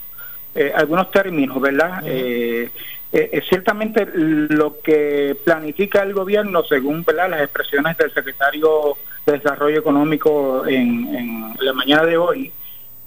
algunos 0.75 1.11
términos, 1.11 1.59
¿verdad? 1.59 2.03
Uh 2.03 2.69
eh, 3.15 3.43
ciertamente 3.47 4.07
lo 4.15 4.79
que 4.79 5.37
planifica 5.45 6.01
el 6.01 6.13
gobierno, 6.13 6.63
según 6.63 7.05
las 7.15 7.41
expresiones 7.41 7.95
del 7.95 8.11
secretario 8.11 8.97
de 9.25 9.33
Desarrollo 9.33 9.79
Económico 9.79 10.65
en, 10.67 11.53
la 11.59 11.73
mañana 11.73 12.03
de 12.03 12.17
hoy, 12.17 12.51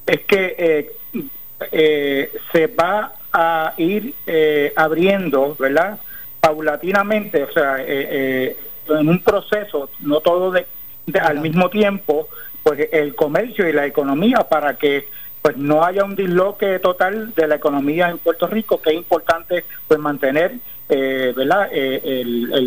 es 0.07 0.21
que 0.21 0.55
eh, 0.59 0.93
eh, 1.73 2.33
se 2.53 2.67
va 2.69 3.13
a 3.33 3.75
ir 3.77 4.15
abriendo, 4.77 5.57
¿verdad? 5.59 5.99
Paulatinamente, 6.41 7.43
o 7.43 7.53
sea, 7.53 7.77
en 7.79 9.09
un 9.09 9.23
proceso, 9.23 9.91
no 10.01 10.21
todo 10.21 10.53
de, 10.53 10.67
al 11.21 11.41
mismo 11.41 11.69
tiempo, 11.71 12.29
pues 12.63 12.89
el 12.93 13.15
comercio 13.15 13.69
y 13.69 13.73
la 13.73 13.87
economía 13.87 14.39
para 14.49 14.77
que 14.77 15.09
pues 15.43 15.57
no 15.57 15.85
haya 15.85 16.03
un 16.03 16.17
disloque 16.17 16.81
total 16.81 17.33
de 17.35 17.47
la 17.47 17.55
economía 17.55 18.09
en 18.09 18.19
Puerto 18.19 18.49
Rico, 18.49 18.83
que 18.83 18.91
es 18.91 18.97
importante 18.97 19.65
pues 19.87 20.01
mantener 20.01 20.57
eh, 20.89 21.33
¿verdad? 21.35 21.69
Eh, 21.73 22.23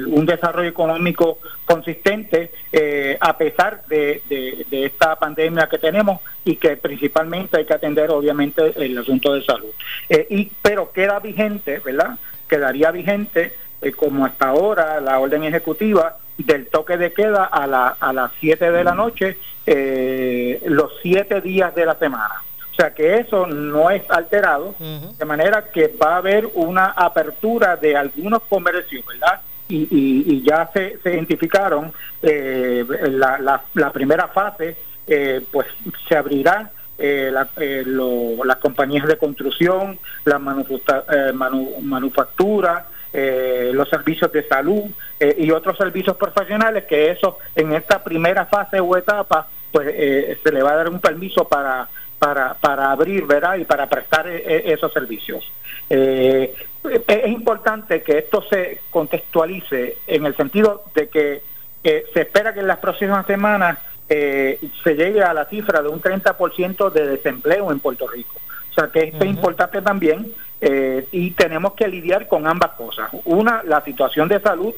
un 0.07 0.26
desarrollo 0.26 0.67
económico 0.67 1.39
consistente 1.63 2.51
eh, 2.70 3.17
a 3.17 3.38
pesar 3.38 3.86
de, 3.88 4.22
esta 4.70 5.15
pandemia 5.15 5.70
que 5.70 5.78
tenemos 5.78 6.20
y 6.43 6.57
que 6.57 6.76
principalmente 6.76 7.57
hay 7.57 7.65
que 7.65 7.74
atender 7.74 8.09
obviamente 8.11 8.74
el 8.76 8.97
asunto 8.97 9.34
de 9.34 9.43
salud. 9.43 9.72
y 10.30 10.51
Pero 10.61 10.91
queda 10.91 11.20
vigente, 11.20 11.80
¿verdad? 11.80 12.17
Quedaría 12.47 12.91
vigente 12.91 13.53
como 13.95 14.26
hasta 14.26 14.49
ahora 14.49 14.99
la 14.99 15.20
orden 15.20 15.45
ejecutiva 15.45 16.17
del 16.38 16.67
toque 16.67 16.97
de 16.97 17.13
queda 17.13 17.45
a, 17.45 17.67
la, 17.67 17.95
a 17.99 18.11
las 18.11 18.32
7 18.41 18.72
de 18.72 18.84
la 18.84 18.95
noche 18.95 19.38
los 20.65 20.91
siete 21.01 21.39
días 21.39 21.74
de 21.74 21.86
la 21.86 21.95
semana. 21.95 22.43
O 22.80 22.82
sea 22.82 22.94
que 22.94 23.18
eso 23.18 23.46
no 23.46 23.90
es 23.90 24.10
alterado, 24.10 24.74
de 24.80 25.26
manera 25.26 25.66
que 25.70 25.94
va 26.02 26.14
a 26.14 26.18
haber 26.20 26.48
una 26.54 26.92
apertura 26.92 27.76
de 27.76 27.98
algunos 27.98 28.44
comercios, 28.44 29.06
¿verdad? 29.06 29.42
Y, 29.68 30.42
ya 30.44 30.70
se, 30.72 30.98
identificaron 31.04 31.92
eh, 32.22 32.86
la, 33.10 33.62
la, 33.74 33.92
primera 33.92 34.30
fase, 34.30 34.78
eh, 35.06 35.42
pues 35.52 35.68
se 36.08 36.16
abrirá 36.16 36.72
eh, 36.98 37.30
las 37.34 38.58
compañías 38.60 39.08
de 39.08 39.18
construcción, 39.18 40.00
la 40.24 40.40
manufactura, 40.40 42.86
los 43.12 43.90
servicios 43.90 44.32
de 44.32 44.48
salud 44.48 44.84
y 45.38 45.52
otros 45.52 45.78
servicios 45.78 46.16
profesionales 46.16 46.86
que 46.86 47.12
eso 47.12 47.40
en 47.58 47.74
esta 47.74 48.02
primera 48.02 48.46
fase 48.46 48.80
o 48.80 48.96
etapa 48.96 49.48
pues 49.70 49.94
se 50.42 50.52
le 50.52 50.64
va 50.64 50.72
a 50.72 50.78
dar 50.78 50.90
un 50.90 51.00
permiso 51.00 51.48
para 51.48 51.88
para, 52.20 52.53
para 52.55 52.91
abrir, 52.91 53.26
¿verdad? 53.26 53.55
Y 53.55 53.63
para 53.63 53.88
prestar 53.89 54.28
e, 54.28 54.38
e, 54.38 54.74
esos 54.74 54.91
servicios. 54.91 55.49
Eh, 55.89 56.53
es 57.07 57.28
importante 57.28 58.03
que 58.03 58.20
esto 58.20 58.43
se 58.43 58.82
contextualice 58.91 59.97
en 60.05 60.26
el 60.26 60.36
sentido 60.36 60.84
de 60.93 61.09
que 61.09 61.41
se 61.82 62.22
espera 62.22 62.53
que 62.53 62.59
en 62.59 62.67
las 62.67 62.78
próximas 62.78 63.26
semanas 63.26 63.80
eh, 64.07 64.59
se 64.84 64.95
llegue 64.95 65.24
a 65.24 65.34
la 65.34 65.45
cifra 65.45 65.82
de 65.82 65.88
un 65.88 66.01
30% 66.01 66.91
de 66.91 67.07
desempleo 67.07 67.72
en 67.72 67.80
Puerto 67.80 68.07
Rico. 68.07 68.36
O 68.70 68.74
sea 68.74 68.89
que 68.89 69.05
esto 69.05 69.24
es 69.24 69.30
importante 69.30 69.82
también 69.82 70.32
eh, 70.61 71.07
y 71.11 71.32
tenemos 71.32 71.74
que 71.74 71.88
lidiar 71.88 72.28
con 72.28 72.47
ambas 72.47 72.72
cosas. 72.72 73.09
Una, 73.26 73.63
la 73.63 73.82
situación 73.84 74.28
de 74.28 74.39
salud 74.41 74.74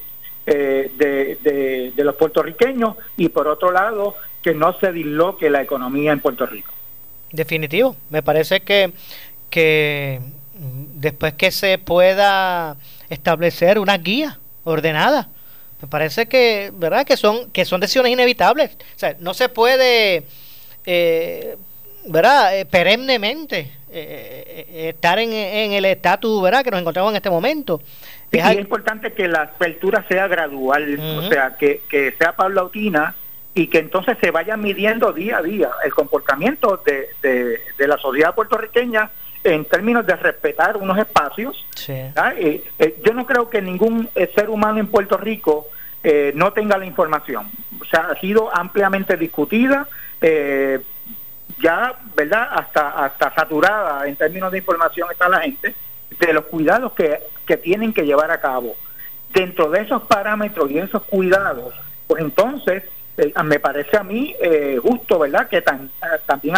de, 0.45 1.37
de, 1.43 1.93
de 1.95 2.03
los 2.03 2.15
puertorriqueños 2.15 2.97
y 3.15 3.29
por 3.29 3.47
otro 3.47 3.71
lado, 3.71 4.15
que 4.41 4.53
no 4.53 4.73
se 4.79 4.91
disloque 4.91 5.49
la 5.49 5.61
economía 5.61 6.11
en 6.11 6.19
Puerto 6.19 6.45
Rico. 6.45 6.71
Definitivo. 7.31 7.95
Me 8.09 8.21
parece 8.21 8.61
que, 8.61 8.91
que 9.49 10.19
después 10.95 11.33
que 11.33 11.51
se 11.51 11.77
pueda 11.77 12.75
establecer 13.09 13.79
una 13.79 13.97
guía 13.97 14.39
ordenada, 14.63 15.29
me 15.81 15.87
parece 15.87 16.27
que, 16.27 16.71
¿verdad? 16.73 17.05
Que 17.05 17.17
son, 17.17 17.49
que 17.51 17.65
son 17.65 17.81
decisiones 17.81 18.11
inevitables. 18.11 18.71
O 18.95 18.99
sea, 18.99 19.15
no 19.19 19.33
se 19.33 19.49
puede, 19.49 20.23
eh, 20.85 21.57
¿verdad? 22.05 22.57
Eh, 22.57 22.65
perennemente 22.65 23.71
eh, 23.91 24.89
estar 24.89 25.17
en, 25.17 25.33
en 25.33 25.71
el 25.71 25.85
estatus, 25.85 26.41
¿verdad? 26.41 26.63
Que 26.63 26.71
nos 26.71 26.81
encontramos 26.81 27.11
en 27.11 27.15
este 27.15 27.29
momento. 27.29 27.81
es, 28.31 28.55
importante 28.55 29.13
que 29.13 29.27
la 29.27 29.43
apertura 29.43 30.05
sea 30.07 30.27
gradual, 30.27 30.99
o 30.99 31.27
sea, 31.29 31.55
que, 31.57 31.81
que 31.89 32.13
sea 32.17 32.35
paulatina 32.35 33.15
y 33.53 33.67
que 33.67 33.79
entonces 33.79 34.17
se 34.21 34.31
vaya 34.31 34.55
midiendo 34.55 35.11
día 35.11 35.37
a 35.37 35.41
día 35.41 35.69
el 35.83 35.93
comportamiento 35.93 36.81
de, 36.85 37.09
de, 37.21 37.87
la 37.87 37.97
sociedad 37.97 38.33
puertorriqueña 38.33 39.11
en 39.43 39.65
términos 39.65 40.05
de 40.05 40.15
respetar 40.15 40.77
unos 40.77 40.97
espacios. 40.97 41.65
Eh, 41.87 42.63
yo 43.05 43.13
no 43.13 43.25
creo 43.25 43.49
que 43.49 43.61
ningún 43.61 44.07
eh, 44.15 44.31
ser 44.33 44.49
humano 44.49 44.79
en 44.79 44.87
Puerto 44.87 45.17
Rico 45.17 45.67
eh, 46.03 46.31
no 46.35 46.53
tenga 46.53 46.77
la 46.77 46.85
información. 46.85 47.49
O 47.79 47.85
sea, 47.85 48.11
ha 48.11 48.19
sido 48.19 48.55
ampliamente 48.55 49.17
discutida, 49.17 49.87
ya, 51.59 51.95
¿verdad? 52.15 52.47
Hasta, 52.51 53.05
hasta 53.05 53.33
saturada 53.33 54.07
en 54.07 54.15
términos 54.15 54.51
de 54.51 54.59
información 54.59 55.09
está 55.11 55.27
la 55.27 55.41
gente, 55.41 55.75
de 56.19 56.33
los 56.33 56.45
cuidados 56.45 56.93
que, 56.93 57.19
que 57.45 57.57
tienen 57.57 57.91
que 57.91 58.05
llevar 58.05 58.31
a 58.31 58.39
cabo. 58.39 58.75
Dentro 59.33 59.69
de 59.69 59.81
esos 59.81 60.03
parámetros 60.03 60.69
y 60.71 60.77
esos 60.77 61.03
cuidados, 61.03 61.73
pues 62.07 62.21
entonces 62.21 62.83
eh, 63.17 63.33
me 63.43 63.59
parece 63.59 63.97
a 63.97 64.03
mí 64.03 64.35
eh, 64.41 64.79
justo, 64.81 65.19
¿verdad?, 65.19 65.47
que 65.47 65.61
también 65.61 66.55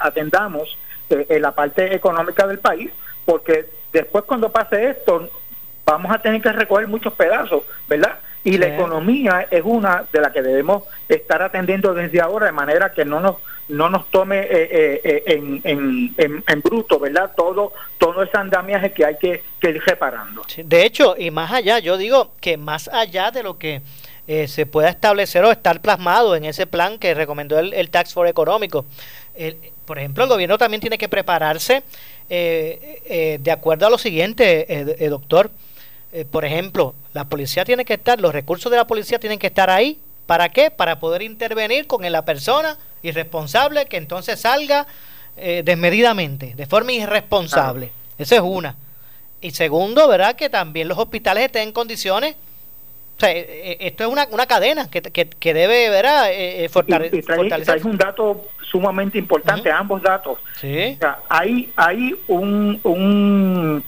atendamos 0.00 0.76
eh, 1.08 1.26
en 1.28 1.42
la 1.42 1.52
parte 1.52 1.94
económica 1.94 2.46
del 2.46 2.58
país, 2.58 2.90
porque 3.24 3.66
después 3.92 4.24
cuando 4.24 4.52
pase 4.52 4.90
esto, 4.90 5.30
vamos 5.84 6.12
a 6.12 6.20
tener 6.20 6.42
que 6.42 6.52
recoger 6.52 6.88
muchos 6.88 7.14
pedazos, 7.14 7.62
¿verdad? 7.88 8.18
Y 8.44 8.58
la 8.58 8.68
economía 8.68 9.48
es 9.50 9.62
una 9.64 10.04
de 10.12 10.20
las 10.20 10.32
que 10.32 10.40
debemos 10.40 10.84
estar 11.08 11.42
atendiendo 11.42 11.94
desde 11.94 12.20
ahora, 12.20 12.46
de 12.46 12.52
manera 12.52 12.92
que 12.92 13.04
no 13.04 13.20
nos 13.20 13.36
no 13.68 13.90
nos 13.90 14.08
tome 14.12 14.46
en, 14.48 15.60
en, 15.64 16.44
en, 16.46 16.60
bruto, 16.62 17.00
¿verdad? 17.00 17.32
Todo, 17.36 17.72
todo 17.98 18.22
ese 18.22 18.36
andamiaje 18.36 18.92
que 18.92 19.04
hay 19.04 19.16
que, 19.16 19.42
que 19.58 19.70
ir 19.70 19.82
reparando. 19.84 20.44
de 20.56 20.86
hecho, 20.86 21.16
y 21.18 21.32
más 21.32 21.50
allá, 21.50 21.80
yo 21.80 21.96
digo 21.96 22.30
que 22.40 22.56
más 22.56 22.86
allá 22.86 23.32
de 23.32 23.42
lo 23.42 23.58
que 23.58 23.82
eh, 24.28 24.48
se 24.48 24.66
pueda 24.66 24.88
establecer 24.88 25.44
o 25.44 25.52
estar 25.52 25.80
plasmado 25.80 26.34
en 26.34 26.44
ese 26.44 26.66
plan 26.66 26.98
que 26.98 27.14
recomendó 27.14 27.60
el, 27.60 27.72
el 27.72 27.90
Tax 27.90 28.12
for 28.12 28.26
Económico. 28.26 28.84
por 29.84 29.98
ejemplo, 29.98 30.24
el 30.24 30.30
gobierno 30.30 30.58
también 30.58 30.80
tiene 30.80 30.98
que 30.98 31.08
prepararse 31.08 31.84
eh, 32.28 33.02
eh, 33.06 33.38
de 33.40 33.50
acuerdo 33.52 33.86
a 33.86 33.90
lo 33.90 33.98
siguiente, 33.98 34.96
doctor. 35.08 35.50
por 36.32 36.44
ejemplo, 36.44 36.94
la 37.12 37.26
policía 37.26 37.64
tiene 37.64 37.84
que 37.84 37.94
estar, 37.94 38.20
los 38.20 38.34
recursos 38.34 38.70
de 38.70 38.78
la 38.78 38.86
policía 38.86 39.20
tienen 39.20 39.38
que 39.38 39.46
estar 39.46 39.70
ahí. 39.70 40.00
¿Para 40.26 40.48
qué? 40.48 40.72
Para 40.72 40.98
poder 40.98 41.22
intervenir 41.22 41.86
con 41.86 42.10
la 42.10 42.24
persona 42.24 42.76
irresponsable 43.04 43.86
que 43.86 43.96
entonces 43.96 44.40
salga 44.40 44.88
desmedidamente, 45.36 46.54
de 46.56 46.66
forma 46.66 46.92
irresponsable. 46.92 47.92
Esa 48.18 48.36
es 48.36 48.40
una. 48.40 48.74
Y 49.40 49.52
segundo, 49.52 50.08
¿verdad? 50.08 50.34
Que 50.34 50.50
también 50.50 50.88
los 50.88 50.98
hospitales 50.98 51.44
estén 51.44 51.68
en 51.68 51.72
condiciones 51.72 52.34
o 53.16 53.20
sea, 53.20 53.30
eh, 53.32 53.46
eh, 53.48 53.76
esto 53.80 54.04
es 54.04 54.10
una, 54.10 54.26
una 54.30 54.46
cadena 54.46 54.90
que, 54.90 55.00
que, 55.00 55.54
debe 55.54 55.88
¿verdad? 55.88 56.26
Eh, 56.30 56.68
fortalecer. 56.68 57.86
un 57.86 57.96
dato 57.96 58.44
sumamente 58.70 59.16
importante, 59.16 59.70
ambos 59.70 60.02
datos. 60.02 60.38
Sí. 60.60 60.94
O 60.96 60.98
sea, 60.98 61.20
hay, 61.28 61.72
hay 61.76 62.14
un, 62.28 62.78
un 62.82 63.84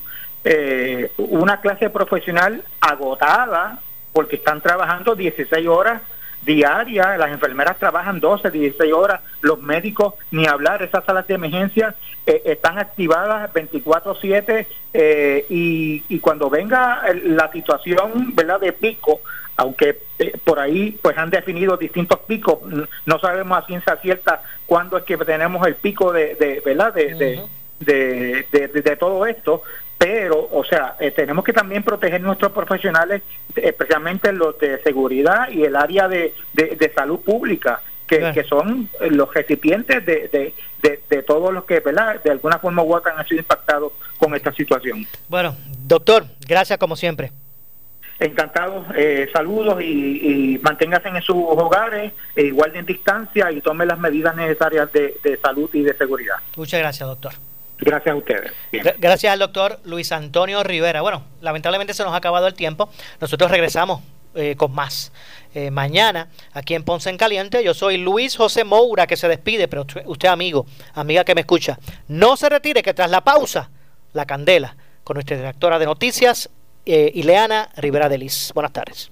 una 1.19 1.61
clase 1.61 1.91
profesional 1.91 2.65
agotada 2.81 3.81
porque 4.15 4.37
están 4.37 4.63
trabajando 4.63 5.15
16 5.15 5.67
horas 5.67 6.01
diaria, 6.49 7.19
las 7.19 7.31
enfermeras 7.31 7.79
trabajan 7.79 8.21
12, 8.21 8.51
16 8.51 8.93
horas, 8.95 9.21
los 9.43 9.61
médicos, 9.61 10.15
ni 10.31 10.47
hablar, 10.47 10.83
esas 10.83 11.05
salas 11.05 11.27
de 11.27 11.35
emergencia 11.35 11.95
eh, 12.27 12.41
están 12.47 12.79
activadas 12.79 13.53
24/7 13.53 14.67
eh, 14.95 15.47
y, 15.51 16.03
y 16.09 16.19
cuando 16.21 16.49
venga 16.49 17.03
la 17.25 17.53
situación 17.53 18.35
verdad 18.35 18.61
de 18.61 18.73
pico, 18.73 19.21
aunque 19.57 19.99
eh, 20.19 20.33
por 20.43 20.59
ahí 20.59 20.99
pues 21.03 21.19
han 21.19 21.29
definido 21.29 21.77
distintos 21.77 22.21
picos, 22.21 22.61
no 23.05 23.19
sabemos 23.19 23.59
a 23.59 23.67
ciencia 23.67 23.97
cierta 23.97 24.43
cuándo 24.65 24.97
es 24.97 25.05
que 25.05 25.19
tenemos 25.19 25.67
el 25.67 25.75
pico 25.75 26.13
de, 26.13 26.35
de 26.37 26.63
verdad 26.65 26.95
de, 26.95 27.15
de, 27.15 27.47
de, 27.81 28.69
de, 28.69 28.83
de 28.83 28.97
todo 28.97 29.27
esto, 29.27 29.63
pero, 29.99 30.49
o 30.53 30.65
sea, 30.65 30.95
eh, 31.01 31.11
tenemos 31.11 31.45
que 31.45 31.53
también 31.53 31.83
proteger 31.83 32.21
nuestros 32.21 32.53
profesionales, 32.53 33.23
especialmente 33.57 34.33
los 34.33 34.57
de 34.59 34.81
seguridad 34.83 35.51
y 35.51 35.65
el 35.65 35.75
área 35.75 36.07
de, 36.07 36.33
de, 36.53 36.93
salud 36.95 37.19
pública, 37.21 37.83
que, 38.07 38.31
que, 38.33 38.45
son 38.45 38.89
los 39.11 39.35
recipientes 39.35 40.07
de, 40.07 40.29
de, 40.29 40.55
de, 40.83 41.01
de 41.11 41.23
todos 41.25 41.53
los 41.53 41.65
que, 41.65 41.81
¿verdad? 41.81 42.23
De 42.23 42.31
alguna 42.31 42.59
forma 42.61 42.83
u 42.83 42.95
otra 42.95 43.13
han 43.19 43.27
sido 43.27 43.41
impactados 43.41 43.93
con 44.19 44.35
esta 44.37 44.53
situación. 44.53 45.05
Bueno, 45.29 45.57
doctor, 45.85 46.25
gracias 46.47 46.79
como 46.79 46.95
siempre. 46.95 47.33
Encantado, 48.21 48.85
eh, 48.97 49.29
saludos 49.33 49.83
y, 49.83 50.55
y, 50.55 50.59
manténgase 50.59 51.09
en 51.09 51.23
sus 51.23 51.37
hogares, 51.37 52.13
eh, 52.35 52.51
guarden 52.51 52.87
distancia 52.87 53.51
y 53.53 53.61
tomen 53.61 53.89
las 53.89 53.99
medidas 53.99 54.35
necesarias 54.35 54.93
de, 54.93 55.17
de 55.23 55.37
salud 55.39 55.71
y 55.73 55.83
de 55.83 55.97
seguridad. 55.97 56.37
Muchas 56.57 56.81
gracias, 56.81 57.09
doctor. 57.09 57.33
Gracias 57.79 58.13
a 58.13 58.17
ustedes. 58.17 58.53
Gracias 58.99 59.33
al 59.33 59.39
doctor 59.39 59.81
Luis 59.85 60.11
Antonio 60.13 60.63
Rivera. 60.63 61.01
Bueno, 61.01 61.25
lamentablemente 61.41 61.95
se 61.95 62.03
nos 62.03 62.13
ha 62.13 62.17
acabado 62.17 62.47
el 62.47 62.55
tiempo. 62.55 62.91
Nosotros 63.21 63.51
regresamos 63.51 64.01
eh, 64.35 64.57
con 64.57 64.73
más. 64.73 65.13
Eh, 65.55 65.71
mañana, 65.71 66.29
aquí 66.53 66.75
en 66.75 66.85
Ponce 66.85 67.09
en 67.09 67.17
Caliente, 67.17 67.65
yo 67.65 67.73
soy 67.75 67.97
Luis 67.97 68.37
José 68.37 68.65
Moura, 68.65 69.07
que 69.07 69.17
se 69.17 69.27
despide, 69.27 69.67
pero 69.67 69.87
usted, 70.05 70.29
amigo, 70.29 70.67
amiga 70.95 71.25
que 71.25 71.35
me 71.35 71.41
escucha, 71.41 71.79
no 72.09 72.37
se 72.37 72.49
retire, 72.49 72.83
que 72.83 72.93
tras 72.93 73.11
la 73.11 73.23
pausa, 73.23 73.71
la 74.13 74.27
candela, 74.27 74.77
con 75.05 75.15
nuestra 75.15 75.37
directora 75.37 75.79
de 75.79 75.87
noticias, 75.87 76.51
eh, 76.85 77.11
Ileana 77.15 77.71
Rivera 77.77 78.09
Delis. 78.09 78.53
Buenas 78.55 78.73
tardes. 78.73 79.11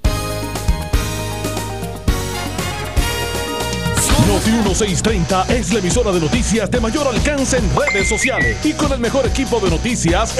Noti 4.36 4.50
1630 4.50 5.46
es 5.48 5.72
la 5.72 5.78
emisora 5.78 6.12
de 6.12 6.20
noticias 6.20 6.70
de 6.70 6.78
mayor 6.78 7.08
alcance 7.08 7.56
en 7.56 7.64
redes 7.74 8.06
sociales 8.06 8.58
y 8.66 8.74
con 8.74 8.92
el 8.92 8.98
mejor 8.98 9.24
equipo 9.24 9.60
de 9.60 9.70
noticias. 9.70 10.36